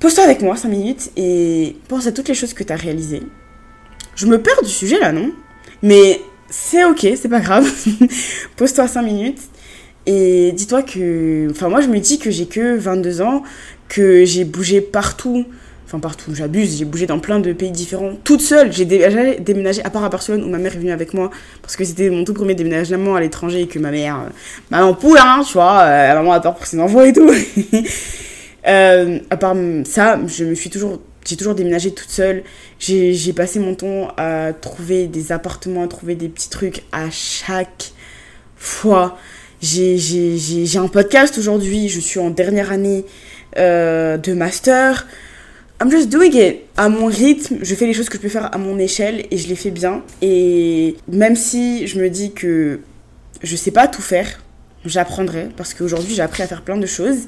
Pose-toi 0.00 0.24
avec 0.24 0.40
moi 0.40 0.56
5 0.56 0.68
minutes 0.68 1.10
et 1.16 1.76
pense 1.86 2.06
à 2.06 2.12
toutes 2.12 2.28
les 2.28 2.34
choses 2.34 2.54
que 2.54 2.64
tu 2.64 2.72
as 2.72 2.76
réalisées. 2.76 3.22
Je 4.16 4.26
me 4.26 4.40
perds 4.40 4.62
du 4.62 4.70
sujet 4.70 4.98
là, 4.98 5.12
non? 5.12 5.30
Mais 5.82 6.22
c'est 6.48 6.84
ok, 6.84 7.06
c'est 7.16 7.28
pas 7.28 7.40
grave. 7.40 7.70
Pose-toi 8.56 8.88
5 8.88 9.02
minutes 9.02 9.40
et 10.06 10.52
dis-toi 10.52 10.82
que. 10.82 11.48
Enfin, 11.50 11.68
moi 11.68 11.82
je 11.82 11.88
me 11.88 11.98
dis 11.98 12.18
que 12.18 12.30
j'ai 12.30 12.46
que 12.46 12.76
22 12.76 13.20
ans, 13.20 13.42
que 13.88 14.24
j'ai 14.24 14.44
bougé 14.44 14.80
partout. 14.80 15.44
Enfin, 15.90 15.98
partout, 15.98 16.32
j'abuse, 16.36 16.78
j'ai 16.78 16.84
bougé 16.84 17.06
dans 17.08 17.18
plein 17.18 17.40
de 17.40 17.52
pays 17.52 17.72
différents, 17.72 18.12
toute 18.22 18.42
seule. 18.42 18.72
J'ai 18.72 18.84
déménagé, 18.84 19.82
à 19.84 19.90
part 19.90 20.04
à 20.04 20.08
Barcelone 20.08 20.44
où 20.44 20.48
ma 20.48 20.58
mère 20.58 20.76
est 20.76 20.78
venue 20.78 20.92
avec 20.92 21.14
moi, 21.14 21.32
parce 21.62 21.74
que 21.74 21.84
c'était 21.84 22.10
mon 22.10 22.22
tout 22.22 22.32
premier 22.32 22.54
déménagement 22.54 23.16
à 23.16 23.20
l'étranger 23.20 23.62
et 23.62 23.66
que 23.66 23.80
ma 23.80 23.90
mère, 23.90 24.20
euh, 24.20 24.28
maman 24.70 24.94
poule, 24.94 25.18
hein, 25.20 25.42
tu 25.44 25.54
vois, 25.54 25.80
euh, 25.80 26.14
maman 26.14 26.30
a 26.30 26.38
peur 26.38 26.54
pour 26.54 26.64
ses 26.64 26.78
enfants 26.78 27.02
et 27.02 27.12
tout. 27.12 27.32
Euh, 28.68 29.20
à 29.30 29.38
part 29.38 29.56
ça, 29.84 30.20
je 30.26 30.44
me 30.44 30.54
suis 30.54 30.68
toujours 30.68 31.00
j'ai 31.26 31.36
toujours 31.38 31.54
déménagé 31.54 31.92
toute 31.92 32.10
seule. 32.10 32.42
J'ai 32.78 33.32
passé 33.32 33.58
mon 33.58 33.74
temps 33.74 34.08
à 34.18 34.52
trouver 34.52 35.06
des 35.06 35.32
appartements, 35.32 35.82
à 35.82 35.88
trouver 35.88 36.14
des 36.14 36.28
petits 36.28 36.50
trucs 36.50 36.82
à 36.92 37.08
chaque 37.10 37.92
fois. 38.56 39.16
J'ai 39.62 40.76
un 40.76 40.88
podcast 40.88 41.38
aujourd'hui. 41.38 41.88
Je 41.88 42.00
suis 42.00 42.20
en 42.20 42.28
dernière 42.28 42.70
année 42.70 43.06
euh, 43.56 44.18
de 44.18 44.34
master. 44.34 45.06
I'm 45.82 45.90
just 45.90 46.10
doing 46.10 46.34
it. 46.34 46.66
À 46.76 46.90
mon 46.90 47.06
rythme, 47.06 47.56
je 47.62 47.74
fais 47.74 47.86
les 47.86 47.94
choses 47.94 48.10
que 48.10 48.18
je 48.18 48.22
peux 48.22 48.28
faire 48.28 48.54
à 48.54 48.58
mon 48.58 48.78
échelle 48.78 49.24
et 49.30 49.38
je 49.38 49.48
les 49.48 49.56
fais 49.56 49.70
bien. 49.70 50.02
Et 50.20 50.96
même 51.08 51.36
si 51.36 51.86
je 51.86 51.98
me 51.98 52.10
dis 52.10 52.32
que 52.32 52.80
je 53.42 53.56
sais 53.56 53.70
pas 53.70 53.88
tout 53.88 54.02
faire, 54.02 54.42
j'apprendrai 54.84 55.48
parce 55.56 55.72
qu'aujourd'hui 55.72 56.14
j'ai 56.14 56.20
appris 56.20 56.42
à 56.42 56.46
faire 56.46 56.62
plein 56.62 56.76
de 56.76 56.84
choses 56.86 57.20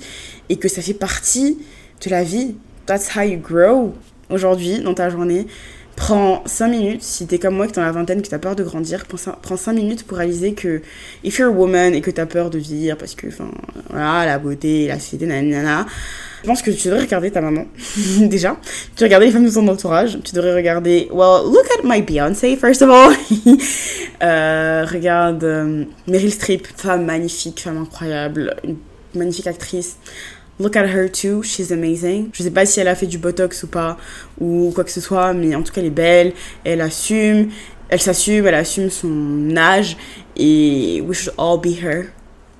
et 0.50 0.56
que 0.56 0.68
ça 0.68 0.82
fait 0.82 0.92
partie 0.92 1.58
de 2.04 2.10
la 2.10 2.24
vie. 2.24 2.54
That's 2.84 3.16
how 3.16 3.22
you 3.22 3.38
grow. 3.38 3.94
Aujourd'hui, 4.28 4.80
dans 4.80 4.92
ta 4.94 5.08
journée, 5.08 5.46
prends 5.96 6.42
5 6.44 6.68
minutes, 6.68 7.02
si 7.02 7.26
t'es 7.26 7.38
comme 7.38 7.54
moi, 7.54 7.66
que 7.66 7.72
t'es 7.72 7.80
dans 7.80 7.86
la 7.86 7.92
vingtaine, 7.92 8.20
que 8.20 8.28
t'as 8.28 8.38
peur 8.38 8.56
de 8.56 8.64
grandir, 8.64 9.06
prends 9.06 9.56
5 9.56 9.72
minutes 9.72 10.04
pour 10.04 10.18
réaliser 10.18 10.52
que 10.52 10.82
if 11.24 11.38
you're 11.38 11.48
a 11.48 11.56
woman 11.56 11.94
et 11.94 12.00
que 12.00 12.10
t'as 12.10 12.26
peur 12.26 12.50
de 12.50 12.58
vieillir 12.58 12.98
parce 12.98 13.14
que, 13.14 13.28
enfin, 13.28 13.50
voilà, 13.90 14.26
la 14.26 14.38
beauté, 14.38 14.88
la 14.88 14.98
société, 14.98 15.26
nanana, 15.26 15.86
je 16.42 16.46
pense 16.48 16.60
que 16.60 16.72
tu 16.72 16.88
devrais 16.88 17.02
regarder 17.02 17.30
ta 17.30 17.40
maman, 17.40 17.66
déjà. 18.20 18.56
Tu 18.96 19.04
devrais 19.04 19.06
regarder 19.06 19.26
les 19.26 19.32
femmes 19.32 19.46
de 19.46 19.50
ton 19.52 19.68
entourage. 19.68 20.18
Tu 20.24 20.34
devrais 20.34 20.54
regarder, 20.54 21.08
well, 21.12 21.44
look 21.44 21.66
at 21.78 21.84
my 21.84 22.02
Beyoncé, 22.02 22.56
first 22.56 22.82
of 22.82 22.90
all. 22.90 23.12
euh, 24.22 24.84
regarde 24.84 25.44
euh, 25.44 25.84
Meryl 26.08 26.32
Streep, 26.32 26.66
femme 26.76 27.04
magnifique, 27.04 27.60
femme 27.60 27.78
incroyable, 27.78 28.56
une 28.64 28.76
magnifique 29.14 29.46
actrice. 29.46 29.98
Look 30.58 30.76
at 30.76 30.86
her 30.86 31.08
too, 31.08 31.42
she's 31.44 31.70
amazing. 31.70 32.30
Je 32.32 32.42
sais 32.42 32.50
pas 32.50 32.66
si 32.66 32.80
elle 32.80 32.88
a 32.88 32.96
fait 32.96 33.06
du 33.06 33.18
botox 33.18 33.62
ou 33.62 33.68
pas, 33.68 33.96
ou 34.40 34.72
quoi 34.74 34.82
que 34.82 34.90
ce 34.90 35.00
soit, 35.00 35.32
mais 35.32 35.54
en 35.54 35.62
tout 35.62 35.72
cas, 35.72 35.80
elle 35.80 35.86
est 35.86 35.90
belle, 35.90 36.32
elle 36.64 36.80
assume, 36.80 37.50
elle 37.88 38.00
s'assume, 38.00 38.46
elle 38.46 38.54
assume 38.54 38.90
son 38.90 39.56
âge, 39.56 39.96
et 40.36 41.02
we 41.06 41.16
should 41.16 41.34
all 41.38 41.58
be 41.58 41.78
her. 41.82 42.06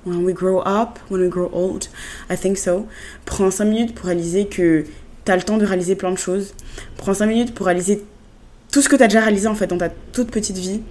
When 0.05 0.25
we 0.25 0.33
grow 0.33 0.59
up, 0.59 0.99
when 1.09 1.21
we 1.21 1.29
grow 1.29 1.49
old, 1.53 1.87
I 2.29 2.35
think 2.35 2.57
so. 2.57 2.87
Prends 3.25 3.51
5 3.51 3.65
minutes 3.65 3.95
pour 3.95 4.05
réaliser 4.07 4.47
que 4.47 4.85
tu 5.25 5.31
as 5.31 5.35
le 5.35 5.43
temps 5.43 5.57
de 5.57 5.65
réaliser 5.65 5.95
plein 5.95 6.11
de 6.11 6.17
choses. 6.17 6.53
Prends 6.97 7.13
5 7.13 7.25
minutes 7.25 7.53
pour 7.53 7.67
réaliser 7.67 8.03
tout 8.71 8.81
ce 8.81 8.89
que 8.89 8.95
tu 8.95 9.03
as 9.03 9.07
déjà 9.07 9.21
réalisé 9.21 9.47
en 9.47 9.55
fait 9.55 9.67
dans 9.67 9.77
ta 9.77 9.89
toute 9.89 10.31
petite 10.31 10.57
vie. 10.57 10.81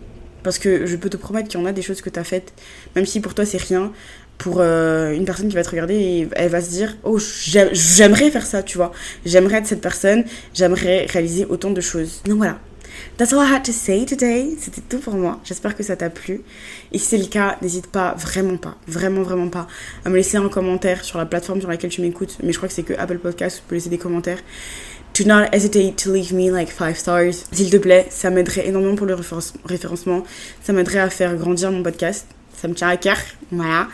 Parce 0.43 0.59
que 0.59 0.87
je 0.87 0.97
peux 0.97 1.09
te 1.09 1.17
promettre 1.17 1.49
qu'il 1.49 1.61
y 1.61 1.63
en 1.63 1.67
a 1.67 1.73
des 1.73 1.83
choses 1.83 2.01
que 2.01 2.11
tu 2.11 2.19
as 2.19 2.25
faites, 2.25 2.53
même 2.97 3.07
si 3.07 3.21
pour 3.21 3.33
toi 3.33 3.45
c'est 3.45 3.63
rien, 3.63 3.93
pour 4.39 4.57
euh, 4.59 5.13
une 5.13 5.25
personne 5.25 5.49
qui 5.49 5.55
va 5.55 5.63
te 5.63 5.71
regarder 5.71 6.29
elle 6.33 6.51
va 6.51 6.61
se 6.61 6.71
dire 6.71 6.97
Oh, 7.05 7.19
j'aimerais 7.73 8.31
faire 8.31 8.45
ça, 8.45 8.63
tu 8.63 8.77
vois. 8.77 8.93
J'aimerais 9.25 9.59
être 9.59 9.67
cette 9.67 9.81
personne, 9.81 10.25
j'aimerais 10.53 11.07
réaliser 11.07 11.45
autant 11.45 11.71
de 11.71 11.81
choses. 11.81 12.23
Donc 12.25 12.39
voilà, 12.39 12.59
That's 13.17 13.33
all 13.33 13.41
I 13.41 13.53
had 13.53 13.65
to 13.65 13.73
say 13.73 14.05
today. 14.05 14.57
C'était 14.59 14.81
tout 14.81 14.99
pour 14.99 15.15
moi. 15.15 15.41
J'espère 15.45 15.77
que 15.77 15.83
ça 15.83 15.97
t'a 15.97 16.11
plu. 16.11 16.43
Et 16.93 16.99
si 16.99 17.07
c'est 17.07 17.19
le 17.19 17.27
cas, 17.27 17.57
n'hésite 17.63 17.87
pas, 17.87 18.15
vraiment 18.19 18.57
pas, 18.57 18.77
vraiment, 18.87 19.23
vraiment 19.23 19.49
pas, 19.49 19.67
à 20.05 20.11
me 20.11 20.17
laisser 20.17 20.37
un 20.37 20.49
commentaire 20.49 21.05
sur 21.05 21.19
la 21.19 21.27
plateforme 21.27 21.61
sur 21.61 21.69
laquelle 21.69 21.91
tu 21.91 22.01
m'écoutes. 22.01 22.39
Mais 22.43 22.53
je 22.53 22.57
crois 22.59 22.69
que 22.69 22.75
c'est 22.75 22.83
que 22.83 22.95
Apple 22.95 23.19
Podcast, 23.19 23.59
tu 23.59 23.63
peux 23.69 23.75
laisser 23.75 23.91
des 23.91 23.99
commentaires. 23.99 24.39
Do 25.15 25.25
not 25.27 25.47
hesitate 25.53 25.97
to 25.97 26.13
leave 26.13 26.33
me 26.33 26.51
like 26.51 26.71
5 26.71 26.97
stars. 26.97 27.35
S'il 27.53 27.71
te 27.71 27.77
plaît, 27.77 28.07
ça 28.09 28.31
m'aiderait 28.31 28.67
énormément 28.69 28.97
pour 28.97 29.07
le 29.07 29.17
référencement. 29.67 30.25
Ça 30.63 30.73
m'aiderait 30.73 31.01
à 31.01 31.11
faire 31.11 31.37
grandir 31.37 31.71
mon 31.71 31.83
podcast. 31.83 32.27
Ça 32.63 32.69
me 32.69 32.75
tient 32.75 32.87
à 32.87 32.97
cœur. 32.97 33.17
Voilà. 33.51 33.89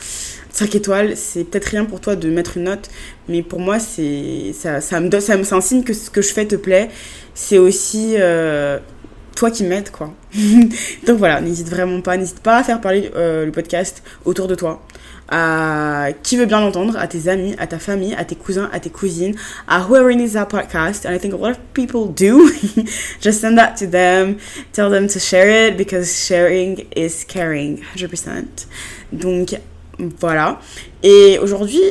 5 0.50 0.74
étoiles, 0.74 1.16
c'est 1.16 1.44
peut-être 1.44 1.64
rien 1.64 1.87
pour 1.87 2.02
toi 2.02 2.16
de 2.16 2.28
mettre 2.28 2.59
une 2.59 2.64
note, 2.64 2.90
mais 3.26 3.42
pour 3.42 3.61
moi, 3.61 3.78
c'est 3.78 4.52
ça, 4.52 5.00
me 5.00 5.09
donne, 5.09 5.22
ça, 5.22 5.42
c'est 5.42 5.54
un 5.54 5.61
signe 5.62 5.83
que 5.83 5.94
ce 5.94 6.11
que 6.11 6.20
je 6.20 6.35
fais 6.35 6.44
te 6.44 6.54
plaît. 6.54 6.90
C'est 7.33 7.57
aussi 7.57 8.16
euh, 8.18 8.78
toi 9.35 9.50
qui 9.50 9.64
m'aides, 9.64 9.90
quoi. 9.90 10.12
Donc 11.07 11.16
voilà, 11.16 11.40
n'hésite 11.40 11.70
vraiment 11.70 12.02
pas, 12.02 12.18
n'hésite 12.18 12.40
pas 12.40 12.59
à 12.59 12.62
faire 12.62 12.83
parler 12.83 13.11
euh, 13.16 13.46
le 13.46 13.52
podcast 13.52 14.02
autour 14.26 14.48
de 14.48 14.54
toi. 14.54 14.83
À 15.30 16.08
qui 16.22 16.38
veut 16.38 16.46
bien 16.46 16.60
l'entendre, 16.60 16.96
à 16.98 17.06
tes 17.06 17.28
amis, 17.28 17.54
à 17.58 17.66
ta 17.66 17.78
famille, 17.78 18.14
à 18.14 18.24
tes 18.24 18.34
cousins, 18.34 18.70
à 18.72 18.80
tes 18.80 18.88
cousines, 18.88 19.34
à 19.66 19.82
whoever 19.82 20.14
needs 20.14 20.32
that 20.32 20.46
podcast. 20.46 21.05
And 21.05 21.12
I 21.12 21.18
think 21.18 21.34
a 21.34 21.36
lot 21.36 21.50
of 21.50 21.59
people 21.74 22.07
do. 22.07 22.50
Just 23.20 23.40
send 23.40 23.59
that 23.59 23.74
to 23.78 23.86
them. 23.86 24.38
Tell 24.72 24.90
them 24.90 25.07
to 25.09 25.18
share 25.18 25.68
it 25.68 25.76
because 25.76 26.26
sharing 26.26 26.86
is 26.96 27.24
caring. 27.26 27.80
100%. 27.96 28.68
Donc 29.12 29.55
voilà. 30.18 30.61
Et 31.03 31.38
aujourd'hui, 31.42 31.82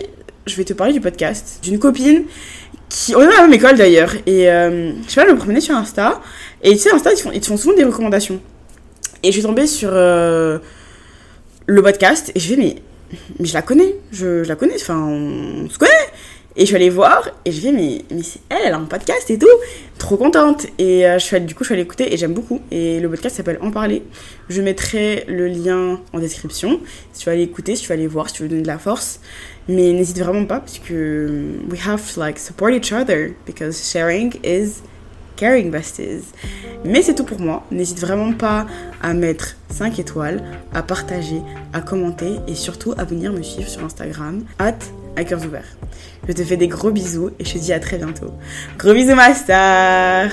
je 0.47 0.55
vais 0.55 0.63
te 0.63 0.73
parler 0.73 0.93
du 0.93 1.01
podcast 1.01 1.59
d'une 1.61 1.77
copine 1.77 2.23
qui. 2.89 3.15
On 3.15 3.21
est 3.21 3.27
à 3.27 3.29
la 3.29 3.41
même 3.41 3.53
école 3.53 3.77
d'ailleurs. 3.77 4.15
Et 4.25 4.49
euh, 4.49 4.93
je 5.05 5.11
sais 5.11 5.21
pas, 5.21 5.27
je 5.27 5.33
me 5.33 5.37
promenais 5.37 5.61
sur 5.61 5.75
Insta. 5.75 6.21
Et 6.63 6.71
tu 6.71 6.79
sais, 6.79 6.91
Insta, 6.91 7.11
ils, 7.13 7.21
font, 7.21 7.31
ils 7.31 7.41
te 7.41 7.45
font 7.45 7.57
souvent 7.57 7.75
des 7.75 7.83
recommandations. 7.83 8.39
Et 9.21 9.27
je 9.27 9.33
suis 9.33 9.43
tombée 9.43 9.67
sur. 9.67 9.89
Euh, 9.91 10.57
le 11.67 11.81
podcast 11.81 12.31
et 12.33 12.39
je 12.39 12.49
vais, 12.49 12.55
mais, 12.55 12.75
mais 13.39 13.45
je 13.45 13.53
la 13.53 13.61
connais, 13.61 13.95
je, 14.11 14.43
la 14.45 14.55
connais, 14.55 14.75
enfin, 14.75 14.97
on, 14.97 15.69
se 15.69 15.77
connaît. 15.77 15.91
Et 16.55 16.61
je 16.61 16.65
suis 16.65 16.75
allée 16.75 16.89
voir 16.89 17.29
et 17.45 17.51
je 17.51 17.61
vais, 17.61 17.71
mais, 17.71 18.01
mais 18.09 18.23
c'est 18.23 18.39
elle, 18.49 18.57
elle 18.65 18.73
a 18.73 18.77
un 18.77 18.85
podcast 18.85 19.29
et 19.29 19.37
tout. 19.37 19.45
Trop 19.99 20.17
contente. 20.17 20.65
Et 20.79 21.05
euh, 21.05 21.19
je 21.19 21.23
suis 21.23 21.39
du 21.39 21.53
coup, 21.53 21.63
je 21.63 21.67
suis 21.67 21.73
allée 21.73 21.83
écouter 21.83 22.11
et 22.11 22.17
j'aime 22.17 22.33
beaucoup. 22.33 22.61
Et 22.71 22.99
le 22.99 23.07
podcast 23.09 23.35
s'appelle 23.35 23.59
En 23.61 23.69
parler. 23.69 24.01
Je 24.49 24.63
mettrai 24.63 25.23
le 25.27 25.47
lien 25.47 26.01
en 26.13 26.19
description. 26.19 26.79
Si 27.13 27.21
tu 27.21 27.29
veux 27.29 27.33
aller 27.33 27.43
écouter, 27.43 27.75
si 27.75 27.83
tu 27.83 27.89
veux 27.89 27.93
aller 27.93 28.07
voir, 28.07 28.27
si 28.29 28.37
tu 28.37 28.41
veux 28.41 28.49
donner 28.49 28.63
de 28.63 28.67
la 28.67 28.79
force. 28.79 29.19
Mais 29.67 29.91
n'hésite 29.91 30.17
vraiment 30.17 30.45
pas 30.45 30.59
parce 30.59 30.79
que 30.79 31.29
we 31.69 31.79
have 31.85 32.01
to 32.11 32.19
like 32.19 32.39
support 32.39 32.71
each 32.71 32.91
other 32.91 33.35
because 33.45 33.77
sharing 33.91 34.33
is 34.43 34.81
caring 35.37 35.71
besties. 35.71 36.33
Mais 36.83 37.01
c'est 37.01 37.15
tout 37.15 37.23
pour 37.23 37.39
moi. 37.39 37.63
N'hésite 37.71 37.99
vraiment 37.99 38.33
pas 38.33 38.65
à 39.01 39.13
mettre 39.13 39.55
5 39.69 39.99
étoiles, 39.99 40.43
à 40.73 40.83
partager, 40.83 41.41
à 41.71 41.79
commenter 41.79 42.37
et 42.47 42.55
surtout 42.55 42.93
à 42.97 43.05
venir 43.05 43.31
me 43.31 43.41
suivre 43.41 43.69
sur 43.69 43.85
Instagram, 43.85 44.43
at 44.59 44.79
ouverts. 45.45 45.77
Je 46.27 46.33
te 46.33 46.43
fais 46.43 46.57
des 46.57 46.67
gros 46.67 46.91
bisous 46.91 47.31
et 47.39 47.45
je 47.45 47.53
te 47.53 47.57
dis 47.57 47.73
à 47.73 47.79
très 47.79 47.97
bientôt. 47.97 48.33
Gros 48.77 48.93
bisous, 48.93 49.15
ma 49.15 49.33
star 49.33 50.29